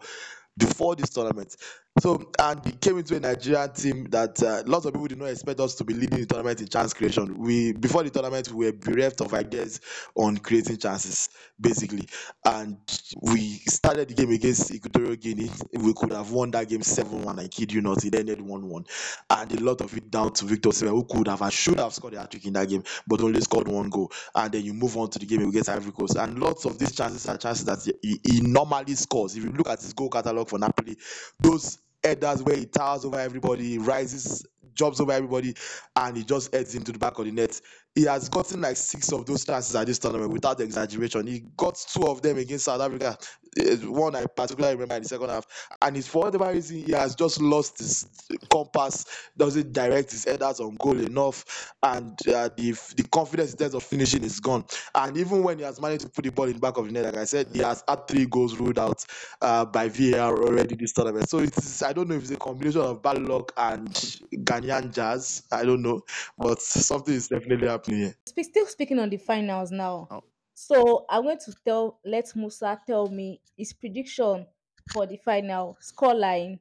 before 0.58 0.96
this 0.96 1.10
tournament. 1.10 1.56
So 2.00 2.32
and 2.40 2.64
he 2.64 2.74
came 2.74 3.00
into 3.00 3.16
a 3.16 3.20
Nigerian 3.20 3.72
team 3.74 4.06
that 4.12 4.42
uh, 4.44 4.62
lots 4.68 4.86
of 4.86 4.94
people 4.94 5.08
did 5.08 5.18
not 5.18 5.26
expect 5.30 5.60
us 5.60 5.74
to 5.76 5.84
be 5.84 5.96
leading 5.96 6.20
the 6.20 6.26
tournament 6.28 6.62
in 6.62 6.68
chance 6.68 6.94
creation. 6.94 7.38
We 7.40 7.74
before 7.74 8.04
the 8.04 8.12
tournament 8.12 8.52
we 8.52 8.68
were 8.68 8.72
bereft 8.72 9.22
of 9.22 9.34
ideas 9.34 9.82
on 10.16 10.38
creating 10.38 10.78
chances 10.78 11.30
basically, 11.60 12.08
and 12.46 12.78
we 13.24 13.60
started 13.68 14.10
the 14.10 14.14
game 14.14 14.30
against 14.30 14.72
Equatorial 14.72 15.16
Guinea. 15.16 15.50
We 15.74 15.94
could 15.96 16.12
have 16.12 16.32
won 16.32 16.52
that 16.52 16.70
game 16.70 16.84
seven 16.84 17.24
one. 17.24 17.40
I 17.40 17.48
kid 17.48 17.72
you 17.74 17.82
not. 17.82 18.06
It 18.06 18.14
ended 18.14 18.42
one 18.42 18.70
one, 18.70 18.86
and 19.32 19.52
a 19.60 19.64
lot 19.64 19.82
of 19.82 19.96
it 19.98 20.12
down 20.12 20.34
to 20.34 20.46
Victor 20.46 20.70
Osimhen 20.70 20.90
who 20.90 21.04
could 21.04 21.28
have 21.28 21.42
and 21.42 21.52
should 21.52 21.80
have 21.80 21.94
scored 21.94 22.14
a 22.14 22.20
hat 22.20 22.30
trick 22.30 22.46
in 22.46 22.54
that 22.54 22.70
game, 22.70 22.84
but 23.08 23.22
only 23.22 23.42
scored 23.42 23.68
one 23.68 23.90
goal. 23.90 24.12
And 24.36 24.52
then 24.52 24.64
you 24.64 24.74
move 24.74 24.96
on 24.98 25.10
to 25.10 25.20
the 25.20 25.26
game 25.26 25.48
against 25.50 25.70
Ivory 25.70 25.94
Coast, 25.94 26.16
and 26.16 26.38
lots 26.38 26.66
of 26.66 26.78
these 26.78 26.96
chances 26.96 27.28
are 27.28 27.38
chances 27.38 27.66
that 27.66 27.80
he, 28.04 28.20
he 28.24 28.42
normally 28.42 28.94
scores. 28.94 29.36
If 29.36 29.44
you 29.44 29.52
look 29.52 29.70
at 29.70 29.82
his 29.82 29.94
goal 29.94 30.10
catalogue 30.10 30.50
for 30.50 30.60
Napoli, 30.60 30.96
those 31.40 31.80
headers 32.08 32.44
where 32.44 32.56
he 32.56 32.66
towers 32.66 33.06
over 33.06 33.20
everybody, 33.20 33.64
he 33.64 33.78
rises, 33.78 34.46
jumps 34.74 35.00
over 35.00 35.12
everybody, 35.12 35.56
and 35.96 36.18
he 36.18 36.24
just 36.24 36.54
heads 36.54 36.76
into 36.76 36.92
the 36.92 37.00
back 37.00 37.18
of 37.20 37.26
the 37.26 37.32
net. 37.32 37.60
he 37.96 38.04
has 38.04 38.30
gotten 38.30 38.62
like 38.62 38.78
six 38.78 39.12
of 39.12 39.26
those 39.26 39.44
chances 39.44 39.76
at 39.76 39.88
this 39.88 39.98
tournament 40.00 40.32
without 40.32 40.60
exaggeration. 40.62 41.26
He 41.26 41.40
got 41.58 41.76
two 41.90 42.04
of 42.08 42.22
them 42.22 42.38
against 42.38 42.66
South 42.66 42.80
Africa. 42.80 43.18
Eh, 43.60 43.76
One 43.88 44.16
I 44.16 44.26
particularly 44.28 44.76
remember 44.76 44.96
in 44.98 45.02
the 45.04 45.10
second 45.10 45.30
half, 45.30 45.46
and 45.82 45.98
it's 45.98 46.08
for 46.08 46.24
whatever 46.26 46.52
reason 46.54 46.78
he 46.78 46.92
has 46.92 47.16
just 47.16 47.42
lost 47.42 47.80
his 47.80 48.06
compass. 48.52 49.30
Doesn't 49.36 49.74
direct 49.74 50.12
his 50.12 50.26
headers 50.26 50.60
on 50.60 50.76
goal 50.76 51.00
enough, 51.00 51.74
and 51.82 52.12
uh, 52.28 52.50
the 52.56 52.72
the 52.96 53.08
confidence 53.12 53.54
in 53.54 53.58
terms 53.58 53.74
of 53.74 53.82
finishing 53.84 54.24
is 54.24 54.40
gone. 54.40 54.66
And 54.94 55.18
even 55.18 55.42
when 55.44 55.58
he 55.58 55.64
has 55.64 55.82
managed 55.82 56.04
to 56.04 56.10
put 56.10 56.26
the 56.26 56.32
ball 56.32 56.46
in 56.46 56.54
the 56.54 56.60
back 56.60 56.78
of 56.78 56.86
the 56.86 56.92
net, 56.92 57.06
like 57.06 57.18
I 57.18 57.26
said, 57.26 57.48
he 57.52 57.60
has 57.60 57.84
had 57.88 58.08
three 58.08 58.28
goals 58.28 58.58
ruled 58.60 58.78
out 58.78 59.04
uh, 59.42 59.66
by 59.66 59.90
VAR 59.90 60.38
already 60.44 60.76
this 60.76 60.94
tournament. 60.94 61.30
So 61.30 61.40
it's 61.40 61.82
I 61.82 61.94
don't 61.94 62.08
know 62.10 62.16
if 62.16 62.22
it's 62.22 62.32
a 62.32 62.38
combination 62.38 62.82
of 62.82 63.02
bad 63.02 63.20
luck 63.24 63.54
and 63.58 64.20
Ghanaian 64.62 64.94
jazz. 64.94 65.44
I 65.52 65.64
don't 65.64 65.82
know, 65.82 66.02
but 66.38 66.62
something 66.62 67.14
is 67.14 67.28
definitely 67.28 67.68
happening 67.68 68.00
here. 68.00 68.16
Spe- 68.28 68.50
still 68.50 68.66
speaking 68.68 69.00
on 69.00 69.10
the 69.10 69.18
finals 69.18 69.72
now. 69.72 70.08
Oh. 70.12 70.24
So 70.54 71.06
I'm 71.10 71.24
going 71.24 71.38
to 71.46 71.54
tell 71.66 72.00
let 72.06 72.36
Musa 72.36 72.80
tell 72.88 73.08
me 73.10 73.42
his 73.58 73.74
prediction 73.74 74.48
for 74.92 75.06
the 75.06 75.18
final 75.18 75.78
scoreline 75.82 76.60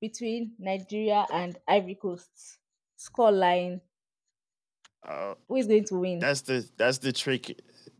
between 0.00 0.52
Nigeria 0.58 1.26
and 1.32 1.58
Ivory 1.66 1.96
Coast. 1.96 2.58
Scoreline. 2.98 3.80
Uh, 5.06 5.34
Who 5.46 5.56
is 5.56 5.66
going 5.66 5.84
to 5.84 5.94
win? 5.96 6.18
that's 6.18 6.40
the 6.42 6.68
that's 6.76 6.98
the 6.98 7.12
tricky 7.12 7.56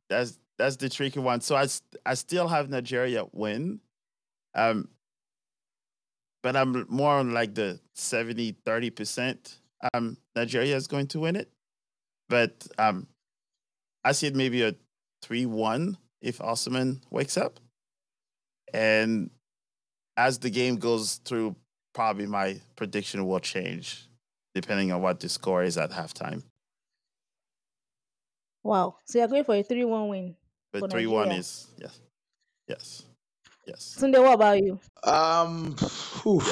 That's 0.08 0.38
that's 0.56 0.76
the 0.76 0.88
tricky 0.88 1.20
one. 1.20 1.40
So 1.40 1.56
I 1.56 1.66
I 2.04 2.14
still 2.14 2.48
have 2.48 2.68
Nigeria 2.68 3.24
win, 3.32 3.80
um, 4.54 4.88
but 6.43 6.57
I'm 6.57 6.86
more 6.89 7.14
on 7.14 7.32
like 7.32 7.55
the 7.55 7.80
70 7.95 8.57
30 8.64 8.91
percent. 8.91 9.59
Um, 9.95 10.16
Nigeria 10.34 10.76
is 10.76 10.86
going 10.86 11.07
to 11.09 11.20
win 11.20 11.36
it, 11.36 11.51
but 12.28 12.66
um, 12.78 13.07
I 14.05 14.12
see 14.12 14.26
it 14.26 14.34
maybe 14.34 14.62
a 14.62 14.74
three 15.22 15.47
one 15.47 15.97
if 16.20 16.39
Osimhen 16.39 17.01
wakes 17.11 17.36
up, 17.36 17.61
and 18.72 19.30
as 20.16 20.39
the 20.39 20.51
game 20.51 20.76
goes 20.76 21.20
through, 21.24 21.55
probably 21.95 22.26
my 22.26 22.61
prediction 22.76 23.26
will 23.26 23.41
change 23.41 24.09
depending 24.55 24.91
on 24.91 25.01
what 25.01 25.20
the 25.20 25.28
score 25.28 25.62
is 25.62 25.78
at 25.78 25.91
halftime. 25.91 26.43
Wow. 28.64 28.97
So 29.05 29.18
you're 29.18 29.28
going 29.28 29.45
for 29.45 29.55
a 29.55 29.62
3-1 29.62 30.09
win. 30.09 30.36
But 30.72 30.91
three 30.91 31.07
one 31.07 31.30
is 31.32 31.66
yes, 31.78 31.99
yes, 32.68 33.03
yes. 33.68 33.82
Sunday, 33.98 34.18
what 34.18 34.34
about 34.34 34.58
you? 34.62 34.78
Um, 35.04 35.76
whew, 36.22 36.42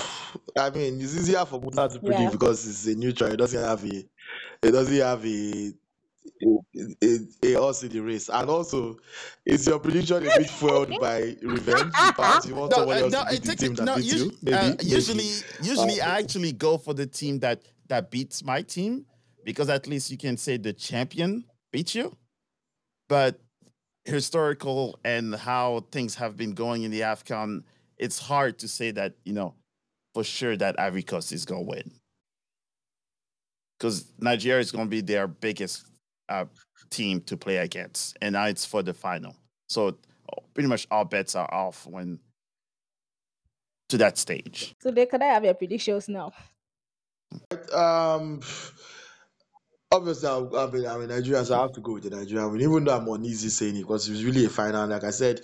I 0.59 0.71
mean, 0.71 1.01
it's 1.01 1.17
easier 1.17 1.45
for 1.45 1.61
Musa 1.61 1.89
to 1.89 1.99
predict 1.99 2.21
Yeah. 2.21 2.31
because 2.31 2.67
it's 2.67 2.87
a 2.87 2.95
neutral. 2.99 3.33
It 3.33 3.37
doesn't 3.37 3.63
have 3.63 3.85
a, 3.85 3.97
it 4.63 4.71
doesn't 4.73 4.97
have 4.97 5.25
a, 5.25 5.73
a, 6.43 6.95
a, 7.03 7.19
a 7.43 7.53
horse 7.55 7.83
in 7.83 7.91
the 7.91 8.01
race. 8.01 8.29
And 8.29 8.49
also, 8.51 8.97
is 9.45 9.67
your 9.67 9.79
prediction 9.79 10.19
a 10.19 10.21
bit 10.39 10.51
fueled 10.51 10.93
by 11.01 11.37
revenge? 11.43 11.93
Perhaps 11.93 12.47
you 12.47 12.55
want 12.55 12.71
No, 12.73 12.79
somebody 12.79 13.01
uh, 13.01 13.05
else 13.05 13.13
no, 13.13 13.25
to 13.25 13.31
beat 13.31 13.37
it 13.39 13.43
the 13.43 13.49
takes 13.49 13.61
team 13.63 13.75
that 13.75 13.85
no. 13.85 13.97
beats 13.97 14.13
usu- 14.13 14.25
you. 14.27 14.33
Maybe, 14.43 14.57
uh, 14.57 14.69
maybe. 14.71 14.85
usually, 14.85 15.31
usually, 15.63 16.01
Uh, 16.01 16.09
I 16.11 16.19
actually 16.19 16.53
go 16.53 16.79
for 16.79 16.95
the 16.95 17.07
team 17.07 17.39
that 17.41 17.63
that 17.89 18.11
beats 18.11 18.45
my 18.45 18.63
team 18.63 19.07
because 19.45 19.69
at 19.69 19.87
least 19.87 20.11
you 20.11 20.19
can 20.19 20.37
say 20.37 20.57
the 20.57 20.73
champion 20.73 21.45
beats 21.71 21.95
you. 21.95 22.17
But 23.09 23.41
historical 24.07 24.99
and 25.05 25.35
how 25.35 25.85
things 25.91 26.15
have 26.17 26.37
been 26.37 26.53
going 26.53 26.83
in 26.85 26.91
the 26.91 27.01
Afcon, 27.01 27.65
it's 27.99 28.19
hard 28.19 28.59
to 28.59 28.69
say 28.69 28.91
that 28.93 29.15
you 29.25 29.33
know 29.33 29.55
for 30.15 30.25
sure 30.25 30.57
that 30.57 30.79
Ivory 30.81 31.03
Coast 31.03 31.33
is 31.33 31.45
gonna 31.45 31.63
win 31.63 31.91
because 33.79 34.07
Nigeria 34.19 34.61
is 34.61 34.73
gonna 34.73 34.87
be 34.87 35.01
their 35.01 35.27
biggest 35.27 35.87
uh, 36.29 36.47
team 36.91 37.21
to 37.23 37.37
play 37.37 37.59
against, 37.59 38.17
and 38.23 38.33
now 38.33 38.47
it's 38.47 38.65
for 38.65 38.83
the 38.83 38.95
final. 38.95 39.37
So 39.69 39.97
pretty 40.55 40.69
much 40.69 40.87
all 40.91 41.05
bets 41.05 41.35
are 41.35 41.53
off 41.53 41.87
when 41.87 42.19
to 43.89 43.99
that 43.99 44.19
stage. 44.19 44.75
Sunday, 44.83 45.07
can 45.07 45.23
I 45.23 45.27
have 45.27 45.45
your 45.45 45.55
predictions 45.55 46.09
now? 46.09 46.33
Um, 47.73 48.41
obviously, 49.93 50.29
I, 50.29 50.39
I 50.39 50.71
mean, 50.71 50.87
I'm 50.87 51.03
a 51.03 51.07
Nigerian, 51.07 51.45
so 51.45 51.57
I 51.59 51.63
have 51.63 51.73
to 51.73 51.81
go 51.81 51.95
with 51.95 52.05
the 52.05 52.11
Nigerian 52.11 52.51
win, 52.53 52.61
even 52.61 52.85
though 52.85 52.97
I'm 52.97 53.09
uneasy 53.09 53.49
saying 53.49 53.77
it 53.77 53.83
because 53.83 54.09
it's 54.09 54.23
really 54.23 54.45
a 54.45 54.49
final. 54.51 54.87
Like 54.87 55.05
I 55.05 55.11
said, 55.11 55.41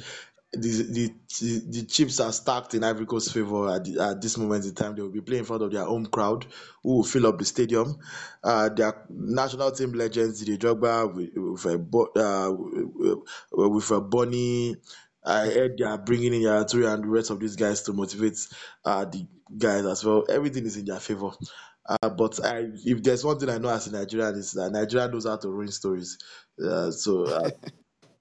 the 0.52 0.58
the 0.60 1.14
the, 1.40 1.62
the 1.70 1.86
chips 1.86 2.20
are 2.20 2.32
stacked 2.32 2.74
in 2.74 2.84
Ivory 2.84 3.06
Coast's 3.06 3.32
favor 3.32 3.70
at, 3.70 3.84
the, 3.84 3.98
at 4.00 4.20
this 4.20 4.36
moment 4.36 4.64
in 4.66 4.74
time. 4.74 4.94
They 4.94 5.02
will 5.02 5.08
be 5.10 5.20
playing 5.22 5.40
in 5.40 5.46
front 5.46 5.62
of 5.62 5.72
their 5.72 5.84
home 5.84 6.06
crowd, 6.06 6.46
who 6.82 6.96
will 6.96 7.04
fill 7.04 7.26
up 7.26 7.38
the 7.38 7.44
stadium. 7.44 7.96
Uh, 8.44 8.68
their 8.68 9.04
national 9.10 9.72
team 9.72 9.92
legends, 9.92 10.40
Didier 10.40 10.58
Drogba, 10.58 11.14
with, 11.14 11.30
with 11.36 11.66
a 11.66 11.78
uh, 12.20 12.52
with- 13.52 13.90
a 13.90 14.00
Bony. 14.00 14.76
I 15.24 15.46
heard 15.46 15.78
they 15.78 15.84
are 15.84 15.98
bringing 15.98 16.34
in 16.34 16.40
Yaya 16.42 16.60
and 16.62 17.04
the 17.04 17.08
rest 17.08 17.30
of 17.30 17.38
these 17.38 17.54
guys 17.54 17.82
to 17.82 17.92
motivate 17.92 18.36
uh, 18.84 19.04
the 19.04 19.24
guys 19.56 19.86
as 19.86 20.04
well. 20.04 20.24
Everything 20.28 20.66
is 20.66 20.76
in 20.76 20.84
their 20.86 20.98
favor. 20.98 21.30
Uh, 21.88 22.08
but 22.10 22.44
I, 22.44 22.68
if 22.84 23.02
there's 23.02 23.24
one 23.24 23.38
thing 23.38 23.48
I 23.48 23.58
know 23.58 23.68
as 23.68 23.88
a 23.88 23.92
Nigerian 23.92 24.34
is 24.36 24.52
that 24.52 24.70
Nigeria 24.70 25.08
knows 25.08 25.26
how 25.26 25.36
to 25.36 25.48
ruin 25.48 25.70
stories. 25.72 26.18
Uh, 26.62 26.90
so 26.90 27.24
uh, 27.24 27.50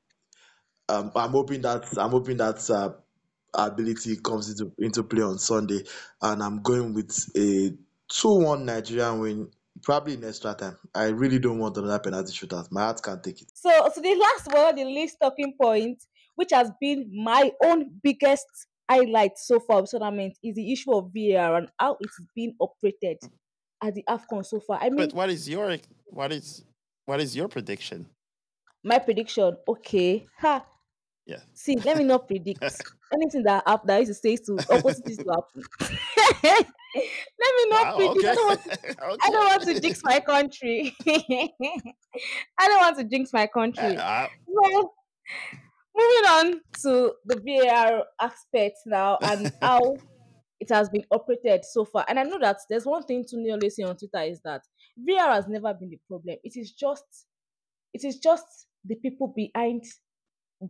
um, 0.89 1.11
I'm 1.15 1.31
hoping 1.31 1.61
that 1.61 1.85
I'm 1.97 2.09
hoping 2.09 2.37
that 2.37 2.67
uh, 2.69 2.93
ability 3.53 4.17
comes 4.17 4.49
into 4.49 4.71
into 4.79 5.03
play 5.03 5.21
on 5.21 5.37
Sunday, 5.37 5.83
and 6.21 6.41
I'm 6.41 6.61
going 6.61 6.93
with 6.93 7.29
a 7.37 7.73
two-one 8.09 8.65
Nigerian 8.65 9.19
win, 9.19 9.49
probably 9.83 10.15
in 10.15 10.23
extra 10.23 10.55
time. 10.55 10.77
I 10.95 11.05
really 11.05 11.39
don't 11.39 11.59
want 11.59 11.77
another 11.77 11.99
penalty 11.99 12.33
shootout. 12.33 12.67
My 12.71 12.81
heart 12.81 13.01
can't 13.03 13.23
take 13.23 13.41
it. 13.41 13.51
So, 13.53 13.69
so 13.93 14.01
the 14.01 14.15
last 14.15 14.51
one 14.51 14.75
the 14.75 14.85
least 14.85 15.17
talking 15.21 15.53
point, 15.61 16.01
which 16.35 16.51
has 16.51 16.71
been 16.81 17.11
my 17.13 17.51
own 17.63 17.91
biggest 18.01 18.47
highlight 18.89 19.37
so 19.37 19.59
far 19.59 19.79
of 19.79 19.89
tournament, 19.89 20.37
is 20.43 20.55
the 20.55 20.73
issue 20.73 20.93
of 20.93 21.11
VAR 21.15 21.57
and 21.57 21.69
how 21.79 21.97
it's 21.99 22.19
been 22.35 22.55
operated 22.59 23.17
at 23.81 23.95
the 23.95 24.03
AFCON 24.07 24.45
so 24.45 24.59
far. 24.59 24.79
I 24.81 24.89
mean, 24.89 24.97
But 24.97 25.13
what 25.13 25.29
is 25.29 25.47
your 25.49 25.77
what 26.05 26.31
is 26.31 26.63
what 27.05 27.19
is 27.19 27.35
your 27.35 27.47
prediction? 27.47 28.07
my 28.83 28.97
prediction, 28.99 29.55
okay, 29.67 30.25
ha. 30.39 30.65
Yeah. 31.27 31.41
See, 31.53 31.75
let 31.75 31.97
me 31.97 32.03
not 32.03 32.27
predict 32.27 32.61
anything 33.13 33.43
that 33.43 33.63
hap- 33.67 33.85
that 33.85 34.01
is 34.01 34.07
to 34.07 34.13
say 34.15 34.35
to 34.37 34.57
opposite 34.69 35.07
is 35.07 35.17
to 35.17 35.29
happen. 35.29 35.63
let 36.43 37.51
me 37.57 37.69
not 37.69 37.85
Wow, 37.85 37.97
predict. 37.97 38.25
I 38.25 38.35
don't 38.35 38.47
want 38.47 38.61
okay. 38.67 38.95
I 39.23 39.29
don't 39.29 39.45
want 39.45 39.63
to 39.63 39.79
jinx 39.79 40.01
my 40.03 40.19
country. 40.19 40.95
I 41.05 42.67
don't 42.67 42.79
want 42.81 42.97
to 42.97 43.03
jinx 43.03 43.31
my 43.33 43.47
country. 43.47 43.95
Uh, 43.97 44.27
Well, 44.47 44.93
moving 45.95 46.29
on 46.29 46.61
to 46.81 47.13
the 47.25 47.39
VAR 47.45 48.03
aspect 48.19 48.77
now 48.85 49.17
and 49.21 49.53
how 49.61 49.95
it 50.61 50.69
has 50.69 50.89
been 50.89 51.03
operated 51.09 51.65
so 51.65 51.83
far. 51.83 52.05
And 52.07 52.19
I 52.19 52.23
know 52.23 52.37
that 52.39 52.57
there's 52.69 52.85
one 52.85 53.01
thing 53.03 53.25
to 53.29 53.37
nearly 53.37 53.71
say 53.71 53.81
on 53.81 53.97
Twitter 53.97 54.21
is 54.21 54.39
that 54.41 54.61
VR 54.97 55.33
has 55.33 55.47
never 55.47 55.73
been 55.73 55.89
the 55.89 55.99
problem. 56.07 56.37
It 56.43 56.55
is 56.55 56.71
just 56.71 57.25
it 57.93 58.05
is 58.05 58.19
just 58.19 58.45
the 58.85 58.95
people 58.95 59.33
behind 59.35 59.83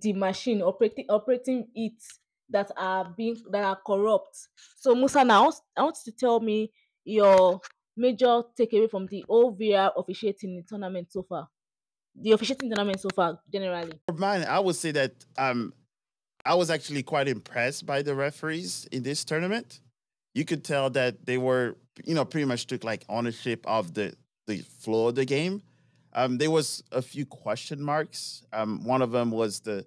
the 0.02 0.14
machine 0.14 0.62
operating 0.62 1.06
operating 1.10 1.68
it 1.76 2.02
that 2.50 2.72
are 2.78 3.14
being 3.18 3.36
that 3.52 3.66
are 3.66 3.78
corrupt. 3.86 4.48
So 4.78 4.96
Musa, 4.96 5.26
now 5.26 5.52
I 5.78 5.84
want, 5.84 5.98
to 6.06 6.12
tell 6.14 6.40
me 6.40 6.72
your 7.04 7.60
major 7.98 8.44
takeaway 8.58 8.90
from 8.90 9.08
the 9.08 9.26
whole 9.28 9.52
VAR 9.52 9.92
officiating 9.98 10.56
the 10.56 10.64
tournament 10.64 11.12
so 11.12 11.24
far. 11.24 11.50
The 12.16 12.32
officiating 12.32 12.70
tournament 12.70 13.00
so 13.02 13.10
far, 13.14 13.40
generally. 13.52 14.00
for 14.08 14.16
mine, 14.16 14.44
I 14.44 14.60
would 14.60 14.76
say 14.76 14.92
that 14.92 15.14
um, 15.38 15.74
I 16.46 16.56
was 16.56 16.70
actually 16.70 17.04
quite 17.04 17.28
impressed 17.28 17.86
by 17.86 18.02
the 18.02 18.16
referees 18.16 18.88
in 18.92 19.04
this 19.04 19.24
tournament. 19.24 19.80
You 20.34 20.46
could 20.46 20.64
tell 20.64 20.90
that 20.92 21.26
they 21.26 21.38
were, 21.38 21.78
you 22.04 22.16
know, 22.16 22.26
pretty 22.26 22.46
much 22.46 22.68
took 22.68 22.84
like 22.84 23.06
ownership 23.10 23.66
of 23.68 23.94
the 23.94 24.16
the 24.48 24.60
flow 24.80 25.08
of 25.08 25.16
the 25.16 25.26
game. 25.26 25.62
Um, 26.14 26.38
there 26.38 26.52
was 26.52 26.84
a 26.92 27.02
few 27.02 27.26
question 27.26 27.82
marks. 27.82 28.44
Um, 28.52 28.84
one 28.84 29.02
of 29.02 29.12
them 29.12 29.32
was 29.32 29.60
the 29.62 29.86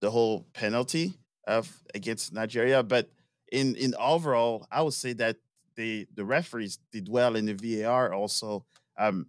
the 0.00 0.10
whole 0.10 0.46
penalty 0.52 1.14
of 1.46 1.72
against 1.94 2.32
Nigeria, 2.32 2.82
but 2.82 3.10
in 3.50 3.76
in 3.76 3.94
overall, 3.94 4.66
I 4.70 4.82
would 4.82 4.94
say 4.94 5.12
that 5.14 5.36
the 5.76 6.06
the 6.14 6.24
referees 6.24 6.78
did 6.92 7.08
well 7.08 7.36
in 7.36 7.46
the 7.46 7.54
VAR. 7.54 8.12
Also, 8.12 8.64
um, 8.98 9.26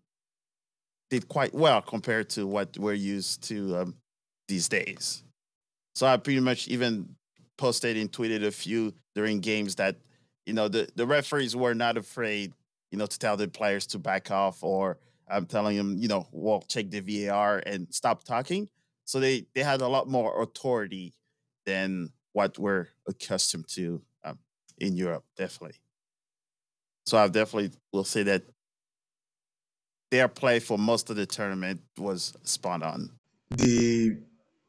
did 1.09 1.27
quite 1.27 1.53
well 1.53 1.81
compared 1.81 2.29
to 2.31 2.47
what 2.47 2.77
we're 2.77 2.93
used 2.93 3.43
to 3.43 3.77
um, 3.77 3.95
these 4.47 4.67
days. 4.67 5.24
So 5.95 6.05
I 6.07 6.17
pretty 6.17 6.39
much 6.41 6.67
even 6.67 7.15
posted 7.57 7.97
and 7.97 8.11
tweeted 8.11 8.43
a 8.43 8.51
few 8.51 8.93
during 9.13 9.39
games 9.39 9.75
that 9.75 9.95
you 10.45 10.53
know 10.53 10.67
the 10.67 10.89
the 10.95 11.07
referees 11.07 11.55
were 11.55 11.73
not 11.73 11.97
afraid, 11.97 12.53
you 12.91 12.97
know, 12.97 13.05
to 13.05 13.19
tell 13.19 13.37
the 13.37 13.47
players 13.47 13.87
to 13.87 13.99
back 13.99 14.31
off 14.31 14.63
or 14.63 14.99
I'm 15.27 15.47
telling 15.47 15.75
them, 15.75 15.97
you 15.97 16.07
know, 16.07 16.27
well, 16.31 16.61
check 16.67 16.91
the 16.91 16.99
VAR 16.99 17.63
and 17.65 17.87
stop 17.93 18.23
talking. 18.23 18.69
So 19.05 19.19
they 19.19 19.47
they 19.55 19.63
had 19.63 19.81
a 19.81 19.87
lot 19.87 20.07
more 20.07 20.41
authority 20.41 21.13
than 21.65 22.09
what 22.33 22.59
we're 22.59 22.89
accustomed 23.07 23.67
to 23.69 24.01
um, 24.23 24.39
in 24.77 24.97
Europe, 24.97 25.23
definitely. 25.37 25.77
So 27.05 27.17
I 27.17 27.27
definitely 27.27 27.71
will 27.93 28.03
say 28.03 28.23
that 28.23 28.43
their 30.11 30.27
play 30.27 30.59
for 30.59 30.77
most 30.77 31.09
of 31.09 31.15
the 31.15 31.25
tournament 31.25 31.81
was 31.97 32.33
spot 32.43 32.83
on. 32.83 33.11
The 33.51 34.17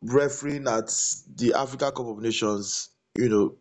refereeing 0.07 0.69
at 0.69 0.89
the 1.35 1.55
Africa 1.55 1.93
Cup 1.93 2.07
of 2.07 2.19
Nations, 2.19 2.91
you 3.17 3.29
know, 3.29 3.55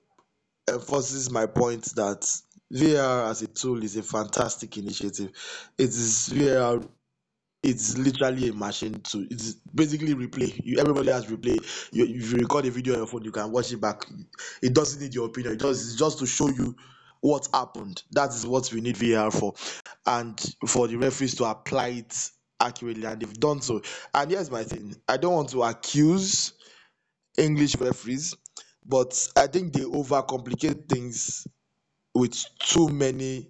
enforces 0.70 1.32
my 1.32 1.46
point 1.46 1.86
that 1.96 2.28
VAR 2.72 3.30
as 3.30 3.42
a 3.42 3.48
tool 3.48 3.84
is 3.84 3.96
a 3.98 4.04
fantastic 4.04 4.78
initiative. 4.78 5.32
It 5.78 5.90
is 5.90 6.30
VAR 6.30 6.82
it's 7.66 7.98
literally 7.98 8.50
a 8.50 8.54
machine 8.54 9.02
to 9.02 9.28
it's 9.32 9.54
basically 9.74 10.14
replay. 10.14 10.62
You 10.64 10.78
everybody 10.80 11.10
has 11.12 11.26
replay. 11.26 11.58
You 11.92 12.06
if 12.06 12.32
you 12.32 12.38
record 12.38 12.66
a 12.66 12.72
video 12.72 12.94
on 12.94 13.00
your 13.00 13.08
phone 13.08 13.24
you 13.24 13.32
can 13.32 13.52
watch 13.52 13.74
it 13.74 13.82
back. 13.82 14.06
It 14.62 14.74
doesn't 14.74 15.02
need 15.02 15.16
your 15.16 15.26
opinion. 15.26 15.54
It 15.54 15.60
does 15.60 15.82
it's 15.82 15.96
just 15.96 16.20
to 16.20 16.28
show 16.28 16.48
you 16.48 16.76
what 17.22 17.48
happened. 17.54 18.04
That 18.12 18.30
is 18.30 18.46
what 18.46 18.72
we 18.72 18.82
need 18.82 18.98
var 18.98 19.32
for. 19.32 19.56
And 20.06 20.40
for 20.68 20.88
the 20.88 20.98
referees 20.98 21.34
to 21.36 21.46
apply 21.46 21.88
it 21.88 22.30
accurately 22.60 23.06
and 23.06 23.22
they've 23.22 23.40
done 23.40 23.62
so 23.62 23.82
and 24.14 24.32
here's 24.32 24.52
my 24.52 24.64
thing 24.64 24.96
i 25.08 25.18
don't 25.18 25.34
want 25.34 25.50
to 25.50 25.64
accuse 25.64 26.54
english 27.38 27.76
referees 27.78 28.36
but 28.86 29.28
i 29.36 29.48
think 29.48 29.74
they 29.74 29.82
overcomplicate 29.82 30.88
things 30.88 31.48
with 32.14 32.46
too 32.60 32.88
many 32.90 33.50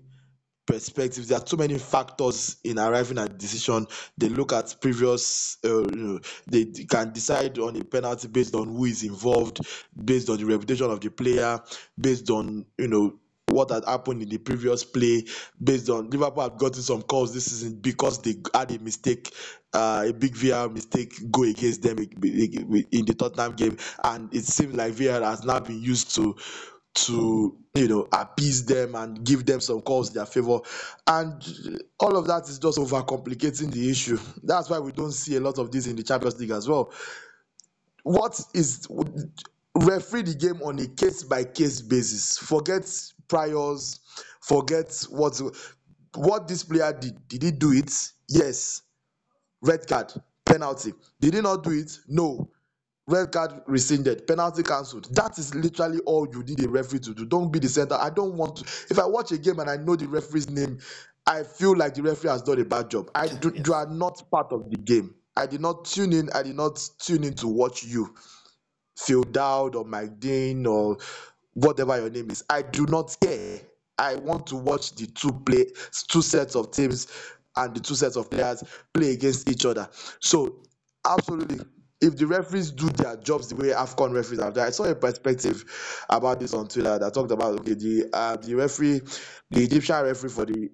perspectives. 0.66 1.28
There 1.28 1.38
are 1.38 1.43
too 1.43 1.58
many 1.58 1.78
factors 1.78 2.58
in 2.64 2.80
arriving 2.80 3.20
at 3.20 3.38
decision. 3.38 3.88
They 4.18 4.30
look 4.30 4.53
at 4.53 4.76
previous, 4.82 5.58
uh, 5.64 5.82
you 5.89 5.95
know, 5.95 6.20
they 6.47 6.66
can 6.66 7.14
decide 7.14 7.60
on 7.60 7.76
a 7.80 7.84
penalty 7.84 8.28
based 8.28 8.56
on 8.56 8.70
who 8.70 8.86
is 8.86 9.03
involved, 9.03 9.60
based 10.03 10.30
on 10.30 10.38
the 10.38 10.45
reputation 10.45 10.89
of 10.89 11.01
the 11.01 11.10
player, 11.10 11.60
based 11.99 12.30
on 12.30 12.66
you 12.78 12.88
know 12.88 13.20
what 13.47 13.71
had 13.71 13.85
happened 13.85 14.21
in 14.21 14.29
the 14.29 14.37
previous 14.37 14.83
play, 14.83 15.23
based 15.63 15.89
on 15.89 16.09
Liverpool 16.09 16.43
have 16.43 16.57
gotten 16.57 16.81
some 16.81 17.01
calls 17.01 17.33
this 17.33 17.45
season 17.45 17.75
because 17.79 18.21
they 18.21 18.35
had 18.53 18.71
a 18.71 18.79
mistake, 18.79 19.31
uh, 19.73 20.05
a 20.07 20.13
big 20.13 20.35
VAR 20.35 20.69
mistake 20.69 21.13
go 21.31 21.43
against 21.43 21.81
them 21.81 21.97
in 21.99 23.05
the 23.05 23.15
Tottenham 23.17 23.55
game, 23.55 23.77
and 24.03 24.33
it 24.33 24.45
seems 24.45 24.75
like 24.75 24.93
VAR 24.93 25.21
has 25.21 25.43
now 25.43 25.59
been 25.59 25.81
used 25.81 26.15
to 26.15 26.35
to 26.95 27.57
you 27.73 27.89
know 27.89 28.07
appease 28.13 28.65
them 28.65 28.95
and 28.95 29.21
give 29.25 29.45
them 29.45 29.59
some 29.59 29.81
calls 29.81 30.09
in 30.09 30.15
their 30.15 30.25
favor. 30.25 30.59
And 31.07 31.43
all 31.99 32.17
of 32.17 32.25
that 32.27 32.43
is 32.43 32.57
just 32.57 32.77
overcomplicating 32.77 33.71
the 33.71 33.89
issue. 33.89 34.17
That's 34.43 34.69
why 34.69 34.79
we 34.79 34.91
don't 34.91 35.11
see 35.11 35.35
a 35.35 35.41
lot 35.41 35.59
of 35.59 35.71
this 35.71 35.87
in 35.87 35.95
the 35.95 36.03
champions 36.03 36.39
league 36.39 36.51
as 36.51 36.67
well. 36.67 36.93
What 38.03 38.39
is 38.53 38.87
referee 39.75 40.21
the 40.23 40.35
game 40.35 40.61
on 40.63 40.79
a 40.79 40.87
case 40.87 41.23
by 41.23 41.43
case 41.43 41.81
basis. 41.81 42.37
Forget 42.37 42.89
priors 43.28 43.99
forget 44.41 45.05
what 45.09 45.39
what 46.15 46.47
this 46.47 46.63
player 46.63 46.93
did 46.93 47.28
did 47.28 47.43
he 47.43 47.51
do 47.51 47.71
it 47.71 47.91
yes 48.30 48.82
red 49.61 49.86
card 49.88 50.11
penalty 50.45 50.93
did 51.19 51.34
he 51.34 51.41
not 51.41 51.63
do 51.63 51.71
it 51.71 51.91
no 52.07 52.49
red 53.07 53.32
card 53.32 53.61
rescinded, 53.67 54.26
penalty 54.28 54.63
cancelled. 54.63 55.13
That 55.15 55.38
is 55.38 55.53
literally 55.53 55.99
all 56.05 56.28
you 56.32 56.43
need 56.43 56.63
a 56.63 56.69
referee 56.69 56.99
to 56.99 57.13
do. 57.13 57.26
Don't 57.26 57.51
be 57.51 57.59
the 57.59 57.69
center. 57.69 57.95
I 57.95 58.09
don't 58.09 58.34
want 58.34 58.57
to. 58.57 58.63
If 58.89 58.99
I 58.99 59.05
watch 59.05 59.32
a 59.32 59.38
game 59.38 59.59
and 59.59 59.69
I 59.69 59.78
know 59.78 59.95
the 59.95 60.07
referee's 60.07 60.49
name, 60.49 60.80
I 61.28 61.43
feel 61.43 61.76
like 61.76 61.95
the 61.95 62.03
referee 62.03 62.30
has 62.30 62.41
done 62.41 62.59
a 62.59 62.65
bad 62.65 62.89
job. 62.89 63.09
I 63.15 63.28
do, 63.28 63.51
yes. 63.55 63.67
you 63.67 63.73
are 63.73 63.88
not 63.88 64.30
part 64.32 64.51
of 64.51 64.69
the 64.69 64.78
game. 64.78 65.15
I 65.36 65.45
did 65.45 65.61
not 65.61 65.86
tune 65.86 66.13
in. 66.13 66.30
I 66.34 66.43
did 66.43 66.55
not 66.55 66.80
tune 66.99 67.23
in 67.23 67.34
to 67.36 67.47
watch 67.47 67.84
you, 67.84 68.15
Phil 68.97 69.23
Dowd 69.23 69.76
or 69.76 69.86
Mike 69.86 70.19
Dean 70.19 70.65
or 70.65 70.97
whatever 71.56 71.97
your 71.99 72.10
name 72.10 72.30
is. 72.30 72.43
I 72.49 72.62
do 72.62 72.86
not 72.86 73.16
care. 73.20 73.60
I 73.97 74.16
want 74.16 74.45
to 74.47 74.56
watch 74.56 74.95
the 74.95 75.08
two 75.08 75.32
play 75.32 75.66
two 76.10 76.22
sets 76.22 76.56
of 76.56 76.72
teams 76.72 77.08
and 77.56 77.74
the 77.76 77.80
two 77.80 77.95
sets 77.95 78.16
of 78.18 78.30
players 78.30 78.64
play 78.93 79.14
against 79.14 79.49
each 79.49 79.66
other. 79.66 79.89
So 80.20 80.64
absolutely 81.06 81.60
if 82.01 82.18
the 82.18 82.28
referees 82.28 82.72
do 82.72 82.89
their 82.89 83.16
jobs 83.18 83.49
the 83.49 83.56
way 83.56 83.70
AFCON 83.70 84.14
referees 84.14 84.41
have 84.41 84.53
done, 84.53 84.68
I 84.68 84.72
saw 84.72 84.84
a 84.84 84.95
perspective 84.95 85.64
about 86.10 86.39
this 86.39 86.53
on 86.53 86.68
Twitter 86.68 86.99
that 86.99 87.14
talked 87.14 87.32
about 87.32 87.60
okay, 87.62 87.74
the 87.74 88.10
uh, 88.14 88.36
the 88.38 88.53
referee, 88.56 89.01
the 89.49 89.64
Egyptian 89.64 90.03
referee 90.03 90.30
for 90.30 90.45
the 90.45 90.70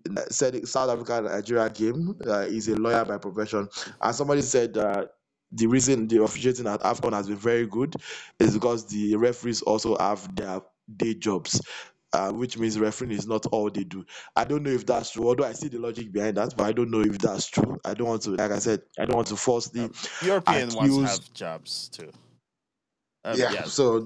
South 0.66 0.90
Africa 0.90 1.22
Nigeria 1.22 1.70
game 1.70 2.16
uh, 2.26 2.40
is 2.42 2.68
a 2.68 2.76
lawyer 2.76 3.06
by 3.06 3.18
profession, 3.18 3.68
and 4.02 4.16
somebody 4.16 4.42
said 4.42 4.78
uh, 4.78 5.06
the 5.52 5.68
reason 5.68 6.08
the 6.08 6.24
officiating 6.24 6.68
at 6.68 6.82
AFCON 6.82 7.14
has 7.14 7.28
been 7.28 7.38
very 7.38 7.68
good 7.68 7.96
is 8.40 8.54
because 8.54 8.88
the 8.88 9.16
referees 9.16 9.62
also 9.62 9.98
have 9.98 10.34
their 10.36 10.62
day 10.98 11.14
jobs 11.14 11.62
uh, 12.14 12.32
which 12.32 12.58
means 12.58 12.78
refereeing 12.78 13.12
is 13.12 13.28
not 13.28 13.46
all 13.48 13.70
they 13.70 13.84
do. 13.84 14.06
I 14.36 14.44
don't 14.44 14.64
know 14.64 14.72
if 14.72 14.86
that's 14.86 15.12
true, 15.12 15.28
although 15.28 15.46
I 15.46 15.54
see 15.54 15.70
the 15.70 15.80
logic 15.80 16.12
behind 16.12 16.38
that, 16.38 16.56
but 16.58 16.66
I 16.66 16.72
don't 16.72 16.92
know 16.92 17.02
if 17.02 17.18
that's 17.18 17.48
true. 17.48 17.80
I 17.86 17.94
don't 17.94 18.08
want 18.08 18.22
to, 18.24 18.32
like 18.32 18.52
I 18.52 18.60
said, 18.60 18.82
I 19.00 19.06
don't 19.06 19.16
want 19.16 19.28
to 19.30 19.38
force 19.38 19.68
the 19.68 19.86
um, 19.86 19.94
European 20.22 20.70
accuse... 20.70 20.96
ones 20.96 21.10
have 21.12 21.34
jobs 21.34 21.89
too. 21.89 22.12
Um, 23.24 23.38
yeah, 23.38 23.52
yeah, 23.52 23.64
so 23.64 24.04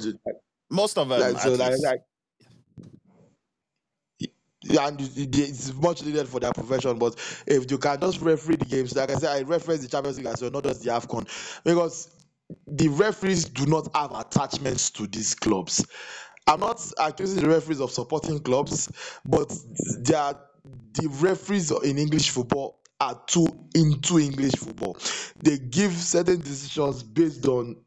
most 0.69 0.97
of 0.97 1.07
them. 1.09 1.19
Like, 1.19 1.41
so 1.41 1.53
like, 1.53 1.73
like, 1.83 2.01
yeah, 4.61 4.87
and 4.87 4.99
it's 4.99 5.73
much 5.75 6.03
needed 6.03 6.27
for 6.27 6.39
their 6.39 6.51
profession. 6.51 6.99
But 6.99 7.15
if 7.47 7.71
you 7.71 7.77
can 7.77 7.99
just 7.99 8.19
referee 8.21 8.57
the 8.57 8.65
games, 8.65 8.95
like 8.95 9.09
I 9.09 9.15
said, 9.15 9.29
I 9.29 9.41
reference 9.43 9.81
the 9.81 9.87
Champions 9.87 10.17
League 10.17 10.27
as 10.27 10.41
well, 10.41 10.51
not 10.51 10.63
just 10.63 10.83
the 10.83 10.89
AFCON, 10.89 11.63
because 11.63 12.09
the 12.67 12.89
referees 12.89 13.45
do 13.45 13.65
not 13.65 13.89
have 13.95 14.11
attachments 14.11 14.89
to 14.91 15.07
these 15.07 15.33
clubs. 15.33 15.85
I'm 16.47 16.59
not 16.59 16.79
accusing 16.99 17.41
the 17.41 17.49
referees 17.49 17.81
of 17.81 17.91
supporting 17.91 18.39
clubs, 18.39 18.89
but 19.25 19.51
they 19.97 20.13
are 20.13 20.39
the 20.93 21.07
referees 21.19 21.71
in 21.71 21.97
English 21.97 22.29
football 22.29 22.79
are 23.01 23.19
too 23.27 23.47
into 23.73 24.19
English 24.19 24.53
football. 24.53 24.97
They 25.41 25.57
give 25.57 25.91
certain 25.91 26.39
decisions 26.39 27.03
based 27.03 27.45
on 27.47 27.77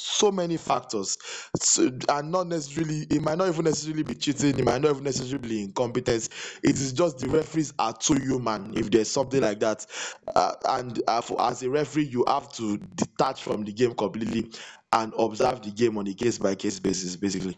so 0.00 0.30
many 0.30 0.56
factors. 0.56 1.16
So, 1.60 1.90
and 2.08 2.30
not 2.30 2.48
necessarily 2.48 3.06
it 3.10 3.22
might 3.22 3.38
not 3.38 3.48
even 3.48 3.64
necessarily 3.64 4.04
be 4.04 4.14
cheating 4.14 4.58
it 4.58 4.64
might 4.64 4.80
not 4.80 4.90
even 4.90 5.04
necessarily 5.04 5.48
be 5.48 5.62
incompetence. 5.64 6.28
It 6.62 6.76
is 6.76 6.92
just 6.92 7.18
the 7.18 7.28
referees 7.28 7.72
are 7.78 7.92
too 7.92 8.14
human 8.14 8.76
if 8.76 8.90
there's 8.90 9.10
something 9.10 9.40
like 9.40 9.60
that. 9.60 9.86
Uh, 10.34 10.54
and 10.68 11.02
uh, 11.08 11.20
for, 11.20 11.40
as 11.42 11.62
a 11.62 11.70
referee 11.70 12.04
you 12.04 12.24
have 12.28 12.52
to 12.54 12.78
detach 12.78 13.42
from 13.42 13.64
the 13.64 13.72
game 13.72 13.94
completely 13.94 14.50
and 14.92 15.12
observe 15.18 15.62
the 15.62 15.70
game 15.70 15.98
on 15.98 16.06
a 16.06 16.14
case 16.14 16.38
by 16.38 16.54
case 16.54 16.78
basis 16.78 17.16
basically 17.16 17.56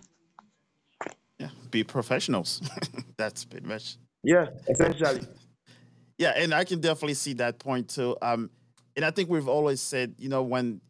yeah, 1.40 1.48
be 1.70 1.82
professionals. 1.82 2.60
That's 3.16 3.44
pretty 3.44 3.66
much. 3.66 3.96
Yeah, 4.22 4.46
essentially. 4.68 5.22
yeah, 6.18 6.34
and 6.36 6.52
I 6.52 6.64
can 6.64 6.80
definitely 6.80 7.14
see 7.14 7.32
that 7.34 7.58
point 7.58 7.88
too. 7.88 8.14
Um, 8.20 8.50
and 8.94 9.04
I 9.04 9.10
think 9.10 9.30
we've 9.30 9.48
always 9.48 9.80
said, 9.80 10.14
you 10.18 10.28
know, 10.28 10.42
when 10.42 10.82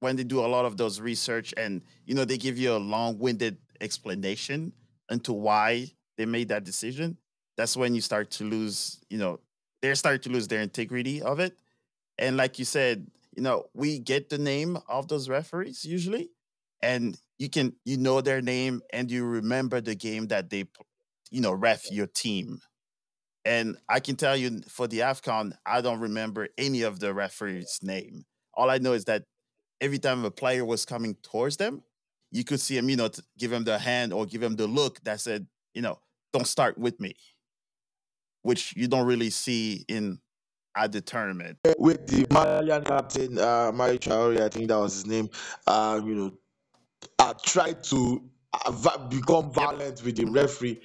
when 0.00 0.16
they 0.16 0.24
do 0.24 0.40
a 0.40 0.46
lot 0.46 0.66
of 0.66 0.76
those 0.76 1.00
research 1.00 1.54
and 1.56 1.80
you 2.04 2.14
know 2.14 2.26
they 2.26 2.36
give 2.36 2.58
you 2.58 2.76
a 2.76 2.76
long-winded 2.76 3.56
explanation 3.80 4.72
into 5.10 5.32
why 5.32 5.90
they 6.18 6.26
made 6.26 6.48
that 6.48 6.64
decision, 6.64 7.16
that's 7.56 7.76
when 7.76 7.94
you 7.94 8.02
start 8.02 8.30
to 8.32 8.44
lose, 8.44 9.00
you 9.08 9.16
know, 9.16 9.40
they're 9.80 9.94
start 9.94 10.22
to 10.24 10.28
lose 10.28 10.48
their 10.48 10.60
integrity 10.60 11.22
of 11.22 11.40
it. 11.40 11.56
And 12.18 12.36
like 12.36 12.58
you 12.58 12.66
said, 12.66 13.06
you 13.34 13.42
know, 13.42 13.66
we 13.72 13.98
get 13.98 14.28
the 14.28 14.38
name 14.38 14.78
of 14.86 15.08
those 15.08 15.30
referees 15.30 15.86
usually, 15.86 16.30
and 16.82 17.18
you 17.38 17.48
can 17.48 17.74
you 17.84 17.96
know 17.96 18.20
their 18.20 18.40
name 18.40 18.80
and 18.92 19.10
you 19.10 19.24
remember 19.24 19.80
the 19.80 19.94
game 19.94 20.28
that 20.28 20.50
they 20.50 20.64
you 21.30 21.40
know 21.40 21.52
ref 21.52 21.90
your 21.90 22.06
team 22.06 22.58
and 23.44 23.76
i 23.88 24.00
can 24.00 24.16
tell 24.16 24.36
you 24.36 24.60
for 24.68 24.86
the 24.86 25.00
afcon 25.00 25.52
i 25.66 25.80
don't 25.80 26.00
remember 26.00 26.48
any 26.58 26.82
of 26.82 27.00
the 27.00 27.12
referees 27.12 27.78
name 27.82 28.24
all 28.54 28.70
i 28.70 28.78
know 28.78 28.92
is 28.92 29.04
that 29.04 29.24
every 29.80 29.98
time 29.98 30.24
a 30.24 30.30
player 30.30 30.64
was 30.64 30.84
coming 30.84 31.16
towards 31.22 31.56
them 31.56 31.82
you 32.30 32.44
could 32.44 32.60
see 32.60 32.76
him 32.76 32.88
you 32.88 32.96
know 32.96 33.10
give 33.38 33.52
him 33.52 33.64
the 33.64 33.78
hand 33.78 34.12
or 34.12 34.26
give 34.26 34.42
him 34.42 34.56
the 34.56 34.66
look 34.66 35.02
that 35.04 35.20
said 35.20 35.46
you 35.74 35.82
know 35.82 35.98
don't 36.32 36.46
start 36.46 36.78
with 36.78 37.00
me 37.00 37.14
which 38.42 38.74
you 38.76 38.86
don't 38.86 39.06
really 39.06 39.30
see 39.30 39.84
in 39.88 40.18
at 40.76 40.92
the 40.92 41.00
tournament. 41.00 41.58
With 41.78 42.06
the 42.06 42.26
Malian 42.30 42.84
captain, 42.84 43.38
uh, 43.38 43.72
Mari 43.72 43.98
Traore, 43.98 44.40
I 44.40 44.48
think 44.48 44.68
that 44.68 44.78
was 44.78 44.94
his 44.94 45.06
name, 45.06 45.30
uh, 45.66 46.00
you 46.04 46.14
know, 46.14 46.32
uh, 47.18 47.34
tried 47.42 47.82
to 47.84 48.22
uh, 48.52 48.98
become 49.08 49.52
violent 49.52 50.02
with 50.02 50.16
the 50.16 50.24
referee. 50.26 50.80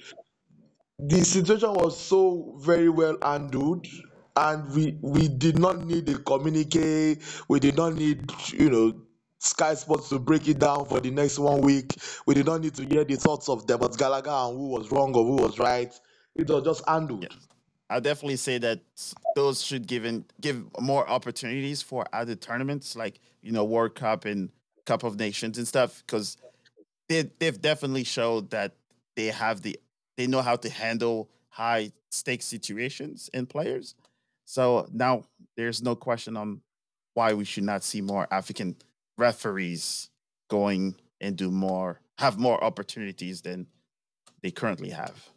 The 0.98 1.24
situation 1.24 1.72
was 1.72 1.98
so 1.98 2.56
very 2.60 2.88
well 2.88 3.16
handled, 3.22 3.86
and 4.36 4.70
we 4.74 4.98
we 5.00 5.28
did 5.28 5.58
not 5.58 5.86
need 5.86 6.08
a 6.08 6.18
communique. 6.18 7.18
We 7.48 7.60
did 7.60 7.76
not 7.76 7.94
need 7.94 8.30
you 8.52 8.70
know 8.70 9.00
Sky 9.38 9.74
Sports 9.74 10.10
to 10.10 10.18
break 10.18 10.48
it 10.48 10.58
down 10.58 10.84
for 10.86 11.00
the 11.00 11.10
next 11.10 11.38
one 11.38 11.62
week. 11.62 11.96
We 12.26 12.34
did 12.34 12.46
not 12.46 12.60
need 12.60 12.74
to 12.74 12.84
hear 12.84 13.04
the 13.04 13.16
thoughts 13.16 13.48
of 13.48 13.66
Dermot 13.66 13.96
Gallagher 13.96 14.30
and 14.30 14.56
who 14.56 14.68
was 14.68 14.90
wrong 14.92 15.14
or 15.14 15.24
who 15.24 15.42
was 15.42 15.58
right. 15.58 15.92
It 16.34 16.48
was 16.48 16.64
just 16.64 16.86
handled. 16.86 17.22
Yeah. 17.22 17.36
I 17.88 17.98
definitely 17.98 18.36
say 18.36 18.58
that 18.58 18.80
those 19.34 19.62
should 19.62 19.86
give 19.86 20.04
in, 20.04 20.24
give 20.40 20.64
more 20.78 21.08
opportunities 21.08 21.82
for 21.82 22.06
other 22.12 22.36
tournaments 22.36 22.94
like 22.94 23.18
you 23.42 23.50
know 23.50 23.64
World 23.64 23.94
Cup 23.94 24.26
and 24.26 24.50
Cup 24.86 25.04
of 25.04 25.18
Nations 25.18 25.58
and 25.58 25.66
stuff 25.66 26.02
because 26.06 26.36
they 27.08 27.30
they've 27.38 27.60
definitely 27.60 28.04
showed 28.04 28.50
that 28.50 28.74
they 29.16 29.26
have 29.26 29.62
the 29.62 29.78
they 30.16 30.26
know 30.26 30.42
how 30.42 30.56
to 30.56 30.70
handle 30.70 31.30
high 31.48 31.92
stake 32.10 32.42
situations 32.42 33.30
in 33.32 33.46
players. 33.46 33.94
So 34.44 34.88
now 34.92 35.24
there's 35.56 35.82
no 35.82 35.94
question 35.94 36.36
on 36.36 36.60
why 37.14 37.34
we 37.34 37.44
should 37.44 37.64
not 37.64 37.84
see 37.84 38.00
more 38.00 38.26
African 38.30 38.76
referees 39.16 40.10
going 40.48 40.96
and 41.20 41.36
do 41.36 41.50
more, 41.50 42.00
have 42.18 42.38
more 42.38 42.62
opportunities 42.62 43.42
than 43.42 43.66
they 44.42 44.50
currently 44.50 44.90
have. 44.90 45.28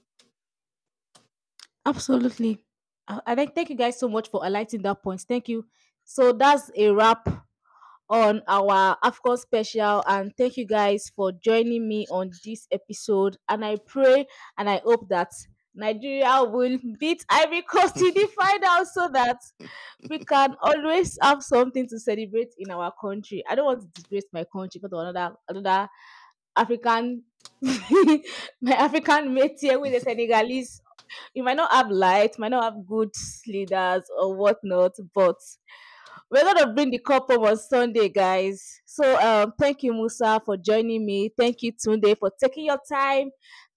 Absolutely. 1.85 2.59
I, 3.07 3.19
I 3.25 3.45
thank 3.45 3.69
you 3.69 3.75
guys 3.75 3.99
so 3.99 4.07
much 4.07 4.29
for 4.29 4.41
highlighting 4.41 4.81
that 4.83 5.03
point. 5.03 5.21
Thank 5.21 5.49
you. 5.49 5.65
So 6.05 6.31
that's 6.31 6.71
a 6.75 6.89
wrap 6.89 7.27
on 8.13 8.43
our 8.47 8.95
AFCON 9.03 9.39
special. 9.39 10.03
And 10.07 10.31
thank 10.37 10.55
you 10.55 10.67
guys 10.67 11.11
for 11.15 11.31
joining 11.31 11.87
me 11.87 12.05
on 12.11 12.29
this 12.45 12.67
episode. 12.71 13.37
And 13.49 13.65
I 13.65 13.77
pray 13.87 14.27
and 14.55 14.69
I 14.69 14.81
hope 14.85 15.09
that 15.09 15.31
Nigeria 15.73 16.43
will 16.43 16.77
beat 16.99 17.25
Ivory 17.27 17.63
Coast 17.63 17.97
in 17.97 18.13
the 18.13 18.27
final 18.27 18.85
so 18.85 19.09
that 19.13 19.39
we 20.07 20.19
can 20.19 20.55
always 20.61 21.17
have 21.23 21.41
something 21.41 21.87
to 21.87 21.99
celebrate 21.99 22.53
in 22.59 22.69
our 22.69 22.93
country. 23.01 23.43
I 23.49 23.55
don't 23.55 23.65
want 23.65 23.81
to 23.81 23.87
disgrace 23.87 24.25
my 24.31 24.43
country 24.43 24.79
because 24.79 24.91
another 24.93 25.35
another 25.49 25.89
African 26.55 27.23
my 27.61 28.75
African 28.75 29.33
mate 29.33 29.57
here 29.59 29.79
with 29.79 29.91
the 29.91 29.99
Senegalese. 29.99 30.83
You 31.33 31.41
might 31.43 31.57
not 31.57 31.71
have 31.71 31.89
light, 31.89 32.37
might 32.37 32.49
not 32.49 32.63
have 32.63 32.87
good 32.87 33.11
leaders 33.47 34.03
or 34.19 34.35
whatnot, 34.35 34.93
but 35.15 35.37
we're 36.31 36.43
gonna 36.43 36.73
bring 36.73 36.91
the 36.91 36.99
cup 36.99 37.29
on 37.29 37.57
Sunday, 37.57 38.09
guys. 38.09 38.81
So 38.85 39.19
um 39.19 39.53
thank 39.59 39.83
you, 39.83 39.93
Musa, 39.93 40.41
for 40.45 40.57
joining 40.57 41.05
me. 41.05 41.29
Thank 41.37 41.61
you, 41.61 41.71
Tunde, 41.73 42.17
for 42.17 42.31
taking 42.41 42.65
your 42.65 42.79
time 42.91 43.29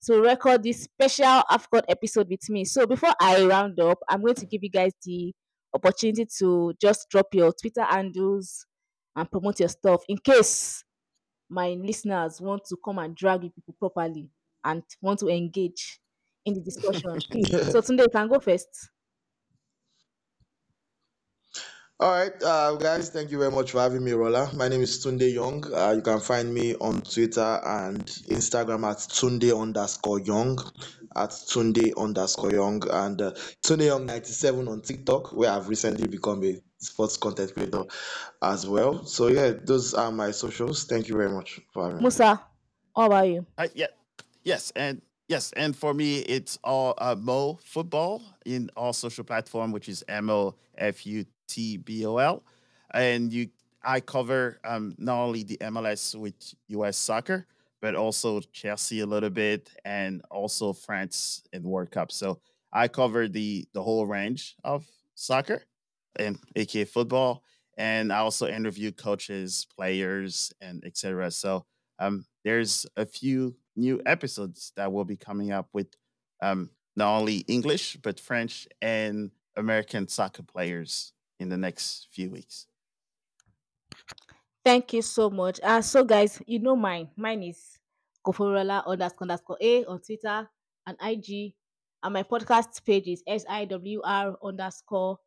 to 0.06 0.20
record 0.20 0.62
this 0.62 0.82
special 0.84 1.42
AFCON 1.50 1.82
episode 1.88 2.28
with 2.30 2.48
me. 2.48 2.64
So 2.64 2.86
before 2.86 3.12
I 3.20 3.44
round 3.44 3.80
up, 3.80 3.98
I'm 4.08 4.22
going 4.22 4.34
to 4.36 4.46
give 4.46 4.62
you 4.62 4.70
guys 4.70 4.92
the 5.04 5.32
opportunity 5.74 6.26
to 6.38 6.72
just 6.80 7.08
drop 7.10 7.26
your 7.32 7.52
Twitter 7.52 7.82
handles 7.82 8.66
and 9.16 9.30
promote 9.30 9.60
your 9.60 9.68
stuff 9.68 10.02
in 10.08 10.18
case 10.18 10.84
my 11.48 11.70
listeners 11.70 12.40
want 12.40 12.62
to 12.68 12.76
come 12.84 12.98
and 12.98 13.16
drag 13.16 13.44
you 13.44 13.50
people 13.50 13.74
properly 13.78 14.30
and 14.64 14.82
want 15.00 15.18
to 15.20 15.28
engage 15.28 16.00
in 16.44 16.54
the 16.54 16.60
discussion. 16.60 17.20
so 17.70 17.80
Tunde, 17.80 18.00
you 18.00 18.08
can 18.12 18.28
go 18.28 18.38
first. 18.38 18.68
All 21.98 22.10
right, 22.10 22.42
uh, 22.42 22.74
guys, 22.74 23.08
thank 23.08 23.30
you 23.30 23.38
very 23.38 23.50
much 23.50 23.70
for 23.70 23.80
having 23.80 24.04
me, 24.04 24.12
Rolla. 24.12 24.50
My 24.54 24.68
name 24.68 24.82
is 24.82 25.02
Tunde 25.02 25.32
Young. 25.32 25.64
Uh, 25.72 25.92
you 25.92 26.02
can 26.02 26.20
find 26.20 26.52
me 26.52 26.74
on 26.74 27.00
Twitter 27.00 27.58
and 27.64 28.04
Instagram 28.28 28.84
at 28.84 28.98
Tunde 28.98 29.58
underscore 29.58 30.20
Young, 30.20 30.58
at 31.16 31.30
Tunde 31.30 31.96
underscore 31.96 32.52
Young, 32.52 32.82
and 32.90 33.22
uh, 33.22 33.30
Tunde 33.64 33.86
Young 33.86 34.04
97 34.04 34.68
on 34.68 34.82
TikTok, 34.82 35.32
where 35.32 35.50
I've 35.50 35.70
recently 35.70 36.06
become 36.06 36.44
a 36.44 36.60
sports 36.76 37.16
content 37.16 37.54
creator 37.54 37.84
as 38.42 38.66
well. 38.66 39.06
So, 39.06 39.28
yeah, 39.28 39.52
those 39.64 39.94
are 39.94 40.12
my 40.12 40.32
socials. 40.32 40.84
Thank 40.84 41.08
you 41.08 41.16
very 41.16 41.30
much 41.30 41.60
for 41.72 41.84
having 41.84 41.96
me. 41.96 42.02
Musa, 42.02 42.42
how 42.94 43.06
about 43.06 43.26
you? 43.26 43.46
Uh, 43.56 43.68
yeah, 43.74 43.86
yes, 44.44 44.70
and 44.76 45.00
yes, 45.28 45.50
and 45.56 45.74
for 45.74 45.94
me, 45.94 46.18
it's 46.18 46.58
all 46.62 46.92
uh, 46.98 47.16
Mo 47.18 47.58
Football 47.64 48.20
in 48.44 48.68
all 48.76 48.92
social 48.92 49.24
platform, 49.24 49.72
which 49.72 49.88
is 49.88 50.04
M 50.08 50.28
O 50.28 50.56
F 50.76 51.06
U 51.06 51.24
T 51.48 51.76
B 51.76 52.06
O 52.06 52.16
L, 52.18 52.44
and 52.92 53.32
you. 53.32 53.48
I 53.88 54.00
cover 54.00 54.58
um, 54.64 54.96
not 54.98 55.22
only 55.22 55.44
the 55.44 55.58
MLS 55.58 56.18
with 56.18 56.34
U.S. 56.68 56.96
soccer, 56.96 57.46
but 57.80 57.94
also 57.94 58.40
Chelsea 58.52 58.98
a 58.98 59.06
little 59.06 59.30
bit, 59.30 59.70
and 59.84 60.22
also 60.28 60.72
France 60.72 61.44
in 61.52 61.62
World 61.62 61.92
Cup. 61.92 62.10
So 62.10 62.40
I 62.72 62.88
cover 62.88 63.28
the 63.28 63.66
the 63.72 63.82
whole 63.82 64.06
range 64.06 64.56
of 64.64 64.84
soccer, 65.14 65.62
and 66.16 66.38
aka 66.56 66.84
football, 66.84 67.44
and 67.76 68.12
I 68.12 68.18
also 68.18 68.48
interview 68.48 68.90
coaches, 68.90 69.66
players, 69.76 70.52
and 70.60 70.84
etc. 70.84 71.30
So 71.30 71.64
um, 71.98 72.26
there's 72.44 72.86
a 72.96 73.06
few 73.06 73.56
new 73.76 74.00
episodes 74.06 74.72
that 74.76 74.92
will 74.92 75.04
be 75.04 75.16
coming 75.16 75.52
up 75.52 75.68
with 75.72 75.88
um, 76.42 76.70
not 76.96 77.16
only 77.18 77.38
English 77.46 77.98
but 78.02 78.18
French 78.18 78.66
and 78.80 79.30
American 79.56 80.08
soccer 80.08 80.42
players 80.42 81.12
in 81.38 81.48
the 81.48 81.56
next 81.56 82.08
few 82.10 82.30
weeks. 82.30 82.66
Thank 84.64 84.92
you 84.92 85.02
so 85.02 85.30
much. 85.30 85.60
Uh, 85.62 85.80
so 85.80 86.04
guys, 86.04 86.42
you 86.46 86.58
know 86.58 86.74
mine. 86.76 87.10
Mine 87.16 87.44
is 87.44 87.78
Koforola 88.26 88.84
underscore 88.86 89.22
underscore 89.22 89.58
A 89.60 89.84
on 89.84 90.00
Twitter 90.00 90.48
and 90.86 90.96
IG. 91.00 91.54
And 92.02 92.12
my 92.12 92.22
podcast 92.24 92.84
page 92.84 93.06
is 93.06 93.22
SIWR 93.28 94.34
underscore 94.42 95.18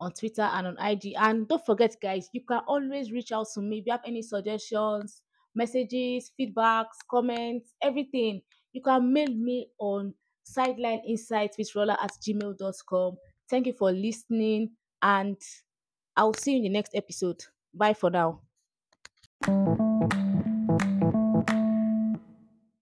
on 0.00 0.12
Twitter 0.12 0.42
and 0.42 0.66
on 0.66 0.76
IG. 0.78 1.14
And 1.16 1.46
don't 1.46 1.64
forget, 1.64 1.94
guys, 2.02 2.28
you 2.32 2.42
can 2.44 2.60
always 2.66 3.12
reach 3.12 3.32
out 3.32 3.46
to 3.54 3.60
me 3.60 3.78
if 3.78 3.86
you 3.86 3.92
have 3.92 4.00
any 4.04 4.22
suggestions, 4.22 5.22
messages, 5.54 6.32
feedbacks, 6.38 6.98
comments, 7.10 7.74
everything. 7.82 8.42
You 8.72 8.82
can 8.82 9.12
mail 9.12 9.28
me 9.28 9.68
on 9.78 10.14
sideline 10.42 11.02
insights 11.06 11.58
with 11.58 11.74
roller 11.74 11.96
at 12.02 12.12
gmail.com. 12.26 13.16
Thank 13.48 13.66
you 13.66 13.72
for 13.72 13.92
listening, 13.92 14.70
and 15.02 15.36
I'll 16.16 16.34
see 16.34 16.52
you 16.52 16.56
in 16.58 16.62
the 16.64 16.68
next 16.70 16.94
episode. 16.94 17.44
Bye 17.74 17.94
for 17.94 18.10
now. 18.10 18.40